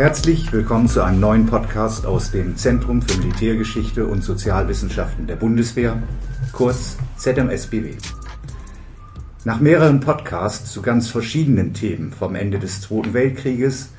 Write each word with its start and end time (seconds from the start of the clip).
Herzlich 0.00 0.50
willkommen 0.50 0.88
zu 0.88 1.04
einem 1.04 1.20
neuen 1.20 1.44
Podcast 1.44 2.06
aus 2.06 2.30
dem 2.30 2.56
Zentrum 2.56 3.02
für 3.02 3.18
Militärgeschichte 3.18 4.06
und 4.06 4.24
Sozialwissenschaften 4.24 5.26
der 5.26 5.36
Bundeswehr, 5.36 6.02
kurz 6.52 6.96
ZMSBW. 7.18 7.96
Nach 9.44 9.60
mehreren 9.60 10.00
Podcasts 10.00 10.72
zu 10.72 10.80
ganz 10.80 11.10
verschiedenen 11.10 11.74
Themen 11.74 12.12
vom 12.12 12.34
Ende 12.34 12.58
des 12.58 12.80
Zweiten 12.80 13.12
Weltkrieges 13.12 13.90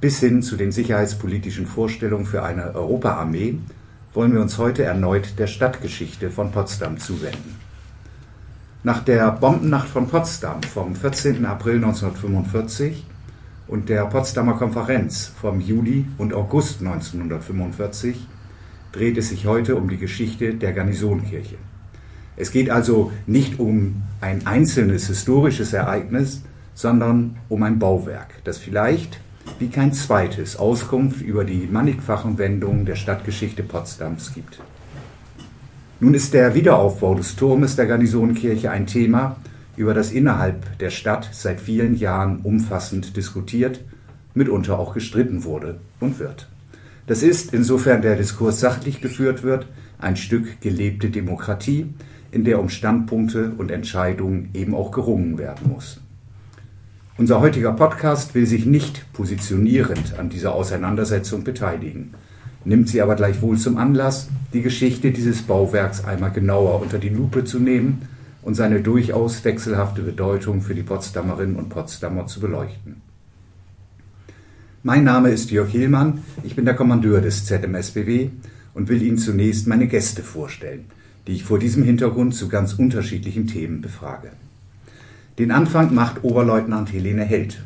bis 0.00 0.20
hin 0.20 0.42
zu 0.42 0.54
den 0.54 0.70
sicherheitspolitischen 0.70 1.66
Vorstellungen 1.66 2.26
für 2.26 2.44
eine 2.44 2.76
Europaarmee 2.76 3.58
wollen 4.14 4.34
wir 4.34 4.42
uns 4.42 4.58
heute 4.58 4.84
erneut 4.84 5.40
der 5.40 5.48
Stadtgeschichte 5.48 6.30
von 6.30 6.52
Potsdam 6.52 6.98
zuwenden. 6.98 7.56
Nach 8.84 9.02
der 9.02 9.32
Bombennacht 9.32 9.88
von 9.88 10.06
Potsdam 10.06 10.62
vom 10.62 10.94
14. 10.94 11.44
April 11.46 11.84
1945 11.84 13.04
und 13.68 13.88
der 13.88 14.06
Potsdamer 14.06 14.54
Konferenz 14.54 15.32
vom 15.40 15.60
Juli 15.60 16.06
und 16.16 16.34
August 16.34 16.80
1945 16.80 18.26
dreht 18.92 19.18
es 19.18 19.28
sich 19.28 19.46
heute 19.46 19.76
um 19.76 19.88
die 19.88 19.98
Geschichte 19.98 20.54
der 20.54 20.72
Garnisonkirche. 20.72 21.56
Es 22.36 22.50
geht 22.50 22.70
also 22.70 23.12
nicht 23.26 23.58
um 23.58 24.02
ein 24.20 24.46
einzelnes 24.46 25.08
historisches 25.08 25.72
Ereignis, 25.72 26.42
sondern 26.74 27.36
um 27.48 27.62
ein 27.62 27.78
Bauwerk, 27.78 28.34
das 28.44 28.58
vielleicht 28.58 29.20
wie 29.58 29.68
kein 29.68 29.92
zweites 29.92 30.56
Auskunft 30.56 31.20
über 31.20 31.44
die 31.44 31.68
mannigfachen 31.70 32.38
Wendungen 32.38 32.86
der 32.86 32.96
Stadtgeschichte 32.96 33.62
Potsdams 33.62 34.32
gibt. 34.34 34.60
Nun 36.00 36.14
ist 36.14 36.32
der 36.32 36.54
Wiederaufbau 36.54 37.14
des 37.14 37.34
Turmes 37.34 37.74
der 37.74 37.86
Garnisonkirche 37.86 38.70
ein 38.70 38.86
Thema, 38.86 39.36
über 39.78 39.94
das 39.94 40.10
innerhalb 40.10 40.78
der 40.78 40.90
Stadt 40.90 41.30
seit 41.32 41.60
vielen 41.60 41.94
Jahren 41.94 42.40
umfassend 42.40 43.16
diskutiert, 43.16 43.80
mitunter 44.34 44.78
auch 44.78 44.92
gestritten 44.92 45.44
wurde 45.44 45.78
und 46.00 46.18
wird. 46.18 46.48
Das 47.06 47.22
ist, 47.22 47.54
insofern 47.54 48.02
der 48.02 48.16
Diskurs 48.16 48.60
sachlich 48.60 49.00
geführt 49.00 49.42
wird, 49.42 49.66
ein 49.98 50.16
Stück 50.16 50.60
gelebte 50.60 51.10
Demokratie, 51.10 51.86
in 52.32 52.44
der 52.44 52.60
um 52.60 52.68
Standpunkte 52.68 53.52
und 53.56 53.70
Entscheidungen 53.70 54.50
eben 54.52 54.74
auch 54.74 54.90
gerungen 54.90 55.38
werden 55.38 55.70
muss. 55.70 56.00
Unser 57.16 57.40
heutiger 57.40 57.72
Podcast 57.72 58.34
will 58.34 58.46
sich 58.46 58.66
nicht 58.66 59.12
positionierend 59.12 60.18
an 60.18 60.28
dieser 60.28 60.54
Auseinandersetzung 60.54 61.44
beteiligen, 61.44 62.14
nimmt 62.64 62.88
sie 62.88 63.00
aber 63.00 63.14
gleichwohl 63.14 63.56
zum 63.56 63.76
Anlass, 63.78 64.28
die 64.52 64.62
Geschichte 64.62 65.12
dieses 65.12 65.42
Bauwerks 65.42 66.04
einmal 66.04 66.32
genauer 66.32 66.82
unter 66.82 66.98
die 66.98 67.08
Lupe 67.08 67.44
zu 67.44 67.60
nehmen 67.60 68.02
und 68.42 68.54
seine 68.54 68.80
durchaus 68.80 69.44
wechselhafte 69.44 70.02
Bedeutung 70.02 70.62
für 70.62 70.74
die 70.74 70.82
Potsdamerinnen 70.82 71.56
und 71.56 71.68
Potsdamer 71.68 72.26
zu 72.26 72.40
beleuchten. 72.40 73.02
Mein 74.82 75.04
Name 75.04 75.30
ist 75.30 75.50
Jörg 75.50 75.70
Hielmann, 75.70 76.22
ich 76.44 76.54
bin 76.54 76.64
der 76.64 76.74
Kommandeur 76.74 77.20
des 77.20 77.46
ZMSBW 77.46 78.30
und 78.74 78.88
will 78.88 79.02
Ihnen 79.02 79.18
zunächst 79.18 79.66
meine 79.66 79.88
Gäste 79.88 80.22
vorstellen, 80.22 80.84
die 81.26 81.32
ich 81.32 81.44
vor 81.44 81.58
diesem 81.58 81.82
Hintergrund 81.82 82.34
zu 82.34 82.48
ganz 82.48 82.74
unterschiedlichen 82.74 83.48
Themen 83.48 83.80
befrage. 83.80 84.30
Den 85.38 85.50
Anfang 85.50 85.94
macht 85.94 86.24
Oberleutnant 86.24 86.92
Helene 86.92 87.24
Held. 87.24 87.60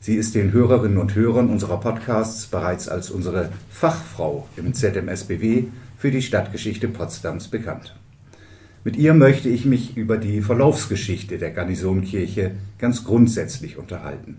Sie 0.00 0.14
ist 0.14 0.34
den 0.34 0.52
Hörerinnen 0.52 0.98
und 0.98 1.14
Hörern 1.14 1.48
unserer 1.48 1.80
Podcasts 1.80 2.46
bereits 2.46 2.88
als 2.88 3.10
unsere 3.10 3.50
Fachfrau 3.70 4.46
im 4.56 4.72
ZMSBW 4.72 5.64
für 5.96 6.10
die 6.10 6.22
Stadtgeschichte 6.22 6.88
Potsdams 6.88 7.48
bekannt. 7.48 7.94
Mit 8.88 8.96
ihr 8.96 9.12
möchte 9.12 9.50
ich 9.50 9.66
mich 9.66 9.98
über 9.98 10.16
die 10.16 10.40
Verlaufsgeschichte 10.40 11.36
der 11.36 11.50
Garnisonkirche 11.50 12.52
ganz 12.78 13.04
grundsätzlich 13.04 13.76
unterhalten. 13.76 14.38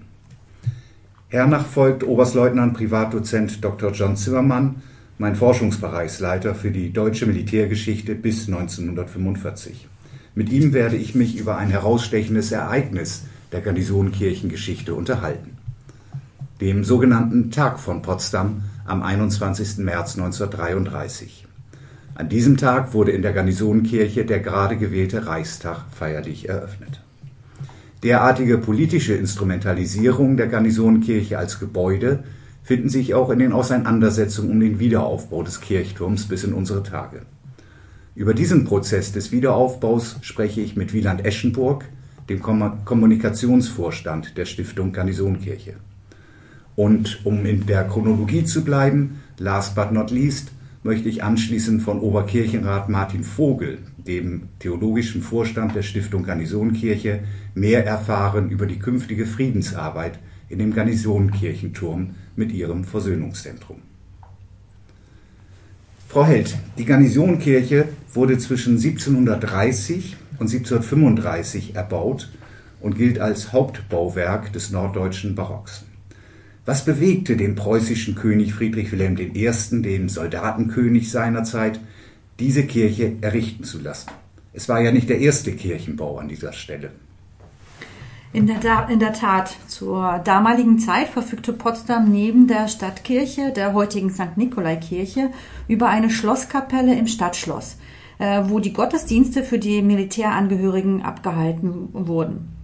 Hernach 1.27 1.67
folgt 1.67 2.03
Oberstleutnant 2.03 2.73
Privatdozent 2.73 3.63
Dr. 3.63 3.91
John 3.91 4.17
Zimmermann, 4.17 4.77
mein 5.19 5.35
Forschungsbereichsleiter 5.35 6.55
für 6.55 6.71
die 6.71 6.91
deutsche 6.91 7.27
Militärgeschichte 7.27 8.15
bis 8.15 8.47
1945. 8.47 9.87
Mit 10.33 10.51
ihm 10.51 10.73
werde 10.73 10.95
ich 10.95 11.13
mich 11.13 11.37
über 11.37 11.57
ein 11.57 11.69
herausstechendes 11.69 12.51
Ereignis 12.51 13.25
der 13.51 13.61
Garnisonkirchengeschichte 13.61 14.95
unterhalten. 14.95 15.57
Dem 16.59 16.83
sogenannten 16.83 17.51
Tag 17.51 17.79
von 17.79 18.01
Potsdam 18.01 18.63
am 18.87 19.03
21. 19.03 19.77
März 19.77 20.17
1933. 20.17 21.45
An 22.19 22.27
diesem 22.27 22.57
Tag 22.57 22.93
wurde 22.93 23.11
in 23.11 23.21
der 23.21 23.31
Garnisonkirche 23.31 24.25
der 24.25 24.41
gerade 24.41 24.75
gewählte 24.75 25.25
Reichstag 25.25 25.85
feierlich 25.89 26.49
eröffnet. 26.49 26.99
Derartige 28.03 28.57
politische 28.57 29.13
Instrumentalisierung 29.13 30.35
der 30.35 30.47
Garnisonkirche 30.47 31.37
als 31.37 31.61
Gebäude 31.61 32.25
finden 32.61 32.89
sich 32.89 33.13
auch 33.13 33.29
in 33.29 33.39
den 33.39 33.53
Auseinandersetzungen 33.53 34.51
um 34.51 34.59
den 34.59 34.79
Wiederaufbau 34.79 35.43
des 35.43 35.61
Kirchturms 35.61 36.27
bis 36.27 36.43
in 36.43 36.51
unsere 36.51 36.83
Tage. 36.83 37.21
Über 38.15 38.33
diesen 38.33 38.65
Prozess 38.65 39.13
des 39.13 39.31
Wiederaufbaus 39.31 40.17
spreche 40.19 40.59
ich 40.59 40.75
mit 40.75 40.91
Wieland 40.91 41.25
Eschenburg, 41.25 41.85
dem 42.27 42.41
Kommunikationsvorstand 42.41 44.37
der 44.37 44.43
Stiftung 44.43 44.91
Garnisonkirche. 44.91 45.75
Und 46.75 47.21
um 47.25 47.45
in 47.45 47.65
der 47.65 47.85
Chronologie 47.85 48.43
zu 48.43 48.65
bleiben, 48.65 49.21
last 49.37 49.73
but 49.73 49.93
not 49.93 50.11
least, 50.11 50.51
möchte 50.83 51.09
ich 51.09 51.23
anschließend 51.23 51.81
von 51.81 51.99
Oberkirchenrat 51.99 52.89
Martin 52.89 53.23
Vogel, 53.23 53.79
dem 53.97 54.49
theologischen 54.59 55.21
Vorstand 55.21 55.75
der 55.75 55.81
Stiftung 55.83 56.23
Garnisonkirche, 56.23 57.21
mehr 57.53 57.85
erfahren 57.85 58.49
über 58.49 58.65
die 58.65 58.79
künftige 58.79 59.25
Friedensarbeit 59.25 60.19
in 60.47 60.59
dem 60.59 60.73
Garnisonkirchenturm 60.73 62.15
mit 62.35 62.51
ihrem 62.51 62.83
Versöhnungszentrum. 62.83 63.77
Frau 66.07 66.25
Held, 66.25 66.57
die 66.77 66.85
Garnisonkirche 66.85 67.89
wurde 68.13 68.37
zwischen 68.39 68.77
1730 68.77 70.17
und 70.39 70.47
1735 70.47 71.75
erbaut 71.75 72.31
und 72.81 72.97
gilt 72.97 73.19
als 73.19 73.53
Hauptbauwerk 73.53 74.51
des 74.53 74.71
norddeutschen 74.71 75.35
Barocks. 75.35 75.83
Was 76.69 76.85
bewegte 76.85 77.35
den 77.35 77.55
preußischen 77.55 78.13
König 78.13 78.53
Friedrich 78.53 78.91
Wilhelm 78.91 79.17
I., 79.17 79.81
den 79.81 80.07
Soldatenkönig 80.07 81.09
seiner 81.09 81.43
Zeit, 81.43 81.79
diese 82.39 82.63
Kirche 82.63 83.13
errichten 83.21 83.63
zu 83.63 83.79
lassen? 83.79 84.11
Es 84.53 84.69
war 84.69 84.79
ja 84.79 84.91
nicht 84.91 85.09
der 85.09 85.17
erste 85.17 85.53
Kirchenbau 85.53 86.19
an 86.19 86.27
dieser 86.27 86.53
Stelle. 86.53 86.91
In 88.33 88.45
der, 88.45 88.87
in 88.87 88.99
der, 88.99 89.13
Tat, 89.13 89.57
zur 89.65 90.21
damaligen 90.23 90.77
Zeit 90.77 91.07
verfügte 91.07 91.53
Potsdam 91.53 92.11
neben 92.11 92.45
der 92.45 92.67
Stadtkirche, 92.67 93.51
der 93.51 93.73
heutigen 93.73 94.11
St. 94.11 94.37
Nikolaikirche, 94.37 95.31
über 95.67 95.89
eine 95.89 96.11
Schlosskapelle 96.11 96.95
im 96.95 97.07
Stadtschloss, 97.07 97.77
äh, 98.19 98.43
wo 98.45 98.59
die 98.59 98.73
Gottesdienste 98.73 99.43
für 99.43 99.57
die 99.57 99.81
Militärangehörigen 99.81 101.01
abgehalten 101.01 101.89
wurden. 101.93 102.58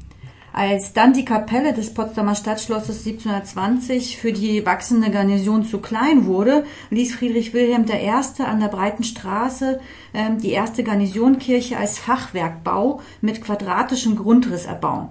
Als 0.58 0.94
dann 0.94 1.12
die 1.12 1.26
Kapelle 1.26 1.74
des 1.74 1.94
Potsdamer 1.94 2.34
Stadtschlosses 2.34 3.06
1720 3.06 4.16
für 4.16 4.32
die 4.32 4.66
wachsende 4.66 5.12
Garnison 5.12 5.66
zu 5.66 5.80
klein 5.80 6.28
wurde, 6.28 6.64
ließ 6.92 7.14
Friedrich 7.14 7.54
Wilhelm 7.54 7.84
I. 7.90 8.42
an 8.42 8.62
der 8.62 8.70
Breiten 8.70 9.04
Straße 9.04 9.82
ähm, 10.14 10.40
die 10.40 10.52
erste 10.52 10.86
Garnisonkirche 10.86 11.76
als 11.76 12.00
Fachwerkbau 12.00 13.02
mit 13.20 13.42
quadratischem 13.42 14.16
Grundriss 14.16 14.66
erbauen. 14.66 15.10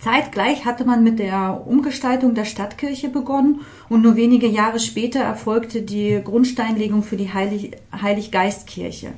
Zeitgleich 0.00 0.64
hatte 0.64 0.84
man 0.84 1.04
mit 1.04 1.20
der 1.20 1.64
Umgestaltung 1.64 2.34
der 2.34 2.44
Stadtkirche 2.44 3.08
begonnen 3.08 3.60
und 3.88 4.02
nur 4.02 4.16
wenige 4.16 4.48
Jahre 4.48 4.80
später 4.80 5.20
erfolgte 5.20 5.82
die 5.82 6.20
Grundsteinlegung 6.24 7.04
für 7.04 7.16
die 7.16 7.32
Heilig 7.32 7.76
Heiliggeistkirche. 7.92 9.12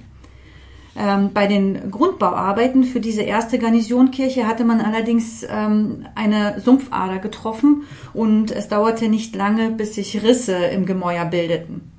Ähm, 0.94 1.30
bei 1.32 1.46
den 1.46 1.90
Grundbauarbeiten 1.90 2.84
für 2.84 3.00
diese 3.00 3.22
erste 3.22 3.58
Garnisonkirche 3.58 4.46
hatte 4.46 4.64
man 4.64 4.80
allerdings 4.80 5.44
ähm, 5.48 6.06
eine 6.14 6.60
Sumpfader 6.60 7.18
getroffen 7.18 7.84
und 8.12 8.50
es 8.50 8.68
dauerte 8.68 9.08
nicht 9.08 9.34
lange, 9.34 9.70
bis 9.70 9.94
sich 9.94 10.22
Risse 10.22 10.54
im 10.54 10.84
Gemäuer 10.84 11.24
bildeten. 11.24 11.92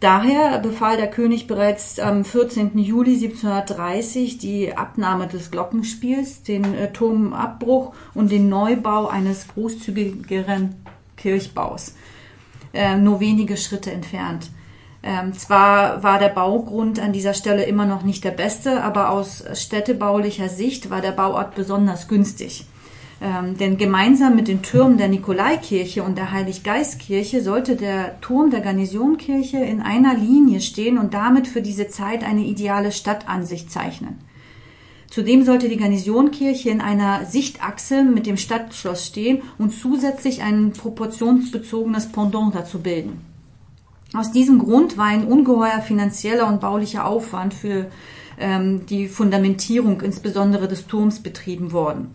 Daher 0.00 0.58
befahl 0.58 0.96
der 0.96 1.08
König 1.08 1.46
bereits 1.46 1.98
am 1.98 2.24
14. 2.24 2.76
Juli 2.76 3.14
1730 3.14 4.38
die 4.38 4.76
Abnahme 4.76 5.28
des 5.28 5.50
Glockenspiels, 5.50 6.42
den 6.42 6.74
äh, 6.74 6.92
Turmabbruch 6.92 7.94
und 8.14 8.32
den 8.32 8.48
Neubau 8.48 9.06
eines 9.06 9.48
großzügigeren 9.48 10.74
Kirchbaus, 11.16 11.94
äh, 12.74 12.96
nur 12.96 13.20
wenige 13.20 13.56
Schritte 13.56 13.92
entfernt. 13.92 14.50
Ähm, 15.06 15.34
zwar 15.34 16.02
war 16.02 16.18
der 16.18 16.30
Baugrund 16.30 16.98
an 16.98 17.12
dieser 17.12 17.34
Stelle 17.34 17.64
immer 17.64 17.84
noch 17.84 18.04
nicht 18.04 18.24
der 18.24 18.30
beste, 18.30 18.82
aber 18.82 19.10
aus 19.10 19.44
städtebaulicher 19.52 20.48
Sicht 20.48 20.88
war 20.88 21.02
der 21.02 21.12
Bauort 21.12 21.54
besonders 21.54 22.08
günstig. 22.08 22.64
Ähm, 23.20 23.58
denn 23.58 23.76
gemeinsam 23.76 24.34
mit 24.34 24.48
den 24.48 24.62
Türmen 24.62 24.96
der 24.96 25.08
Nikolaikirche 25.08 26.02
und 26.02 26.16
der 26.16 26.32
Heiliggeistkirche 26.32 27.42
sollte 27.42 27.76
der 27.76 28.18
Turm 28.22 28.50
der 28.50 28.60
Garnisonkirche 28.60 29.58
in 29.58 29.82
einer 29.82 30.14
Linie 30.14 30.62
stehen 30.62 30.96
und 30.96 31.12
damit 31.12 31.48
für 31.48 31.60
diese 31.60 31.88
Zeit 31.88 32.24
eine 32.24 32.42
ideale 32.42 32.90
Stadtansicht 32.90 33.70
zeichnen. 33.70 34.20
Zudem 35.10 35.44
sollte 35.44 35.68
die 35.68 35.76
Garnisonkirche 35.76 36.70
in 36.70 36.80
einer 36.80 37.26
Sichtachse 37.26 38.04
mit 38.04 38.26
dem 38.26 38.38
Stadtschloss 38.38 39.06
stehen 39.06 39.42
und 39.58 39.70
zusätzlich 39.70 40.42
ein 40.42 40.72
proportionsbezogenes 40.72 42.10
Pendant 42.10 42.54
dazu 42.54 42.80
bilden. 42.80 43.33
Aus 44.14 44.30
diesem 44.30 44.60
Grund 44.60 44.96
war 44.96 45.06
ein 45.06 45.26
ungeheuer 45.26 45.80
finanzieller 45.80 46.46
und 46.46 46.60
baulicher 46.60 47.04
Aufwand 47.04 47.52
für 47.52 47.86
ähm, 48.38 48.86
die 48.86 49.08
Fundamentierung 49.08 50.00
insbesondere 50.02 50.68
des 50.68 50.86
Turms 50.86 51.20
betrieben 51.20 51.72
worden. 51.72 52.14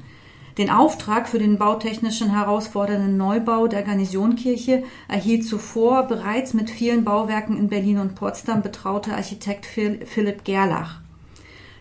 Den 0.57 0.69
Auftrag 0.69 1.27
für 1.27 1.39
den 1.39 1.57
bautechnischen 1.57 2.31
herausfordernden 2.31 3.17
Neubau 3.17 3.67
der 3.67 3.81
Garnisonkirche 3.81 4.83
erhielt 5.07 5.45
zuvor 5.45 6.03
bereits 6.03 6.53
mit 6.53 6.69
vielen 6.69 7.03
Bauwerken 7.03 7.57
in 7.57 7.67
Berlin 7.67 7.99
und 7.99 8.15
Potsdam 8.15 8.61
betraute 8.61 9.13
Architekt 9.13 9.65
Philipp 9.65 10.43
Gerlach. 10.45 11.01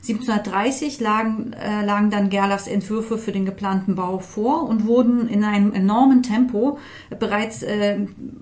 1730 0.02 1.00
lagen, 1.00 1.52
äh, 1.52 1.84
lagen 1.84 2.10
dann 2.10 2.30
Gerlachs 2.30 2.66
Entwürfe 2.66 3.18
für 3.18 3.32
den 3.32 3.44
geplanten 3.44 3.94
Bau 3.94 4.18
vor 4.18 4.68
und 4.68 4.86
wurden 4.86 5.28
in 5.28 5.44
einem 5.44 5.72
enormen 5.72 6.22
Tempo 6.22 6.78
bereits 7.18 7.62
äh, 7.62 7.96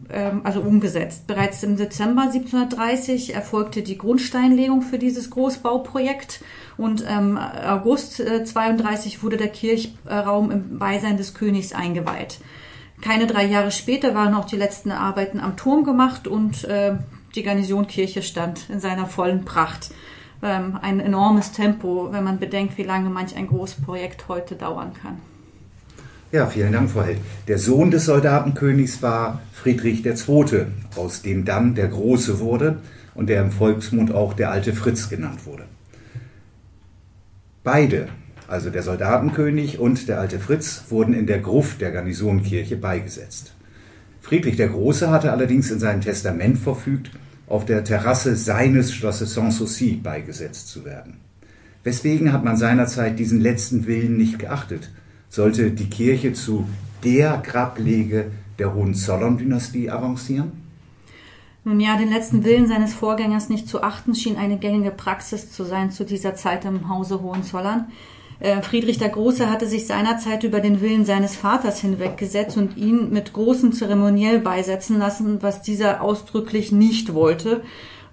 äh, 0.09 0.33
also 0.45 0.61
umgesetzt. 0.61 1.27
Bereits 1.27 1.63
im 1.63 1.77
Dezember 1.77 2.23
1730 2.23 3.35
erfolgte 3.35 3.83
die 3.83 3.99
Grundsteinlegung 3.99 4.83
für 4.83 4.99
dieses 4.99 5.31
Großbauprojekt 5.31 6.43
und 6.77 7.05
ähm, 7.09 7.39
August 7.39 8.21
äh, 8.21 8.45
32 8.45 9.23
wurde 9.23 9.39
der 9.39 9.49
Kirchraum 9.49 10.51
im 10.51 10.79
Beisein 10.79 11.17
des 11.17 11.35
Königs 11.35 11.73
eingeweiht. 11.73 12.39
Keine 13.01 13.27
drei 13.27 13.45
Jahre 13.45 13.71
später 13.71 14.15
waren 14.15 14.35
auch 14.35 14.47
die 14.47 14.57
letzten 14.57 14.91
Arbeiten 14.91 15.41
am 15.41 15.57
Turm 15.57 15.85
gemacht 15.85 16.29
und 16.29 16.65
äh, 16.65 16.97
die 17.35 17.43
Garnisonkirche 17.43 18.23
stand 18.23 18.71
in 18.71 18.81
seiner 18.81 19.07
vollen 19.07 19.45
Pracht 19.45 19.91
ähm, 20.43 20.79
ein 20.81 21.01
enormes 21.01 21.53
Tempo, 21.53 22.09
wenn 22.13 22.25
man 22.25 22.39
bedenkt, 22.39 22.79
wie 22.79 22.83
lange 22.83 23.11
manch 23.11 23.37
ein 23.37 23.47
Großprojekt 23.47 24.29
heute 24.29 24.55
dauern 24.55 24.93
kann. 25.01 25.19
Ja, 26.33 26.47
vielen 26.47 26.73
Dank, 26.73 26.91
Frau 26.91 27.03
Held. 27.03 27.19
Der 27.47 27.59
Sohn 27.59 27.91
des 27.91 28.07
Soldatenkönigs 28.07 29.01
war 29.01 29.41
Friedrich 29.53 30.05
II., 30.05 30.67
aus 30.97 31.23
dem 31.23 31.45
dann 31.45 31.75
der 31.75 31.89
Große 31.89 32.41
wurde 32.41 32.79
und 33.15 33.29
der 33.29 33.43
im 33.43 33.53
Volksmund 33.53 34.13
auch 34.13 34.35
der 34.35 34.51
alte 34.51 34.73
Fritz 34.73 35.09
genannt 35.09 35.47
wurde. 35.47 35.65
Beide, 37.63 38.09
also 38.49 38.71
der 38.71 38.83
Soldatenkönig 38.83 39.79
und 39.79 40.09
der 40.09 40.21
alte 40.21 40.39
Fritz, 40.39 40.85
wurden 40.89 41.15
in 41.15 41.27
der 41.27 41.39
Gruft 41.39 41.81
der 41.81 41.91
Garnisonkirche 41.91 42.77
beigesetzt. 42.77 43.55
Friedrich 44.21 44.57
der 44.57 44.69
Große 44.69 45.11
hatte 45.11 45.33
allerdings 45.33 45.71
in 45.71 45.79
seinem 45.79 46.01
Testament 46.01 46.59
verfügt, 46.59 47.11
auf 47.49 47.65
der 47.65 47.85
Terrasse 47.85 48.37
seines 48.37 48.93
Schlosses 48.93 49.35
Sanssouci 49.35 49.97
beigesetzt 50.03 50.69
zu 50.69 50.85
werden. 50.85 51.19
Weswegen 51.85 52.33
hat 52.33 52.45
man 52.45 52.57
seinerzeit 52.57 53.19
diesen 53.19 53.41
letzten 53.41 53.87
Willen 53.87 54.17
nicht 54.17 54.39
geachtet? 54.39 54.91
Sollte 55.29 55.71
die 55.71 55.89
Kirche 55.89 56.33
zu 56.33 56.67
der 57.05 57.39
Grablege 57.39 58.33
der 58.59 58.75
Hohenzollern-Dynastie 58.75 59.91
avancieren? 59.91 60.53
Nun 61.65 61.81
ja, 61.81 61.97
den 61.97 62.11
letzten 62.11 62.45
Willen 62.45 62.67
seines 62.67 62.95
Vorgängers 62.95 63.49
nicht 63.49 63.69
zu 63.69 63.83
achten, 63.83 64.15
schien 64.15 64.37
eine 64.37 64.59
gängige 64.59 64.93
Praxis 64.93 65.51
zu 65.51 65.65
sein 65.65 65.91
zu 65.91 66.05
dieser 66.05 66.35
Zeit 66.37 66.65
im 66.65 66.89
Hause 66.89 67.23
Hohenzollern. 67.23 67.87
Äh, 68.39 68.61
Friedrich 68.63 68.99
der 68.99 69.09
Große 69.09 69.51
hatte 69.51 69.67
sich 69.67 69.87
seinerzeit 69.87 70.45
über 70.45 70.61
den 70.61 70.81
Willen 70.81 71.05
seines 71.05 71.37
Vaters 71.37 71.81
hinweggesetzt 71.81 72.57
und 72.57 72.77
ihn 72.77 73.11
mit 73.11 73.33
großem 73.33 73.73
Zeremoniell 73.73 74.41
beisetzen 74.41 74.99
lassen, 74.99 75.43
was 75.43 75.63
dieser 75.63 76.03
ausdrücklich 76.03 76.73
nicht 76.73 77.15
wollte. 77.15 77.63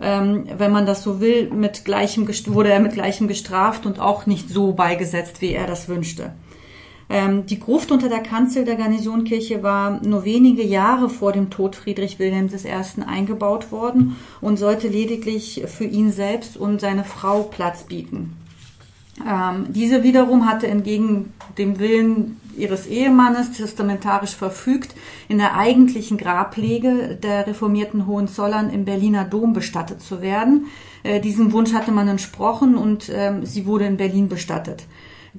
Ähm, 0.01 0.45
wenn 0.57 0.71
man 0.71 0.85
das 0.85 1.03
so 1.03 1.19
will, 1.19 1.49
mit 1.51 1.85
gleichem, 1.85 2.27
wurde 2.47 2.71
er 2.71 2.79
mit 2.79 2.93
gleichem 2.93 3.27
gestraft 3.27 3.85
und 3.85 3.99
auch 3.99 4.25
nicht 4.25 4.49
so 4.49 4.73
beigesetzt, 4.73 5.41
wie 5.41 5.53
er 5.53 5.67
das 5.67 5.87
wünschte. 5.87 6.33
Ähm, 7.09 7.45
die 7.45 7.59
Gruft 7.59 7.91
unter 7.91 8.09
der 8.09 8.21
Kanzel 8.21 8.65
der 8.65 8.75
Garnisonkirche 8.75 9.61
war 9.61 10.01
nur 10.03 10.25
wenige 10.25 10.63
Jahre 10.63 11.09
vor 11.09 11.31
dem 11.31 11.49
Tod 11.49 11.75
Friedrich 11.75 12.17
Wilhelms 12.17 12.65
I. 12.65 13.03
eingebaut 13.05 13.71
worden 13.71 14.15
und 14.41 14.57
sollte 14.57 14.87
lediglich 14.87 15.63
für 15.67 15.85
ihn 15.85 16.11
selbst 16.11 16.57
und 16.57 16.81
seine 16.81 17.03
Frau 17.03 17.43
Platz 17.43 17.83
bieten. 17.83 18.37
Ähm, 19.19 19.67
diese 19.69 20.03
wiederum 20.03 20.47
hatte 20.47 20.67
entgegen 20.67 21.33
dem 21.57 21.79
Willen 21.79 22.39
ihres 22.57 22.87
Ehemannes 22.87 23.51
testamentarisch 23.51 24.35
verfügt, 24.35 24.95
in 25.27 25.37
der 25.37 25.55
eigentlichen 25.55 26.17
Grablege 26.17 27.17
der 27.21 27.47
reformierten 27.47 28.07
Hohenzollern 28.07 28.69
im 28.69 28.85
Berliner 28.85 29.25
Dom 29.25 29.53
bestattet 29.53 30.01
zu 30.01 30.21
werden. 30.21 30.67
Äh, 31.03 31.19
diesen 31.19 31.51
Wunsch 31.51 31.73
hatte 31.73 31.91
man 31.91 32.07
entsprochen 32.07 32.75
und 32.75 33.11
ähm, 33.13 33.45
sie 33.45 33.65
wurde 33.65 33.85
in 33.85 33.97
Berlin 33.97 34.29
bestattet, 34.29 34.85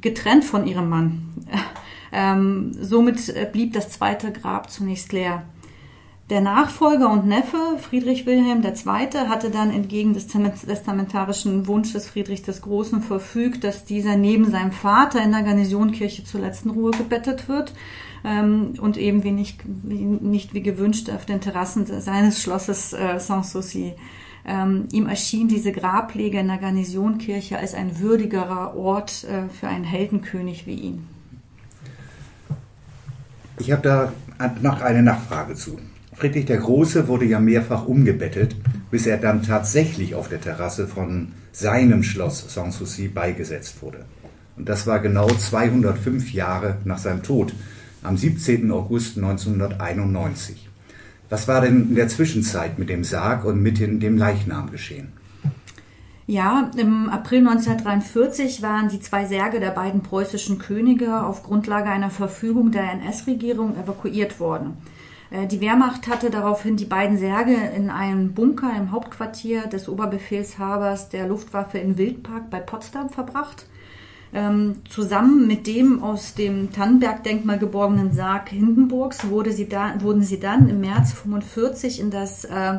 getrennt 0.00 0.44
von 0.44 0.67
ihrem 0.67 0.88
Mann. 0.88 1.29
Ähm, 2.17 2.70
somit 2.81 3.29
äh, 3.29 3.44
blieb 3.50 3.73
das 3.73 3.91
zweite 3.91 4.31
Grab 4.31 4.70
zunächst 4.70 5.12
leer. 5.12 5.43
Der 6.31 6.41
Nachfolger 6.41 7.11
und 7.11 7.26
Neffe, 7.26 7.59
Friedrich 7.79 8.25
Wilhelm 8.25 8.62
II., 8.62 9.29
hatte 9.29 9.50
dann 9.50 9.71
entgegen 9.71 10.15
des 10.15 10.26
testamentarischen 10.26 11.67
Wunsches 11.67 12.09
Friedrich 12.09 12.41
des 12.43 12.62
Großen 12.62 13.03
verfügt, 13.03 13.62
dass 13.62 13.85
dieser 13.85 14.17
neben 14.17 14.50
seinem 14.50 14.73
Vater 14.73 15.23
in 15.23 15.32
der 15.32 15.43
Garnisonkirche 15.43 16.25
zur 16.25 16.41
letzten 16.41 16.71
Ruhe 16.71 16.93
gebettet 16.93 17.47
wird 17.47 17.75
ähm, 18.25 18.73
und 18.81 18.97
eben 18.97 19.23
wie 19.23 19.32
nicht, 19.32 19.61
wie 19.67 20.03
nicht 20.03 20.55
wie 20.55 20.62
gewünscht 20.62 21.11
auf 21.11 21.26
den 21.26 21.43
Terrassen 21.43 21.85
seines 22.00 22.41
Schlosses 22.41 22.94
äh, 22.94 23.20
Sanssouci. 23.20 23.93
Ähm, 24.47 24.88
ihm 24.93 25.06
erschien 25.06 25.49
diese 25.49 25.73
Grablege 25.73 26.38
in 26.38 26.49
der 26.49 26.59
Garnisonkirche 26.59 27.59
als 27.59 27.75
ein 27.75 28.00
würdigerer 28.00 28.75
Ort 28.77 29.25
äh, 29.25 29.50
für 29.50 29.69
einen 29.69 29.85
Heldenkönig 29.85 30.67
wie 30.67 30.75
ihn. 30.75 31.06
Ich 33.59 33.70
habe 33.70 33.82
da 33.82 34.12
noch 34.62 34.81
eine 34.81 35.03
Nachfrage 35.03 35.55
zu. 35.55 35.79
Friedrich 36.15 36.47
der 36.47 36.59
Große 36.59 37.09
wurde 37.09 37.25
ja 37.25 37.41
mehrfach 37.41 37.87
umgebettet, 37.87 38.57
bis 38.91 39.07
er 39.07 39.19
dann 39.19 39.43
tatsächlich 39.43 40.15
auf 40.15 40.29
der 40.29 40.41
Terrasse 40.41 40.87
von 40.87 41.33
seinem 41.53 42.03
Schloss 42.03 42.55
Sanssouci 42.55 43.09
beigesetzt 43.09 43.83
wurde. 43.83 44.05
Und 44.57 44.69
das 44.69 44.87
war 44.87 45.01
genau 45.01 45.29
205 45.29 46.33
Jahre 46.33 46.79
nach 46.85 46.99
seinem 46.99 47.23
Tod, 47.23 47.53
am 48.03 48.17
17. 48.17 48.71
August 48.71 49.17
1991. 49.17 50.69
Was 51.31 51.49
war 51.49 51.63
denn 51.63 51.89
in 51.89 51.95
der 51.95 52.09
Zwischenzeit 52.09 52.79
mit 52.79 52.89
dem 52.91 53.03
Sarg 53.03 53.45
und 53.45 53.61
mit 53.61 53.81
dem 53.81 54.17
Leichnam 54.17 54.71
geschehen? 54.71 55.09
Ja, 56.27 56.71
im 56.77 57.11
April 57.11 57.41
1943 57.41 58.63
waren 58.63 58.89
die 58.89 59.01
zwei 59.01 59.27
Särge 59.27 59.61
der 59.61 59.73
beiden 59.73 60.03
preußischen 60.03 60.59
Könige 60.59 61.23
auf 61.23 61.43
Grundlage 61.43 61.91
einer 61.91 62.11
Verfügung 62.11 62.71
der 62.71 62.91
NS-Regierung 62.93 63.77
evakuiert 63.77 64.41
worden. 64.41 64.79
Äh, 65.31 65.47
die 65.47 65.61
Wehrmacht 65.61 66.09
hatte 66.09 66.31
daraufhin 66.31 66.77
die 66.77 66.85
beiden 66.85 67.19
Särge 67.19 67.55
in 67.77 67.91
einem 67.91 68.35
Bunker 68.35 68.73
im 68.77 68.93
Hauptquartier 68.93 69.67
des 69.67 69.89
Oberbefehlshabers 69.89 71.09
der 71.09 71.29
Luftwaffe 71.29 71.79
in 71.79 71.99
Wildpark 71.99 72.51
bei 72.51 72.61
Potsdam 72.61 73.11
verbracht. 73.11 73.67
Ähm, 74.33 74.83
zusammen 74.89 75.47
mit 75.47 75.69
dem 75.69 76.03
aus 76.03 76.35
dem 76.35 76.73
Tannenberg-Denkmal 76.73 77.59
geborgenen 77.59 78.13
Sarg 78.13 78.49
Hindenburgs 78.49 79.29
wurde 79.29 79.53
sie 79.53 79.69
da, 79.69 79.95
wurden 80.01 80.23
sie 80.23 80.41
dann 80.41 80.69
im 80.69 80.81
März 80.81 81.13
45 81.13 82.01
in 82.01 82.11
das 82.11 82.45
äh, 82.45 82.79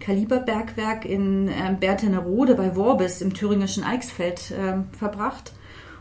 Kaliberbergwerk 0.00 1.04
in 1.04 1.46
äh, 1.46 1.76
Bertenerode 1.78 2.56
bei 2.56 2.74
Worbis 2.74 3.20
im 3.20 3.34
thüringischen 3.34 3.84
Eichsfeld 3.84 4.50
äh, 4.50 4.78
verbracht. 4.96 5.52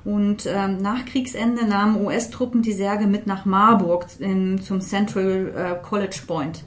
Und 0.06 0.46
ähm, 0.46 0.78
nach 0.78 1.04
Kriegsende 1.06 1.66
nahmen 1.66 2.06
US-Truppen 2.06 2.62
die 2.62 2.74
Särge 2.74 3.08
mit 3.08 3.26
nach 3.26 3.46
Marburg 3.46 4.06
in, 4.20 4.62
zum 4.62 4.80
Central 4.80 5.52
äh, 5.56 5.84
College 5.84 6.20
Point. 6.28 6.64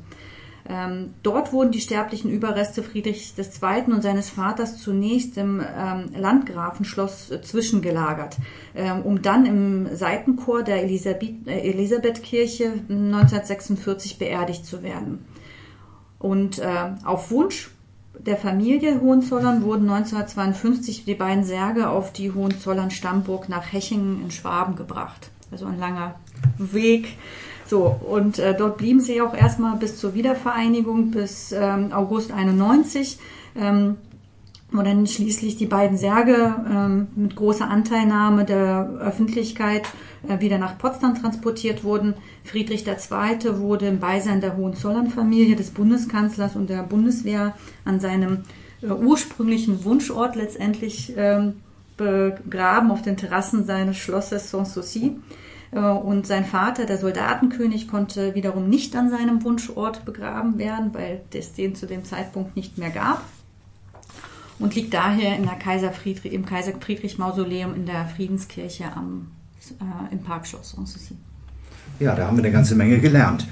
Ähm, 0.68 1.14
dort 1.22 1.52
wurden 1.52 1.70
die 1.70 1.80
sterblichen 1.80 2.30
Überreste 2.30 2.82
Friedrichs 2.82 3.34
II. 3.38 3.90
und 3.92 4.02
seines 4.02 4.28
Vaters 4.28 4.76
zunächst 4.76 5.38
im 5.38 5.60
ähm, 5.60 6.10
Landgrafenschloss 6.14 7.30
äh, 7.30 7.40
zwischengelagert, 7.40 8.36
ähm, 8.74 9.00
um 9.02 9.22
dann 9.22 9.46
im 9.46 9.96
Seitenchor 9.96 10.62
der 10.64 10.82
Elisabeth, 10.82 11.46
äh, 11.46 11.60
Elisabethkirche 11.70 12.72
1946 12.88 14.18
beerdigt 14.18 14.66
zu 14.66 14.82
werden. 14.82 15.24
Und 16.18 16.58
äh, 16.58 16.90
auf 17.04 17.30
Wunsch 17.30 17.70
der 18.20 18.36
Familie 18.36 19.00
Hohenzollern 19.00 19.62
wurden 19.62 19.88
1952 19.88 21.04
die 21.04 21.14
beiden 21.14 21.44
Särge 21.44 21.88
auf 21.88 22.12
die 22.12 22.32
Hohenzollern 22.32 22.90
Stammburg 22.90 23.48
nach 23.48 23.72
Hechingen 23.72 24.22
in 24.22 24.30
Schwaben 24.30 24.76
gebracht. 24.76 25.30
Also 25.50 25.66
ein 25.66 25.78
langer 25.78 26.14
Weg. 26.58 27.16
So, 27.66 27.84
und 27.84 28.38
äh, 28.38 28.56
dort 28.56 28.78
blieben 28.78 29.00
sie 29.00 29.20
auch 29.20 29.34
erstmal 29.34 29.76
bis 29.76 29.98
zur 29.98 30.14
Wiedervereinigung, 30.14 31.10
bis 31.10 31.52
ähm, 31.52 31.92
August 31.92 32.32
91. 32.32 33.18
Ähm, 33.56 33.96
wo 34.70 34.82
dann 34.82 35.06
schließlich 35.06 35.56
die 35.56 35.66
beiden 35.66 35.96
Särge 35.96 36.54
ähm, 36.70 37.08
mit 37.16 37.34
großer 37.36 37.68
Anteilnahme 37.68 38.44
der 38.44 38.98
Öffentlichkeit 39.00 39.88
äh, 40.28 40.40
wieder 40.40 40.58
nach 40.58 40.76
Potsdam 40.76 41.14
transportiert 41.14 41.84
wurden. 41.84 42.14
Friedrich 42.44 42.86
II. 42.86 43.58
wurde 43.60 43.86
im 43.86 43.98
Beisein 43.98 44.40
der 44.40 44.56
Hohenzollern-Familie, 44.56 45.56
des 45.56 45.70
Bundeskanzlers 45.70 46.54
und 46.54 46.68
der 46.68 46.82
Bundeswehr 46.82 47.54
an 47.86 47.98
seinem 47.98 48.44
äh, 48.82 48.88
ursprünglichen 48.88 49.84
Wunschort 49.84 50.36
letztendlich 50.36 51.14
ähm, 51.16 51.54
begraben 51.96 52.90
auf 52.90 53.00
den 53.00 53.16
Terrassen 53.16 53.64
seines 53.64 53.96
Schlosses 53.96 54.50
Sanssouci. 54.50 55.16
Äh, 55.70 55.80
und 55.80 56.26
sein 56.26 56.44
Vater, 56.44 56.84
der 56.84 56.98
Soldatenkönig, 56.98 57.88
konnte 57.88 58.34
wiederum 58.34 58.68
nicht 58.68 58.94
an 58.96 59.08
seinem 59.08 59.42
Wunschort 59.44 60.04
begraben 60.04 60.58
werden, 60.58 60.92
weil 60.92 61.22
es 61.32 61.54
den 61.54 61.74
zu 61.74 61.86
dem 61.86 62.04
Zeitpunkt 62.04 62.54
nicht 62.54 62.76
mehr 62.76 62.90
gab. 62.90 63.22
Und 64.58 64.74
liegt 64.74 64.92
daher 64.92 65.36
in 65.36 65.44
der 65.44 65.54
Kaiser 65.54 65.92
Friedrich, 65.92 66.32
im 66.32 66.44
Kaiser 66.44 66.72
Friedrich 66.80 67.18
Mausoleum 67.18 67.74
in 67.74 67.86
der 67.86 68.06
Friedenskirche 68.06 68.84
am, 68.94 69.28
äh, 69.80 70.12
im 70.12 70.20
Parkschloss 70.20 70.72
Sanssouci. 70.72 71.14
Ja, 72.00 72.14
da 72.14 72.26
haben 72.26 72.36
wir 72.36 72.44
eine 72.44 72.52
ganze 72.52 72.74
Menge 72.74 72.98
gelernt. 72.98 73.46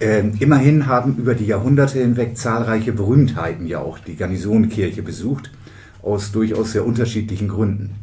Ähm, 0.00 0.34
immerhin 0.40 0.86
haben 0.86 1.16
über 1.16 1.34
die 1.34 1.46
Jahrhunderte 1.46 2.00
hinweg 2.00 2.36
zahlreiche 2.36 2.92
Berühmtheiten 2.92 3.66
ja 3.66 3.78
auch 3.78 3.98
die 3.98 4.16
Garnisonkirche 4.16 5.02
besucht, 5.02 5.50
aus 6.02 6.32
durchaus 6.32 6.72
sehr 6.72 6.84
unterschiedlichen 6.84 7.48
Gründen. 7.48 7.94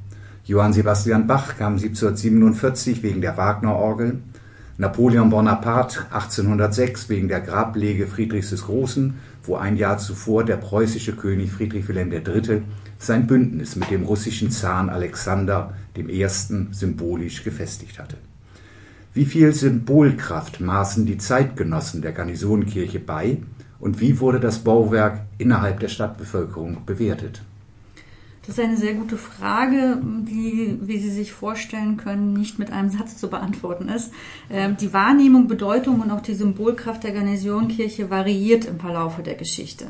Johann 0.46 0.74
Sebastian 0.74 1.28
Bach 1.28 1.58
kam 1.58 1.74
1747 1.74 3.04
wegen 3.04 3.22
der 3.22 3.38
Wagner-Orgel, 3.38 4.20
Napoleon 4.78 5.30
Bonaparte 5.30 6.06
1806 6.12 7.10
wegen 7.10 7.28
der 7.28 7.42
Grablege 7.42 8.08
Friedrichs 8.08 8.50
des 8.50 8.64
Großen, 8.64 9.14
wo 9.44 9.56
ein 9.56 9.78
Jahr 9.78 9.98
zuvor 9.98 10.44
der 10.44 10.58
preußische 10.58 11.16
König 11.16 11.52
Friedrich 11.52 11.88
Wilhelm 11.88 12.12
III. 12.12 12.62
sein 12.98 13.28
Bündnis 13.28 13.76
mit 13.76 13.90
dem 13.90 14.04
russischen 14.04 14.52
Zaren 14.52 14.90
Alexander 14.90 15.74
I. 15.98 16.28
symbolisch 16.72 17.44
gefestigt 17.44 18.00
hatte. 18.00 18.18
Wie 19.14 19.26
viel 19.26 19.54
Symbolkraft 19.54 20.62
maßen 20.62 21.06
die 21.06 21.18
Zeitgenossen 21.18 22.02
der 22.02 22.14
Garnisonkirche 22.14 23.00
bei 23.00 23.40
und 23.80 24.00
wie 24.00 24.20
wurde 24.20 24.40
das 24.40 24.60
Bauwerk 24.60 25.22
innerhalb 25.38 25.80
der 25.80 25.90
Stadtbevölkerung 25.90 26.86
bewertet? 26.86 27.42
Das 28.48 28.58
ist 28.58 28.64
eine 28.64 28.78
sehr 28.78 28.96
gute 28.96 29.18
Frage, 29.18 30.02
die, 30.02 30.80
wie 30.82 30.98
Sie 30.98 31.12
sich 31.12 31.32
vorstellen 31.32 31.98
können, 31.98 32.34
nicht 32.34 32.58
mit 32.58 32.72
einem 32.72 32.90
Satz 32.90 33.18
zu 33.18 33.30
beantworten 33.30 33.88
ist. 33.88 34.12
Ähm, 34.50 34.78
die 34.78 34.94
Wahrnehmung, 34.94 35.48
Bedeutung 35.48 36.02
und 36.02 36.10
auch 36.10 36.22
die 36.22 36.34
Symbolkraft 36.34 37.04
der 37.04 37.12
Garnisonkirche 37.12 38.10
variiert 38.10 38.66
im 38.66 38.80
Verlaufe 38.80 39.22
der 39.22 39.36
Geschichte. 39.36 39.86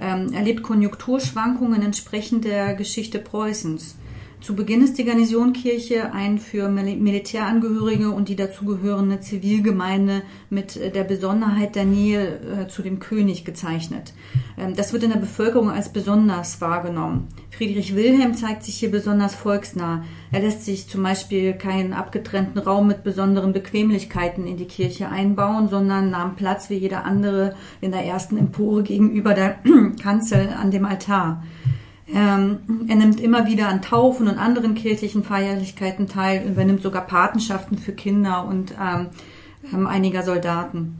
Ähm, 0.00 0.32
erlebt 0.32 0.64
Konjunkturschwankungen 0.64 1.80
entsprechend 1.80 2.44
der 2.44 2.74
Geschichte 2.74 3.20
Preußens. 3.20 3.94
Zu 4.40 4.54
Beginn 4.54 4.82
ist 4.82 4.98
die 4.98 5.04
Garnisonkirche 5.04 6.12
ein 6.12 6.38
für 6.38 6.68
Militärangehörige 6.68 8.10
und 8.10 8.28
die 8.28 8.36
dazugehörende 8.36 9.20
Zivilgemeinde 9.20 10.22
mit 10.50 10.76
äh, 10.76 10.90
der 10.90 11.04
Besonderheit 11.04 11.74
der 11.74 11.86
Nähe 11.86 12.38
äh, 12.38 12.68
zu 12.68 12.82
dem 12.82 12.98
König 12.98 13.46
gezeichnet. 13.46 14.12
Ähm, 14.58 14.76
das 14.76 14.92
wird 14.92 15.04
in 15.04 15.10
der 15.10 15.18
Bevölkerung 15.18 15.70
als 15.70 15.88
besonders 15.88 16.60
wahrgenommen. 16.60 17.28
Friedrich 17.50 17.96
Wilhelm 17.96 18.34
zeigt 18.34 18.62
sich 18.62 18.76
hier 18.76 18.90
besonders 18.90 19.34
volksnah. 19.34 20.04
Er 20.30 20.40
lässt 20.40 20.66
sich 20.66 20.86
zum 20.86 21.02
Beispiel 21.02 21.54
keinen 21.54 21.94
abgetrennten 21.94 22.60
Raum 22.60 22.86
mit 22.86 23.04
besonderen 23.04 23.54
Bequemlichkeiten 23.54 24.46
in 24.46 24.58
die 24.58 24.66
Kirche 24.66 25.08
einbauen, 25.08 25.68
sondern 25.68 26.10
nahm 26.10 26.36
Platz 26.36 26.68
wie 26.68 26.74
jeder 26.74 27.06
andere 27.06 27.56
in 27.80 27.90
der 27.90 28.04
ersten 28.04 28.36
Empore 28.36 28.82
gegenüber 28.82 29.32
der 29.32 29.58
Kanzel 30.02 30.50
an 30.60 30.70
dem 30.70 30.84
Altar. 30.84 31.42
Ähm, 32.14 32.86
er 32.88 32.96
nimmt 32.96 33.20
immer 33.20 33.46
wieder 33.46 33.68
an 33.68 33.82
Taufen 33.82 34.28
und 34.28 34.38
anderen 34.38 34.74
kirchlichen 34.74 35.24
Feierlichkeiten 35.24 36.06
teil, 36.06 36.46
übernimmt 36.46 36.82
sogar 36.82 37.06
Patenschaften 37.06 37.78
für 37.78 37.92
Kinder 37.92 38.46
und 38.46 38.74
ähm, 38.80 39.08
ähm, 39.72 39.86
einiger 39.86 40.22
Soldaten. 40.22 40.98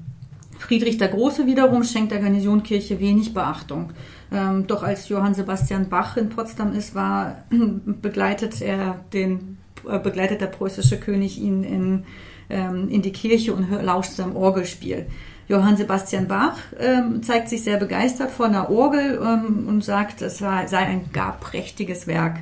Friedrich 0.59 0.99
der 0.99 1.09
Große 1.09 1.47
wiederum 1.47 1.85
schenkt 1.85 2.13
der 2.13 2.21
Garnisonkirche 2.21 2.99
wenig 2.99 3.35
Beachtung. 3.35 3.93
Ähm, 4.33 4.67
doch 4.67 4.83
als 4.83 5.09
Johann 5.09 5.35
Sebastian 5.35 5.89
Bach 5.89 6.17
in 6.17 6.29
Potsdam 6.29 6.73
ist, 6.73 6.95
war, 6.95 7.45
begleitet 7.51 8.61
er 8.61 9.05
den, 9.13 9.59
äh, 9.89 9.99
begleitet 9.99 10.41
der 10.41 10.47
preußische 10.47 10.99
König 10.99 11.41
ihn 11.41 11.63
in, 11.63 12.05
ähm, 12.51 12.89
in 12.89 13.03
die 13.03 13.13
Kirche 13.13 13.55
und 13.55 13.71
lauscht 13.83 14.13
seinem 14.13 14.37
Orgelspiel. 14.37 15.07
Johann 15.49 15.77
Sebastian 15.77 16.27
Bach 16.27 16.59
ähm, 16.79 17.23
zeigt 17.23 17.49
sich 17.49 17.63
sehr 17.63 17.77
begeistert 17.77 18.31
von 18.31 18.53
der 18.53 18.71
Orgel 18.71 19.21
ähm, 19.23 19.69
und 19.69 19.85
sagt, 19.85 20.23
es 20.23 20.39
sei 20.39 20.77
ein 20.77 21.11
gar 21.13 21.39
prächtiges 21.39 22.07
Werk. 22.07 22.39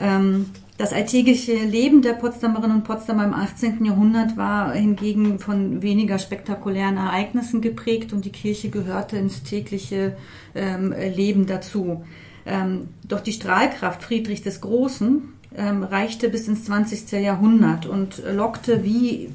Ähm, 0.00 0.46
das 0.78 0.92
alltägliche 0.94 1.52
Leben 1.52 2.00
der 2.00 2.14
Potsdamerinnen 2.14 2.78
und 2.78 2.84
Potsdamer 2.84 3.24
im 3.24 3.34
18. 3.34 3.84
Jahrhundert 3.84 4.36
war 4.36 4.72
hingegen 4.72 5.38
von 5.38 5.82
weniger 5.82 6.18
spektakulären 6.18 6.96
Ereignissen 6.96 7.60
geprägt 7.60 8.12
und 8.12 8.24
die 8.24 8.32
Kirche 8.32 8.70
gehörte 8.70 9.16
ins 9.16 9.42
tägliche 9.42 10.16
ähm, 10.54 10.92
Leben 10.92 11.46
dazu. 11.46 12.04
Ähm, 12.46 12.88
doch 13.06 13.20
die 13.20 13.32
Strahlkraft 13.32 14.02
Friedrich 14.02 14.42
des 14.42 14.60
Großen 14.62 15.22
ähm, 15.56 15.82
reichte 15.82 16.28
bis 16.28 16.48
ins 16.48 16.64
20. 16.64 17.12
Jahrhundert 17.12 17.86
und 17.86 18.22
lockte 18.32 18.84
wie 18.84 19.30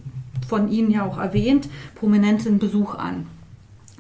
von 0.48 0.70
Ihnen 0.70 0.92
ja 0.92 1.06
auch 1.06 1.18
erwähnt, 1.18 1.70
prominenten 1.96 2.60
Besuch 2.60 2.96
an. 2.96 3.28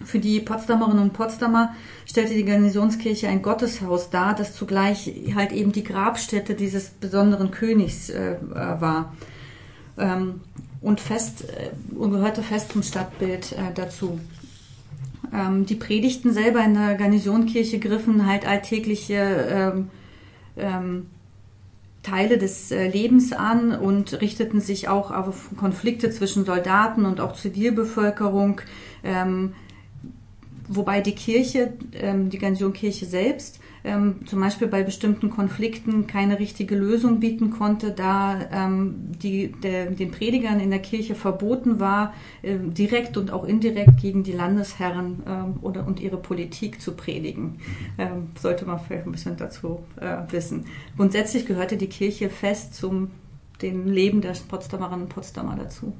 Für 0.05 0.19
die 0.19 0.39
Potsdamerinnen 0.39 1.01
und 1.01 1.13
Potsdamer 1.13 1.74
stellte 2.05 2.33
die 2.33 2.45
Garnisonskirche 2.45 3.27
ein 3.27 3.41
Gotteshaus 3.41 4.09
dar, 4.09 4.36
das 4.36 4.55
zugleich 4.55 5.12
halt 5.36 5.51
eben 5.51 5.71
die 5.71 5.83
Grabstätte 5.83 6.53
dieses 6.53 6.89
besonderen 6.89 7.51
Königs 7.51 8.09
äh, 8.09 8.36
war. 8.53 9.13
Ähm, 9.97 10.41
und 10.79 11.01
fest 11.01 11.45
äh, 11.50 11.95
und 11.95 12.12
gehörte 12.12 12.43
fest 12.43 12.71
zum 12.71 12.83
Stadtbild 12.83 13.53
äh, 13.53 13.74
dazu. 13.74 14.19
Ähm, 15.33 15.65
die 15.65 15.75
Predigten 15.75 16.31
selber 16.31 16.63
in 16.63 16.75
der 16.75 16.95
Garnisonkirche 16.95 17.79
griffen 17.79 18.27
halt 18.27 18.47
alltägliche 18.47 19.15
ähm, 19.50 19.89
ähm 20.55 21.07
Teile 22.08 22.38
des 22.38 22.72
äh, 22.72 22.88
Lebens 22.88 23.34
an 23.34 23.74
und 23.74 24.22
richteten 24.22 24.62
sich 24.62 24.88
auch 24.88 25.12
auf 25.12 25.50
Konflikte 25.58 26.10
zwischen 26.10 26.46
Soldaten 26.46 27.06
und 27.06 27.20
auch 27.20 27.34
Zivilbevölkerung, 27.34 28.62
ähm, 29.04 29.54
wobei 30.70 31.02
die 31.02 31.16
Kirche, 31.16 31.74
ähm, 31.94 32.30
die 32.30 32.38
Garnisonkirche 32.38 33.06
selbst, 33.06 33.60
ähm, 33.88 34.27
zum 34.27 34.41
Beispiel 34.41 34.67
bei 34.67 34.84
bestimmten 34.84 35.29
Konflikten 35.29 36.06
keine 36.06 36.39
richtige 36.39 36.75
Lösung 36.75 37.20
bieten 37.20 37.51
konnte, 37.51 37.91
da 37.91 38.39
ähm, 38.51 38.96
die, 39.22 39.51
der, 39.51 39.88
den 39.88 40.12
Predigern 40.12 40.60
in 40.60 40.70
der 40.70 40.79
Kirche 40.79 41.15
verboten 41.15 41.79
war, 41.79 42.13
äh, 42.41 42.58
direkt 42.60 43.17
und 43.17 43.32
auch 43.32 43.46
indirekt 43.46 43.98
gegen 44.01 44.24
die 44.24 44.34
Landesherren 44.34 45.24
ähm, 45.25 45.53
oder 45.62 45.88
und 45.88 46.00
ihre 46.00 46.17
Politik 46.17 46.82
zu 46.82 46.91
predigen. 46.91 47.60
Ähm, 47.98 48.29
sollte 48.39 48.65
man 48.65 48.79
vielleicht 48.79 49.06
ein 49.06 49.12
bisschen 49.12 49.38
dazu 49.38 49.79
äh, 50.00 50.32
wissen. 50.32 50.65
Grundsätzlich 50.98 51.46
gehörte 51.46 51.77
die 51.77 51.88
Kirche 51.88 52.29
fest 52.29 52.75
zum 52.75 53.12
dem 53.62 53.88
Leben 53.88 54.22
der 54.22 54.34
Potsdamerinnen 54.48 55.03
und 55.03 55.10
Potsdamer 55.10 55.56
dazu. 55.56 55.94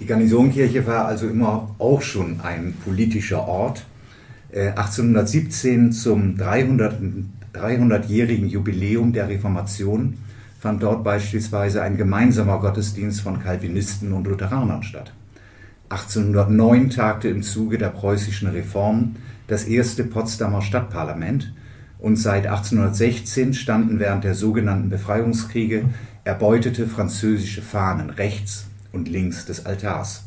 Die 0.00 0.06
Garnisonkirche 0.06 0.86
war 0.86 1.06
also 1.06 1.28
immer 1.28 1.74
auch 1.78 2.02
schon 2.02 2.40
ein 2.40 2.74
politischer 2.84 3.46
Ort 3.46 3.86
1817 4.54 5.88
äh, 5.88 5.90
zum 5.90 6.36
300, 6.36 6.96
300-jährigen 7.52 8.48
Jubiläum 8.48 9.12
der 9.12 9.28
Reformation 9.28 10.18
fand 10.60 10.82
dort 10.82 11.04
beispielsweise 11.04 11.82
ein 11.82 11.96
gemeinsamer 11.96 12.60
Gottesdienst 12.60 13.20
von 13.20 13.42
Calvinisten 13.42 14.12
und 14.12 14.26
Lutheranern 14.26 14.82
statt. 14.82 15.12
1809 15.90 16.90
tagte 16.90 17.28
im 17.28 17.42
Zuge 17.42 17.78
der 17.78 17.90
preußischen 17.90 18.48
Reform 18.48 19.16
das 19.46 19.64
erste 19.64 20.04
Potsdamer 20.04 20.62
Stadtparlament 20.62 21.52
und 21.98 22.16
seit 22.16 22.46
1816 22.46 23.54
standen 23.54 23.98
während 23.98 24.24
der 24.24 24.34
sogenannten 24.34 24.88
Befreiungskriege 24.88 25.84
erbeutete 26.24 26.86
französische 26.86 27.60
Fahnen 27.60 28.10
rechts 28.10 28.66
und 28.92 29.08
links 29.08 29.44
des 29.44 29.66
Altars 29.66 30.23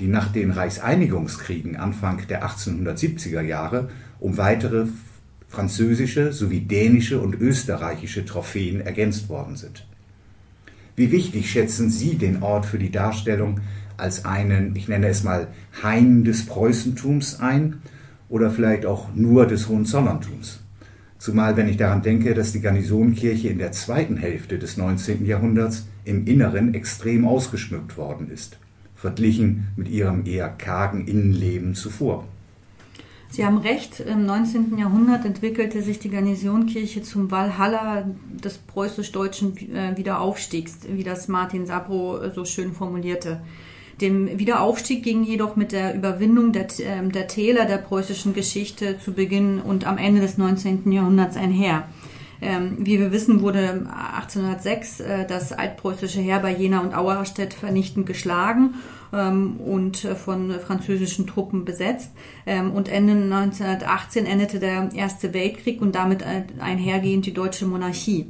die 0.00 0.06
nach 0.06 0.32
den 0.32 0.50
Reichseinigungskriegen 0.50 1.76
Anfang 1.76 2.26
der 2.28 2.46
1870er 2.46 3.40
Jahre 3.40 3.90
um 4.20 4.36
weitere 4.36 4.86
französische 5.48 6.32
sowie 6.32 6.60
dänische 6.60 7.20
und 7.20 7.34
österreichische 7.34 8.24
Trophäen 8.24 8.80
ergänzt 8.80 9.28
worden 9.28 9.56
sind. 9.56 9.86
Wie 10.94 11.10
wichtig 11.10 11.50
schätzen 11.50 11.90
Sie 11.90 12.16
den 12.16 12.42
Ort 12.42 12.66
für 12.66 12.78
die 12.78 12.90
Darstellung 12.90 13.60
als 13.96 14.24
einen, 14.24 14.76
ich 14.76 14.88
nenne 14.88 15.08
es 15.08 15.24
mal, 15.24 15.48
Hain 15.82 16.24
des 16.24 16.46
Preußentums 16.46 17.40
ein 17.40 17.82
oder 18.28 18.50
vielleicht 18.50 18.84
auch 18.84 19.08
nur 19.14 19.46
des 19.46 19.68
Hohenzollerntums? 19.68 20.60
Zumal 21.18 21.56
wenn 21.56 21.68
ich 21.68 21.76
daran 21.76 22.02
denke, 22.02 22.34
dass 22.34 22.52
die 22.52 22.60
Garnisonkirche 22.60 23.48
in 23.48 23.58
der 23.58 23.72
zweiten 23.72 24.16
Hälfte 24.16 24.58
des 24.58 24.76
19. 24.76 25.26
Jahrhunderts 25.26 25.88
im 26.04 26.26
Inneren 26.26 26.74
extrem 26.74 27.26
ausgeschmückt 27.26 27.96
worden 27.96 28.30
ist 28.30 28.58
verglichen 28.98 29.68
mit 29.76 29.88
ihrem 29.88 30.26
eher 30.26 30.48
kargen 30.48 31.06
Innenleben 31.06 31.74
zuvor. 31.74 32.24
Sie 33.30 33.44
haben 33.44 33.58
recht, 33.58 34.00
im 34.00 34.24
19. 34.24 34.78
Jahrhundert 34.78 35.24
entwickelte 35.24 35.82
sich 35.82 35.98
die 35.98 36.08
Garnisonkirche 36.08 37.02
zum 37.02 37.30
Valhalla 37.30 38.08
des 38.42 38.56
preußisch-deutschen 38.58 39.56
äh, 39.74 39.96
Wiederaufstiegs, 39.96 40.78
wie 40.88 41.04
das 41.04 41.28
Martin 41.28 41.66
Sabro 41.66 42.30
so 42.30 42.44
schön 42.46 42.72
formulierte. 42.72 43.40
Dem 44.00 44.38
Wiederaufstieg 44.38 45.02
ging 45.02 45.24
jedoch 45.24 45.56
mit 45.56 45.72
der 45.72 45.94
Überwindung 45.94 46.52
der, 46.52 46.68
ähm, 46.80 47.12
der 47.12 47.26
Täler 47.26 47.66
der 47.66 47.78
preußischen 47.78 48.32
Geschichte 48.32 48.98
zu 48.98 49.12
Beginn 49.12 49.60
und 49.60 49.86
am 49.86 49.98
Ende 49.98 50.20
des 50.20 50.38
19. 50.38 50.90
Jahrhunderts 50.90 51.36
einher. 51.36 51.86
Ähm, 52.40 52.76
wie 52.78 52.98
wir 52.98 53.12
wissen, 53.12 53.40
wurde 53.40 53.86
1806 54.16 55.00
äh, 55.00 55.26
das 55.26 55.52
altpreußische 55.52 56.20
Heer 56.20 56.38
bei 56.40 56.54
Jena 56.54 56.80
und 56.80 56.94
Auerstedt 56.94 57.54
vernichtend 57.54 58.06
geschlagen 58.06 58.74
ähm, 59.12 59.56
und 59.58 60.04
äh, 60.04 60.14
von 60.14 60.52
französischen 60.60 61.26
Truppen 61.26 61.64
besetzt. 61.64 62.10
Ähm, 62.46 62.72
und 62.72 62.88
Ende 62.88 63.14
1918 63.14 64.26
endete 64.26 64.60
der 64.60 64.90
Erste 64.94 65.34
Weltkrieg 65.34 65.82
und 65.82 65.94
damit 65.94 66.24
einhergehend 66.60 67.26
die 67.26 67.34
deutsche 67.34 67.66
Monarchie. 67.66 68.26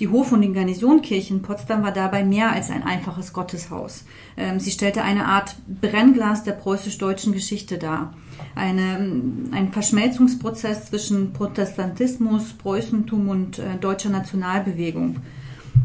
Die 0.00 0.08
Hof- 0.08 0.32
und 0.32 0.42
die 0.42 0.52
Garnisonkirche 0.52 1.32
in 1.32 1.42
Potsdam 1.42 1.84
war 1.84 1.92
dabei 1.92 2.24
mehr 2.24 2.50
als 2.50 2.70
ein 2.70 2.82
einfaches 2.82 3.32
Gotteshaus. 3.32 4.04
Ähm, 4.36 4.58
sie 4.58 4.72
stellte 4.72 5.02
eine 5.02 5.26
Art 5.26 5.54
Brennglas 5.68 6.42
der 6.42 6.52
preußisch-deutschen 6.52 7.32
Geschichte 7.32 7.78
dar. 7.78 8.12
Eine, 8.54 9.10
ein 9.50 9.72
Verschmelzungsprozess 9.72 10.86
zwischen 10.86 11.32
Protestantismus, 11.32 12.52
Preußentum 12.52 13.28
und 13.28 13.58
äh, 13.58 13.76
deutscher 13.80 14.10
Nationalbewegung. 14.10 15.16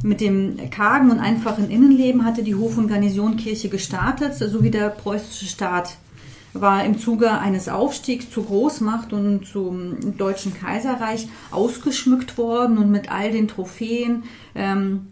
Mit 0.03 0.21
dem 0.21 0.69
kargen 0.69 1.11
und 1.11 1.19
einfachen 1.19 1.69
Innenleben 1.69 2.23
hatte 2.23 2.43
die 2.43 2.55
Hof- 2.55 2.77
und 2.77 2.87
Garnisonkirche 2.87 3.69
gestartet, 3.69 4.35
sowie 4.35 4.71
der 4.71 4.89
preußische 4.89 5.45
Staat 5.45 5.97
war 6.53 6.83
im 6.83 6.97
Zuge 6.97 7.31
eines 7.31 7.69
Aufstiegs 7.69 8.29
zur 8.29 8.45
Großmacht 8.45 9.13
und 9.13 9.45
zum 9.45 10.17
Deutschen 10.17 10.53
Kaiserreich 10.53 11.27
ausgeschmückt 11.51 12.37
worden 12.37 12.77
und 12.77 12.89
mit 12.89 13.11
all 13.11 13.31
den 13.31 13.47
Trophäen 13.47 14.23
ähm, 14.55 15.07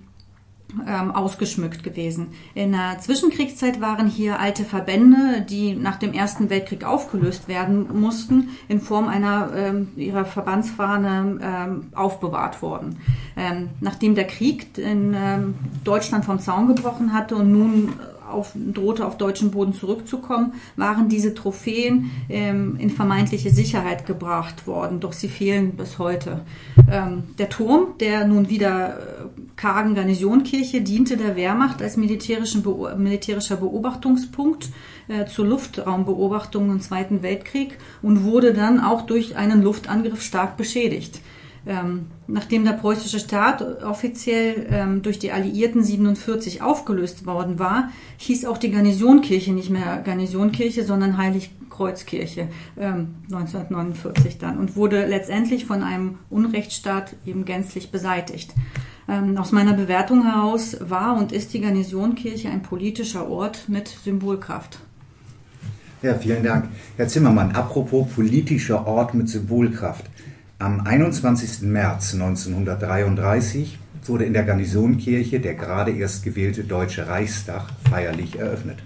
ähm, 0.87 1.11
ausgeschmückt 1.11 1.83
gewesen. 1.83 2.27
In 2.53 2.73
der 2.73 2.99
Zwischenkriegszeit 2.99 3.79
waren 3.79 4.07
hier 4.07 4.39
alte 4.39 4.63
Verbände, 4.63 5.45
die 5.49 5.73
nach 5.75 5.97
dem 5.97 6.13
Ersten 6.13 6.49
Weltkrieg 6.49 6.83
aufgelöst 6.83 7.47
werden 7.47 7.99
mussten, 7.99 8.49
in 8.67 8.81
Form 8.81 9.07
einer 9.07 9.51
ähm, 9.55 9.89
ihrer 9.95 10.25
Verbandsfahne 10.25 11.39
ähm, 11.41 11.87
aufbewahrt 11.95 12.61
worden. 12.61 12.97
Ähm, 13.37 13.69
nachdem 13.79 14.15
der 14.15 14.27
Krieg 14.27 14.77
in 14.77 15.13
ähm, 15.15 15.55
Deutschland 15.83 16.25
vom 16.25 16.39
Zaun 16.39 16.67
gebrochen 16.67 17.13
hatte 17.13 17.35
und 17.35 17.51
nun 17.51 17.93
auf, 18.29 18.51
drohte 18.55 19.05
auf 19.05 19.17
deutschen 19.17 19.51
Boden 19.51 19.73
zurückzukommen, 19.73 20.53
waren 20.75 21.09
diese 21.09 21.33
Trophäen 21.33 22.11
ähm, 22.29 22.75
in 22.77 22.89
vermeintliche 22.89 23.49
Sicherheit 23.49 24.05
gebracht 24.05 24.67
worden, 24.67 24.99
doch 24.99 25.13
sie 25.13 25.29
fehlen 25.29 25.71
bis 25.71 25.99
heute. 25.99 26.41
Ähm, 26.91 27.23
der 27.37 27.49
Turm, 27.49 27.97
der 27.99 28.27
nun 28.27 28.49
wieder 28.49 28.97
äh, 28.97 29.36
kargen 29.57 29.95
Garnisonkirche, 29.95 30.81
diente 30.81 31.17
der 31.17 31.35
Wehrmacht 31.35 31.81
als 31.81 31.95
Beo 31.97 32.89
militärischer 32.95 33.57
Beobachtungspunkt 33.57 34.69
äh, 35.07 35.25
zur 35.25 35.47
Luftraumbeobachtung 35.47 36.71
im 36.71 36.79
Zweiten 36.79 37.23
Weltkrieg 37.23 37.77
und 38.01 38.23
wurde 38.23 38.53
dann 38.53 38.79
auch 38.79 39.01
durch 39.01 39.35
einen 39.35 39.63
Luftangriff 39.63 40.21
stark 40.21 40.57
beschädigt. 40.57 41.19
Ähm, 41.65 42.05
nachdem 42.27 42.63
der 42.63 42.73
preußische 42.73 43.19
Staat 43.19 43.83
offiziell 43.83 44.67
ähm, 44.69 45.01
durch 45.01 45.19
die 45.19 45.33
Alliierten 45.33 45.83
47 45.83 46.61
aufgelöst 46.61 47.25
worden 47.25 47.59
war, 47.59 47.89
hieß 48.17 48.45
auch 48.45 48.57
die 48.57 48.71
Garnisonkirche 48.71 49.51
nicht 49.51 49.69
mehr 49.69 50.01
Garnisonkirche, 50.05 50.85
sondern 50.85 51.17
Heiligkreuzkirche 51.17 52.47
ähm, 52.77 53.15
1949 53.25 54.37
dann 54.37 54.59
und 54.59 54.77
wurde 54.77 55.07
letztendlich 55.07 55.65
von 55.65 55.83
einem 55.83 56.19
Unrechtsstaat 56.29 57.15
eben 57.25 57.43
gänzlich 57.43 57.91
beseitigt. 57.91 58.53
Ähm, 59.09 59.37
aus 59.37 59.51
meiner 59.51 59.73
Bewertung 59.73 60.23
heraus 60.23 60.77
war 60.81 61.17
und 61.17 61.31
ist 61.31 61.53
die 61.53 61.61
Garnisonkirche 61.61 62.49
ein 62.49 62.61
politischer 62.61 63.29
Ort 63.29 63.69
mit 63.69 63.87
Symbolkraft. 63.87 64.79
Ja, 66.01 66.13
vielen 66.15 66.43
Dank. 66.43 66.65
Herr 66.97 67.07
Zimmermann, 67.07 67.53
apropos 67.53 68.07
politischer 68.13 68.85
Ort 68.85 69.13
mit 69.13 69.29
Symbolkraft. 69.29 70.05
Am 70.59 70.81
21. 70.81 71.61
März 71.61 72.13
1933 72.13 73.79
wurde 74.05 74.25
in 74.25 74.33
der 74.33 74.43
Garnisonkirche 74.43 75.39
der 75.39 75.55
gerade 75.55 75.91
erst 75.91 76.23
gewählte 76.23 76.63
Deutsche 76.63 77.07
Reichstag 77.07 77.67
feierlich 77.89 78.37
eröffnet. 78.37 78.79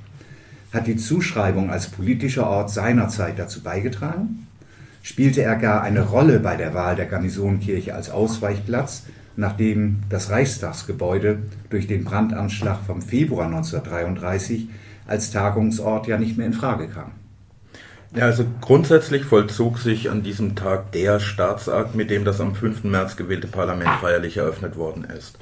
Hat 0.71 0.87
die 0.87 0.95
Zuschreibung 0.95 1.69
als 1.69 1.87
politischer 1.87 2.47
Ort 2.47 2.69
seinerzeit 2.69 3.37
dazu 3.37 3.61
beigetragen? 3.61 4.47
Spielte 5.01 5.41
er 5.41 5.55
gar 5.55 5.81
eine 5.81 6.01
Rolle 6.01 6.39
bei 6.39 6.55
der 6.55 6.73
Wahl 6.73 6.95
der 6.95 7.07
Garnisonkirche 7.07 7.95
als 7.95 8.09
Ausweichplatz, 8.09 9.03
nachdem 9.35 10.01
das 10.09 10.29
Reichstagsgebäude 10.29 11.39
durch 11.69 11.87
den 11.87 12.03
Brandanschlag 12.03 12.79
vom 12.85 13.01
Februar 13.01 13.45
1933 13.45 14.69
als 15.07 15.31
Tagungsort 15.31 16.07
ja 16.07 16.17
nicht 16.17 16.37
mehr 16.37 16.47
in 16.47 16.53
Frage 16.53 16.87
kam? 16.87 17.11
Ja, 18.13 18.25
also 18.25 18.45
grundsätzlich 18.59 19.23
vollzog 19.23 19.79
sich 19.79 20.09
an 20.09 20.21
diesem 20.21 20.55
Tag 20.55 20.91
der 20.91 21.21
Staatsakt, 21.21 21.95
mit 21.95 22.09
dem 22.09 22.25
das 22.25 22.41
am 22.41 22.55
5. 22.55 22.83
März 22.83 23.15
gewählte 23.15 23.47
Parlament 23.47 23.91
feierlich 24.01 24.37
eröffnet 24.37 24.75
worden 24.75 25.05
ist. 25.05 25.37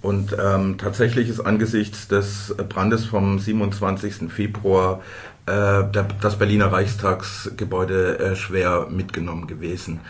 Und 0.00 0.36
ähm, 0.42 0.76
tatsächlich 0.78 1.28
ist 1.28 1.40
angesichts 1.40 2.08
des 2.08 2.54
Brandes 2.68 3.04
vom 3.04 3.38
27. 3.38 4.30
Februar 4.32 5.00
äh, 5.46 5.84
der, 5.84 6.06
das 6.20 6.38
Berliner 6.38 6.72
Reichstagsgebäude 6.72 8.18
äh, 8.18 8.36
schwer 8.36 8.86
mitgenommen 8.90 9.46
gewesen. 9.46 10.00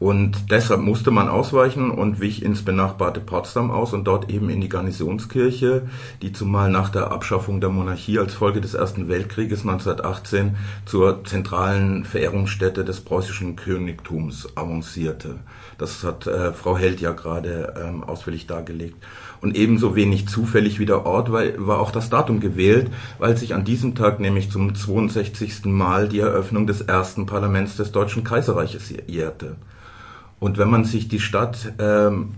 Und 0.00 0.50
deshalb 0.50 0.80
musste 0.80 1.12
man 1.12 1.28
ausweichen 1.28 1.90
und 1.90 2.20
wich 2.20 2.42
ins 2.42 2.62
benachbarte 2.62 3.20
Potsdam 3.20 3.70
aus 3.70 3.92
und 3.92 4.04
dort 4.04 4.28
eben 4.28 4.50
in 4.50 4.60
die 4.60 4.68
Garnisonskirche, 4.68 5.82
die 6.20 6.32
zumal 6.32 6.68
nach 6.68 6.90
der 6.90 7.12
Abschaffung 7.12 7.60
der 7.60 7.70
Monarchie 7.70 8.18
als 8.18 8.34
Folge 8.34 8.60
des 8.60 8.74
Ersten 8.74 9.08
Weltkrieges 9.08 9.60
1918 9.60 10.56
zur 10.84 11.24
zentralen 11.24 12.04
Verehrungsstätte 12.04 12.84
des 12.84 13.00
preußischen 13.02 13.54
Königtums 13.54 14.48
avancierte. 14.56 15.36
Das 15.78 16.02
hat 16.02 16.26
äh, 16.26 16.52
Frau 16.52 16.76
Held 16.76 17.00
ja 17.00 17.12
gerade 17.12 17.74
ähm, 17.82 18.02
ausführlich 18.02 18.46
dargelegt. 18.48 18.96
Und 19.40 19.56
ebenso 19.56 19.94
wenig 19.94 20.26
zufällig 20.26 20.78
wie 20.80 20.86
der 20.86 21.06
Ort 21.06 21.30
war, 21.30 21.44
war 21.58 21.80
auch 21.80 21.90
das 21.92 22.10
Datum 22.10 22.40
gewählt, 22.40 22.90
weil 23.18 23.36
sich 23.36 23.54
an 23.54 23.64
diesem 23.64 23.94
Tag 23.94 24.18
nämlich 24.18 24.50
zum 24.50 24.74
62. 24.74 25.66
Mal 25.66 26.08
die 26.08 26.20
Eröffnung 26.20 26.66
des 26.66 26.80
ersten 26.80 27.26
Parlaments 27.26 27.76
des 27.76 27.92
Deutschen 27.92 28.24
Kaiserreiches 28.24 28.92
jährte. 29.06 29.56
Und 30.44 30.58
wenn 30.58 30.68
man 30.68 30.84
sich 30.84 31.08
die 31.08 31.20
Stadt 31.20 31.72
ähm, 31.78 32.34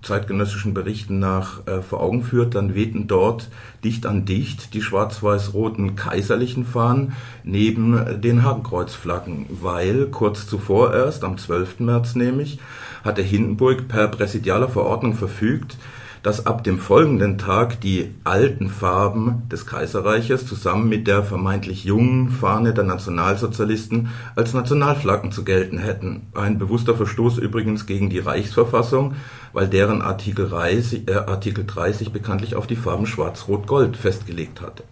zeitgenössischen 0.00 0.72
Berichten 0.72 1.18
nach 1.18 1.66
äh, 1.66 1.82
vor 1.82 2.00
Augen 2.00 2.22
führt, 2.22 2.54
dann 2.54 2.74
wehten 2.74 3.06
dort 3.06 3.50
dicht 3.84 4.06
an 4.06 4.24
dicht 4.24 4.72
die 4.72 4.80
schwarz-weiß-roten 4.80 5.94
kaiserlichen 5.94 6.64
Fahnen 6.64 7.12
neben 7.44 8.18
den 8.22 8.44
Hakenkreuzflaggen, 8.44 9.44
weil 9.60 10.06
kurz 10.06 10.46
zuvor 10.46 10.94
erst, 10.94 11.22
am 11.22 11.36
12. 11.36 11.80
März 11.80 12.14
nämlich, 12.14 12.60
hatte 13.04 13.20
Hindenburg 13.20 13.88
per 13.88 14.08
präsidialer 14.08 14.70
Verordnung 14.70 15.12
verfügt, 15.12 15.76
dass 16.22 16.46
ab 16.46 16.64
dem 16.64 16.78
folgenden 16.78 17.38
Tag 17.38 17.80
die 17.80 18.14
alten 18.24 18.68
Farben 18.68 19.48
des 19.50 19.66
Kaiserreiches 19.66 20.46
zusammen 20.46 20.88
mit 20.88 21.06
der 21.06 21.22
vermeintlich 21.22 21.84
jungen 21.84 22.30
Fahne 22.30 22.74
der 22.74 22.84
Nationalsozialisten 22.84 24.08
als 24.36 24.52
Nationalflaggen 24.52 25.32
zu 25.32 25.44
gelten 25.44 25.78
hätten. 25.78 26.28
Ein 26.34 26.58
bewusster 26.58 26.94
Verstoß 26.94 27.38
übrigens 27.38 27.86
gegen 27.86 28.10
die 28.10 28.18
Reichsverfassung, 28.18 29.14
weil 29.52 29.68
deren 29.68 30.02
Artikel 30.02 30.48
30, 30.48 31.08
äh, 31.08 31.14
Artikel 31.14 31.64
30 31.66 32.12
bekanntlich 32.12 32.54
auf 32.54 32.66
die 32.66 32.76
Farben 32.76 33.06
Schwarz-Rot-Gold 33.06 33.96
festgelegt 33.96 34.60
hatte. 34.60 34.84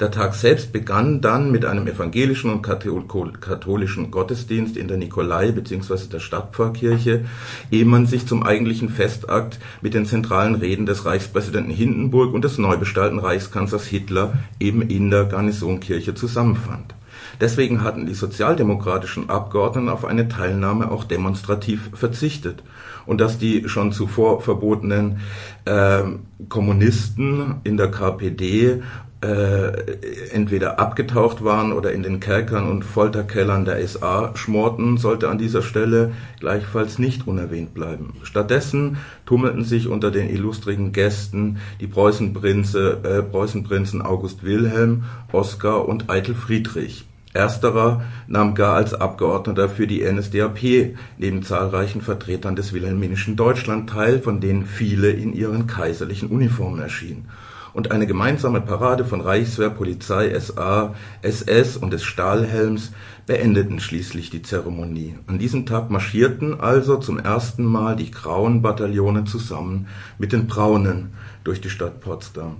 Der 0.00 0.10
Tag 0.10 0.34
selbst 0.34 0.72
begann 0.72 1.20
dann 1.20 1.52
mit 1.52 1.64
einem 1.64 1.86
evangelischen 1.86 2.50
und 2.50 2.62
katholischen 2.62 4.10
Gottesdienst 4.10 4.76
in 4.76 4.88
der 4.88 4.96
Nikolai- 4.96 5.52
bzw. 5.52 6.08
der 6.12 6.20
Stadtpfarrkirche, 6.20 7.24
ehe 7.70 7.84
man 7.84 8.06
sich 8.06 8.26
zum 8.26 8.42
eigentlichen 8.42 8.88
Festakt 8.88 9.60
mit 9.82 9.94
den 9.94 10.06
zentralen 10.06 10.56
Reden 10.56 10.86
des 10.86 11.04
Reichspräsidenten 11.04 11.70
Hindenburg 11.72 12.34
und 12.34 12.42
des 12.42 12.58
neubestallten 12.58 13.20
Reichskanzlers 13.20 13.86
Hitler 13.86 14.32
eben 14.58 14.82
in 14.82 15.10
der 15.10 15.24
Garnisonkirche 15.24 16.14
zusammenfand. 16.14 16.94
Deswegen 17.40 17.82
hatten 17.82 18.06
die 18.06 18.14
sozialdemokratischen 18.14 19.28
Abgeordneten 19.28 19.88
auf 19.88 20.04
eine 20.04 20.28
Teilnahme 20.28 20.90
auch 20.90 21.04
demonstrativ 21.04 21.90
verzichtet. 21.94 22.62
Und 23.06 23.20
dass 23.20 23.38
die 23.38 23.68
schon 23.68 23.92
zuvor 23.92 24.40
verbotenen 24.40 25.20
äh, 25.66 26.02
Kommunisten 26.48 27.56
in 27.64 27.76
der 27.76 27.90
KPD 27.90 28.82
äh, 29.24 30.32
entweder 30.32 30.78
abgetaucht 30.78 31.42
waren 31.42 31.72
oder 31.72 31.92
in 31.92 32.02
den 32.02 32.20
Kerkern 32.20 32.68
und 32.68 32.84
Folterkellern 32.84 33.64
der 33.64 33.86
SA 33.86 34.32
schmorten, 34.34 34.98
sollte 34.98 35.28
an 35.28 35.38
dieser 35.38 35.62
Stelle 35.62 36.12
gleichfalls 36.40 36.98
nicht 36.98 37.26
unerwähnt 37.26 37.72
bleiben. 37.72 38.14
Stattdessen 38.22 38.98
tummelten 39.24 39.64
sich 39.64 39.88
unter 39.88 40.10
den 40.10 40.28
illustrigen 40.28 40.92
Gästen 40.92 41.58
die 41.80 41.86
Preußenprinze, 41.86 43.00
äh, 43.02 43.22
Preußenprinzen 43.22 44.02
August 44.02 44.44
Wilhelm, 44.44 45.04
Oskar 45.32 45.88
und 45.88 46.10
Eitel 46.10 46.34
Friedrich. 46.34 47.06
Ersterer 47.32 48.04
nahm 48.28 48.54
gar 48.54 48.76
als 48.76 48.94
Abgeordneter 48.94 49.68
für 49.68 49.88
die 49.88 50.04
NSDAP 50.04 50.94
neben 51.18 51.42
zahlreichen 51.42 52.00
Vertretern 52.00 52.54
des 52.54 52.72
wilhelminischen 52.72 53.34
Deutschland 53.34 53.90
teil, 53.90 54.20
von 54.20 54.40
denen 54.40 54.66
viele 54.66 55.10
in 55.10 55.32
ihren 55.32 55.66
kaiserlichen 55.66 56.28
Uniformen 56.28 56.80
erschienen. 56.80 57.28
Und 57.74 57.90
eine 57.90 58.06
gemeinsame 58.06 58.60
Parade 58.60 59.04
von 59.04 59.20
Reichswehr, 59.20 59.68
Polizei, 59.68 60.38
SA, 60.38 60.94
SS 61.22 61.76
und 61.76 61.92
des 61.92 62.04
Stahlhelms 62.04 62.92
beendeten 63.26 63.80
schließlich 63.80 64.30
die 64.30 64.42
Zeremonie. 64.42 65.16
An 65.26 65.38
diesem 65.38 65.66
Tag 65.66 65.90
marschierten 65.90 66.60
also 66.60 66.96
zum 66.96 67.18
ersten 67.18 67.64
Mal 67.64 67.96
die 67.96 68.10
grauen 68.10 68.62
Bataillone 68.62 69.24
zusammen 69.24 69.88
mit 70.18 70.32
den 70.32 70.46
braunen 70.46 71.12
durch 71.42 71.60
die 71.60 71.70
Stadt 71.70 72.00
Potsdam. 72.00 72.56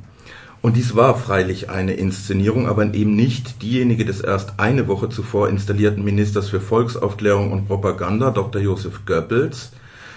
Und 0.62 0.77
dies 0.77 0.96
war 0.96 1.16
freilich 1.16 1.68
eine 1.68 1.92
Inszenierung, 1.92 2.66
aber 2.66 2.92
eben 2.94 3.14
nicht 3.14 3.62
diejenige 3.62 4.07
des 4.07 4.20
erst 4.22 4.55
eine 4.59 4.88
Woche 4.88 5.11
zuvor 5.11 5.48
installierten 5.48 6.03
Ministers 6.03 6.48
für 6.48 6.61
Volksaufklärung 6.61 7.53
und 7.53 7.66
Propaganda, 7.66 8.31
Dr. 8.31 8.62
Josef 8.62 9.05
Goebbels, 9.05 9.72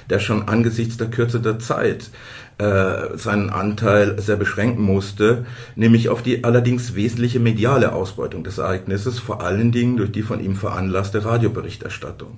der 0.10 0.20
schon 0.20 0.48
angesichts 0.48 0.96
der 0.96 1.10
Kürze 1.10 1.42
der 1.42 1.60
Zeit 1.60 2.10
äh, 2.58 3.18
seinen 3.18 3.50
Anteil 3.50 4.20
sehr 4.20 4.36
beschränken 4.36 4.82
musste, 4.82 5.46
nämlich 5.76 6.10
auf 6.10 6.24
die 6.24 6.44
allerdings 6.44 6.96
wesentliche 6.96 7.40
mediale 7.40 7.94
Ausbeutung 7.94 8.44
des 8.44 8.58
Ereignisses, 8.58 9.20
vor 9.20 9.42
allen 9.42 9.72
Dingen 9.72 9.98
durch 9.98 10.12
die 10.12 10.24
von 10.24 10.44
ihm 10.44 10.56
veranlasste 10.56 11.24
Radioberichterstattung. 11.24 12.38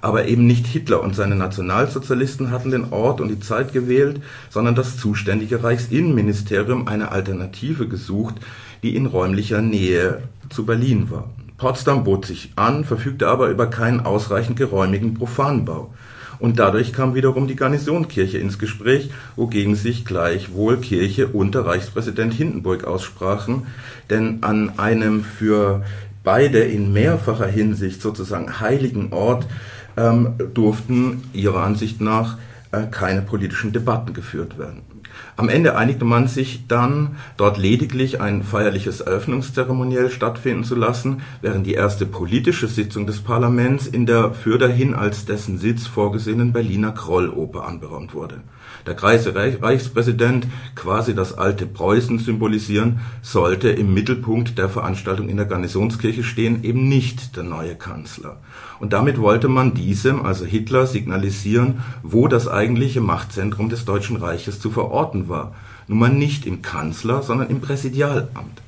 Aber 0.00 0.26
eben 0.26 0.46
nicht 0.46 0.66
Hitler 0.66 1.02
und 1.02 1.16
seine 1.16 1.34
Nationalsozialisten 1.34 2.50
hatten 2.50 2.70
den 2.70 2.92
Ort 2.92 3.20
und 3.20 3.28
die 3.28 3.40
Zeit 3.40 3.72
gewählt, 3.72 4.20
sondern 4.50 4.74
das 4.74 4.98
zuständige 4.98 5.64
Reichsinnenministerium 5.64 6.86
eine 6.86 7.10
Alternative 7.10 7.88
gesucht, 7.88 8.36
die 8.82 8.94
in 8.94 9.06
räumlicher 9.06 9.62
Nähe 9.62 10.22
zu 10.48 10.64
Berlin 10.64 11.10
war. 11.10 11.30
Potsdam 11.58 12.04
bot 12.04 12.26
sich 12.26 12.52
an, 12.54 12.84
verfügte 12.84 13.28
aber 13.28 13.48
über 13.48 13.66
keinen 13.66 14.00
ausreichend 14.00 14.58
geräumigen 14.58 15.14
Profanbau. 15.14 15.92
Und 16.38 16.58
dadurch 16.58 16.92
kam 16.92 17.14
wiederum 17.14 17.46
die 17.46 17.56
Garnisonkirche 17.56 18.38
ins 18.38 18.58
Gespräch, 18.58 19.10
wogegen 19.36 19.74
sich 19.74 20.04
gleichwohl 20.04 20.78
Kirche 20.78 21.28
unter 21.28 21.66
Reichspräsident 21.66 22.34
Hindenburg 22.34 22.84
aussprachen, 22.84 23.66
denn 24.10 24.42
an 24.42 24.78
einem 24.78 25.24
für 25.24 25.84
beide 26.22 26.58
in 26.58 26.92
mehrfacher 26.92 27.46
Hinsicht 27.46 28.02
sozusagen 28.02 28.60
heiligen 28.60 29.12
Ort 29.12 29.46
ähm, 29.96 30.34
durften 30.54 31.22
ihrer 31.32 31.62
Ansicht 31.62 32.00
nach 32.00 32.36
äh, 32.72 32.86
keine 32.90 33.22
politischen 33.22 33.72
Debatten 33.72 34.12
geführt 34.12 34.58
werden. 34.58 34.85
Am 35.38 35.50
Ende 35.50 35.76
einigte 35.76 36.06
man 36.06 36.28
sich 36.28 36.66
dann, 36.66 37.16
dort 37.36 37.58
lediglich 37.58 38.22
ein 38.22 38.42
feierliches 38.42 39.02
Eröffnungszeremoniell 39.02 40.10
stattfinden 40.10 40.64
zu 40.64 40.74
lassen, 40.74 41.20
während 41.42 41.66
die 41.66 41.74
erste 41.74 42.06
politische 42.06 42.68
Sitzung 42.68 43.06
des 43.06 43.20
Parlaments 43.20 43.86
in 43.86 44.06
der 44.06 44.32
für 44.32 44.56
dahin 44.56 44.94
als 44.94 45.26
dessen 45.26 45.58
Sitz 45.58 45.86
vorgesehenen 45.86 46.54
Berliner 46.54 46.92
Krolloper 46.92 47.66
anberaumt 47.66 48.14
wurde. 48.14 48.40
Der 48.86 48.94
Kreise 48.94 49.34
Reichspräsident, 49.34 50.46
quasi 50.74 51.14
das 51.14 51.36
alte 51.36 51.66
Preußen 51.66 52.18
symbolisieren, 52.18 53.00
sollte 53.20 53.68
im 53.68 53.92
Mittelpunkt 53.92 54.56
der 54.56 54.70
Veranstaltung 54.70 55.28
in 55.28 55.36
der 55.36 55.46
Garnisonskirche 55.46 56.24
stehen, 56.24 56.64
eben 56.64 56.88
nicht 56.88 57.36
der 57.36 57.42
neue 57.42 57.74
Kanzler. 57.74 58.38
Und 58.78 58.92
damit 58.92 59.18
wollte 59.18 59.48
man 59.48 59.74
diesem, 59.74 60.24
also 60.24 60.44
Hitler, 60.44 60.86
signalisieren, 60.86 61.82
wo 62.02 62.28
das 62.28 62.48
eigentliche 62.48 63.00
Machtzentrum 63.00 63.68
des 63.68 63.84
Deutschen 63.84 64.16
Reiches 64.16 64.60
zu 64.60 64.70
verorten 64.70 65.28
war. 65.28 65.54
Nun 65.88 65.98
mal 65.98 66.10
nicht 66.10 66.46
im 66.46 66.62
Kanzler, 66.62 67.22
sondern 67.22 67.48
im 67.48 67.60
Präsidialamt. 67.60 68.62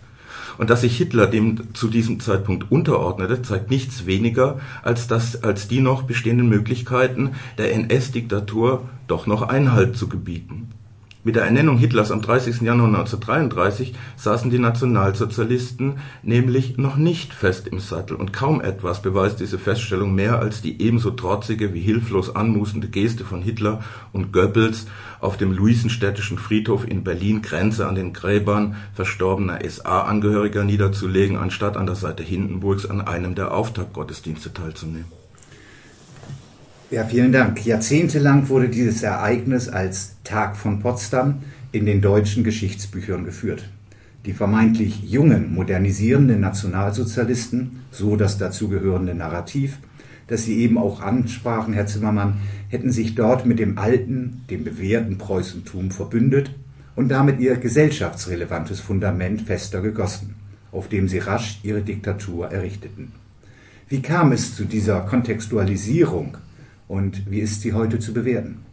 Und 0.56 0.70
dass 0.70 0.80
sich 0.80 0.96
Hitler 0.96 1.26
dem 1.26 1.72
zu 1.74 1.88
diesem 1.88 2.18
Zeitpunkt 2.18 2.70
unterordnete, 2.70 3.42
zeigt 3.42 3.70
nichts 3.70 4.06
weniger, 4.06 4.58
als, 4.82 5.06
das, 5.06 5.44
als 5.44 5.68
die 5.68 5.80
noch 5.80 6.02
bestehenden 6.02 6.48
Möglichkeiten 6.48 7.30
der 7.58 7.72
NS-Diktatur 7.74 8.82
doch 9.06 9.26
noch 9.26 9.42
Einhalt 9.42 9.96
zu 9.96 10.08
gebieten. 10.08 10.72
Mit 11.24 11.34
der 11.34 11.44
Ernennung 11.44 11.78
Hitlers 11.78 12.12
am 12.12 12.22
30. 12.22 12.60
Januar 12.60 12.86
1933 12.86 13.92
saßen 14.16 14.50
die 14.50 14.60
Nationalsozialisten 14.60 15.98
nämlich 16.22 16.78
noch 16.78 16.94
nicht 16.94 17.34
fest 17.34 17.66
im 17.66 17.80
Sattel 17.80 18.16
und 18.16 18.32
kaum 18.32 18.60
etwas 18.60 19.02
beweist 19.02 19.40
diese 19.40 19.58
Feststellung 19.58 20.14
mehr 20.14 20.38
als 20.38 20.62
die 20.62 20.80
ebenso 20.80 21.10
trotzige 21.10 21.74
wie 21.74 21.80
hilflos 21.80 22.36
anmusende 22.36 22.86
Geste 22.86 23.24
von 23.24 23.42
Hitler 23.42 23.82
und 24.12 24.32
Goebbels 24.32 24.86
auf 25.18 25.36
dem 25.36 25.50
Luisenstädtischen 25.50 26.38
Friedhof 26.38 26.86
in 26.86 27.02
Berlin 27.02 27.42
Grenze 27.42 27.88
an 27.88 27.96
den 27.96 28.12
Gräbern 28.12 28.76
verstorbener 28.94 29.58
SA-Angehöriger 29.68 30.62
niederzulegen, 30.62 31.36
anstatt 31.36 31.76
an 31.76 31.86
der 31.86 31.96
Seite 31.96 32.22
Hindenburgs 32.22 32.86
an 32.86 33.00
einem 33.00 33.34
der 33.34 33.52
Auftaktgottesdienste 33.52 34.54
teilzunehmen. 34.54 35.17
Ja, 36.90 37.04
vielen 37.04 37.32
Dank. 37.32 37.66
Jahrzehntelang 37.66 38.48
wurde 38.48 38.70
dieses 38.70 39.02
Ereignis 39.02 39.68
als 39.68 40.16
Tag 40.24 40.56
von 40.56 40.80
Potsdam 40.80 41.40
in 41.70 41.84
den 41.84 42.00
deutschen 42.00 42.44
Geschichtsbüchern 42.44 43.24
geführt. 43.26 43.68
Die 44.24 44.32
vermeintlich 44.32 45.02
jungen, 45.02 45.52
modernisierenden 45.52 46.40
Nationalsozialisten, 46.40 47.80
so 47.90 48.16
das 48.16 48.38
dazugehörende 48.38 49.14
Narrativ, 49.14 49.80
das 50.28 50.44
Sie 50.44 50.60
eben 50.60 50.78
auch 50.78 51.02
ansprachen, 51.02 51.74
Herr 51.74 51.86
Zimmermann, 51.86 52.38
hätten 52.70 52.90
sich 52.90 53.14
dort 53.14 53.44
mit 53.44 53.58
dem 53.58 53.76
alten, 53.76 54.44
dem 54.48 54.64
bewährten 54.64 55.18
Preußentum 55.18 55.90
verbündet 55.90 56.54
und 56.96 57.10
damit 57.10 57.38
ihr 57.38 57.56
gesellschaftsrelevantes 57.56 58.80
Fundament 58.80 59.42
fester 59.42 59.82
gegossen, 59.82 60.36
auf 60.72 60.88
dem 60.88 61.06
sie 61.06 61.18
rasch 61.18 61.60
ihre 61.62 61.82
Diktatur 61.82 62.50
errichteten. 62.50 63.12
Wie 63.90 64.00
kam 64.00 64.32
es 64.32 64.56
zu 64.56 64.64
dieser 64.64 65.00
Kontextualisierung 65.00 66.38
und 66.88 67.30
wie 67.30 67.40
ist 67.40 67.60
sie 67.60 67.74
heute 67.74 67.98
zu 67.98 68.12
bewerten? 68.12 68.64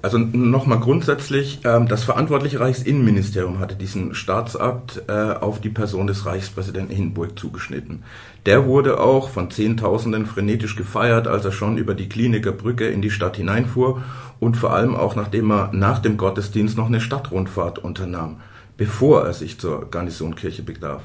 Also 0.00 0.16
nochmal 0.16 0.78
grundsätzlich, 0.78 1.60
ähm, 1.64 1.88
das 1.88 2.04
verantwortliche 2.04 2.60
Reichsinnenministerium 2.60 3.58
hatte 3.58 3.74
diesen 3.74 4.14
Staatsakt 4.14 5.02
äh, 5.08 5.12
auf 5.12 5.60
die 5.60 5.70
Person 5.70 6.06
des 6.06 6.24
Reichspräsidenten 6.24 6.94
Hindenburg 6.94 7.36
zugeschnitten. 7.36 8.04
Der 8.46 8.64
wurde 8.64 9.00
auch 9.00 9.28
von 9.28 9.50
Zehntausenden 9.50 10.26
frenetisch 10.26 10.76
gefeiert, 10.76 11.26
als 11.26 11.44
er 11.44 11.50
schon 11.50 11.78
über 11.78 11.94
die 11.94 12.08
Kliniker 12.08 12.52
Brücke 12.52 12.86
in 12.86 13.02
die 13.02 13.10
Stadt 13.10 13.36
hineinfuhr 13.36 14.00
und 14.38 14.56
vor 14.56 14.72
allem 14.72 14.94
auch 14.94 15.16
nachdem 15.16 15.50
er 15.50 15.70
nach 15.72 15.98
dem 15.98 16.16
Gottesdienst 16.16 16.76
noch 16.76 16.86
eine 16.86 17.00
Stadtrundfahrt 17.00 17.80
unternahm, 17.80 18.36
bevor 18.76 19.24
er 19.24 19.32
sich 19.32 19.58
zur 19.58 19.90
Garnisonkirche 19.90 20.62
begab. 20.62 21.02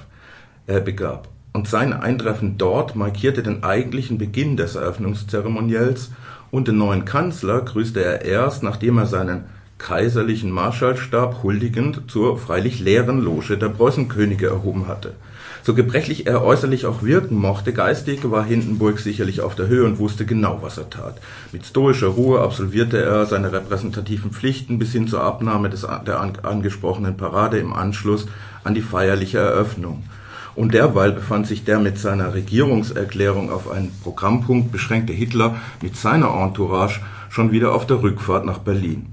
Und 1.54 1.68
sein 1.68 1.94
Eintreffen 1.94 2.58
dort 2.58 2.96
markierte 2.96 3.44
den 3.44 3.64
eigentlichen 3.64 4.18
Beginn 4.18 4.58
des 4.58 4.74
Eröffnungszeremoniells 4.76 6.12
und 6.50 6.68
den 6.68 6.78
neuen 6.78 7.06
Kanzler 7.06 7.62
grüßte 7.62 8.04
er 8.04 8.26
erst, 8.26 8.64
nachdem 8.64 8.98
er 8.98 9.06
seinen 9.06 9.46
kaiserlichen 9.78 10.50
Marschallstab 10.50 11.44
huldigend 11.44 12.04
zur 12.08 12.38
freilich 12.40 12.80
leeren 12.80 13.20
Loge 13.20 13.58
der 13.58 13.70
Preußenkönige 13.70 14.48
erhoben 14.48 14.88
hatte. 14.88 15.14
So 15.62 15.74
gebrechlich 15.74 16.26
er 16.26 16.44
äußerlich 16.44 16.86
auch 16.86 17.04
wirken 17.04 17.38
mochte, 17.38 17.72
geistig 17.72 18.20
war 18.30 18.44
Hindenburg 18.44 19.00
sicherlich 19.00 19.42
auf 19.42 19.56
der 19.56 19.68
Höhe 19.68 19.86
und 19.86 20.00
wusste 20.00 20.26
genau, 20.26 20.60
was 20.62 20.78
er 20.78 20.90
tat. 20.90 21.20
Mit 21.52 21.66
stoischer 21.66 22.08
Ruhe 22.08 22.42
absolvierte 22.42 23.02
er 23.02 23.26
seine 23.26 23.52
repräsentativen 23.52 24.32
Pflichten 24.32 24.80
bis 24.80 24.92
hin 24.92 25.08
zur 25.08 25.22
Abnahme 25.22 25.70
des, 25.70 25.88
der 26.06 26.20
angesprochenen 26.20 27.16
Parade 27.16 27.60
im 27.60 27.74
Anschluss 27.74 28.28
an 28.64 28.74
die 28.74 28.82
feierliche 28.82 29.38
Eröffnung. 29.38 30.04
Und 30.56 30.74
derweil 30.74 31.12
befand 31.12 31.48
sich 31.48 31.64
der 31.64 31.80
mit 31.80 31.98
seiner 31.98 32.34
Regierungserklärung 32.34 33.52
auf 33.52 33.72
einen 33.72 33.92
Programmpunkt 34.04 34.72
beschränkte 34.72 35.14
Hitler 35.14 35.56
mit 35.82 35.98
seiner 35.98 36.30
Entourage 36.30 37.02
schon 37.30 37.52
wieder 37.52 37.74
auf 37.74 37.88
der 37.88 38.04
Rückfahrt 38.04 38.46
nach 38.46 38.60
Berlin. 38.60 39.08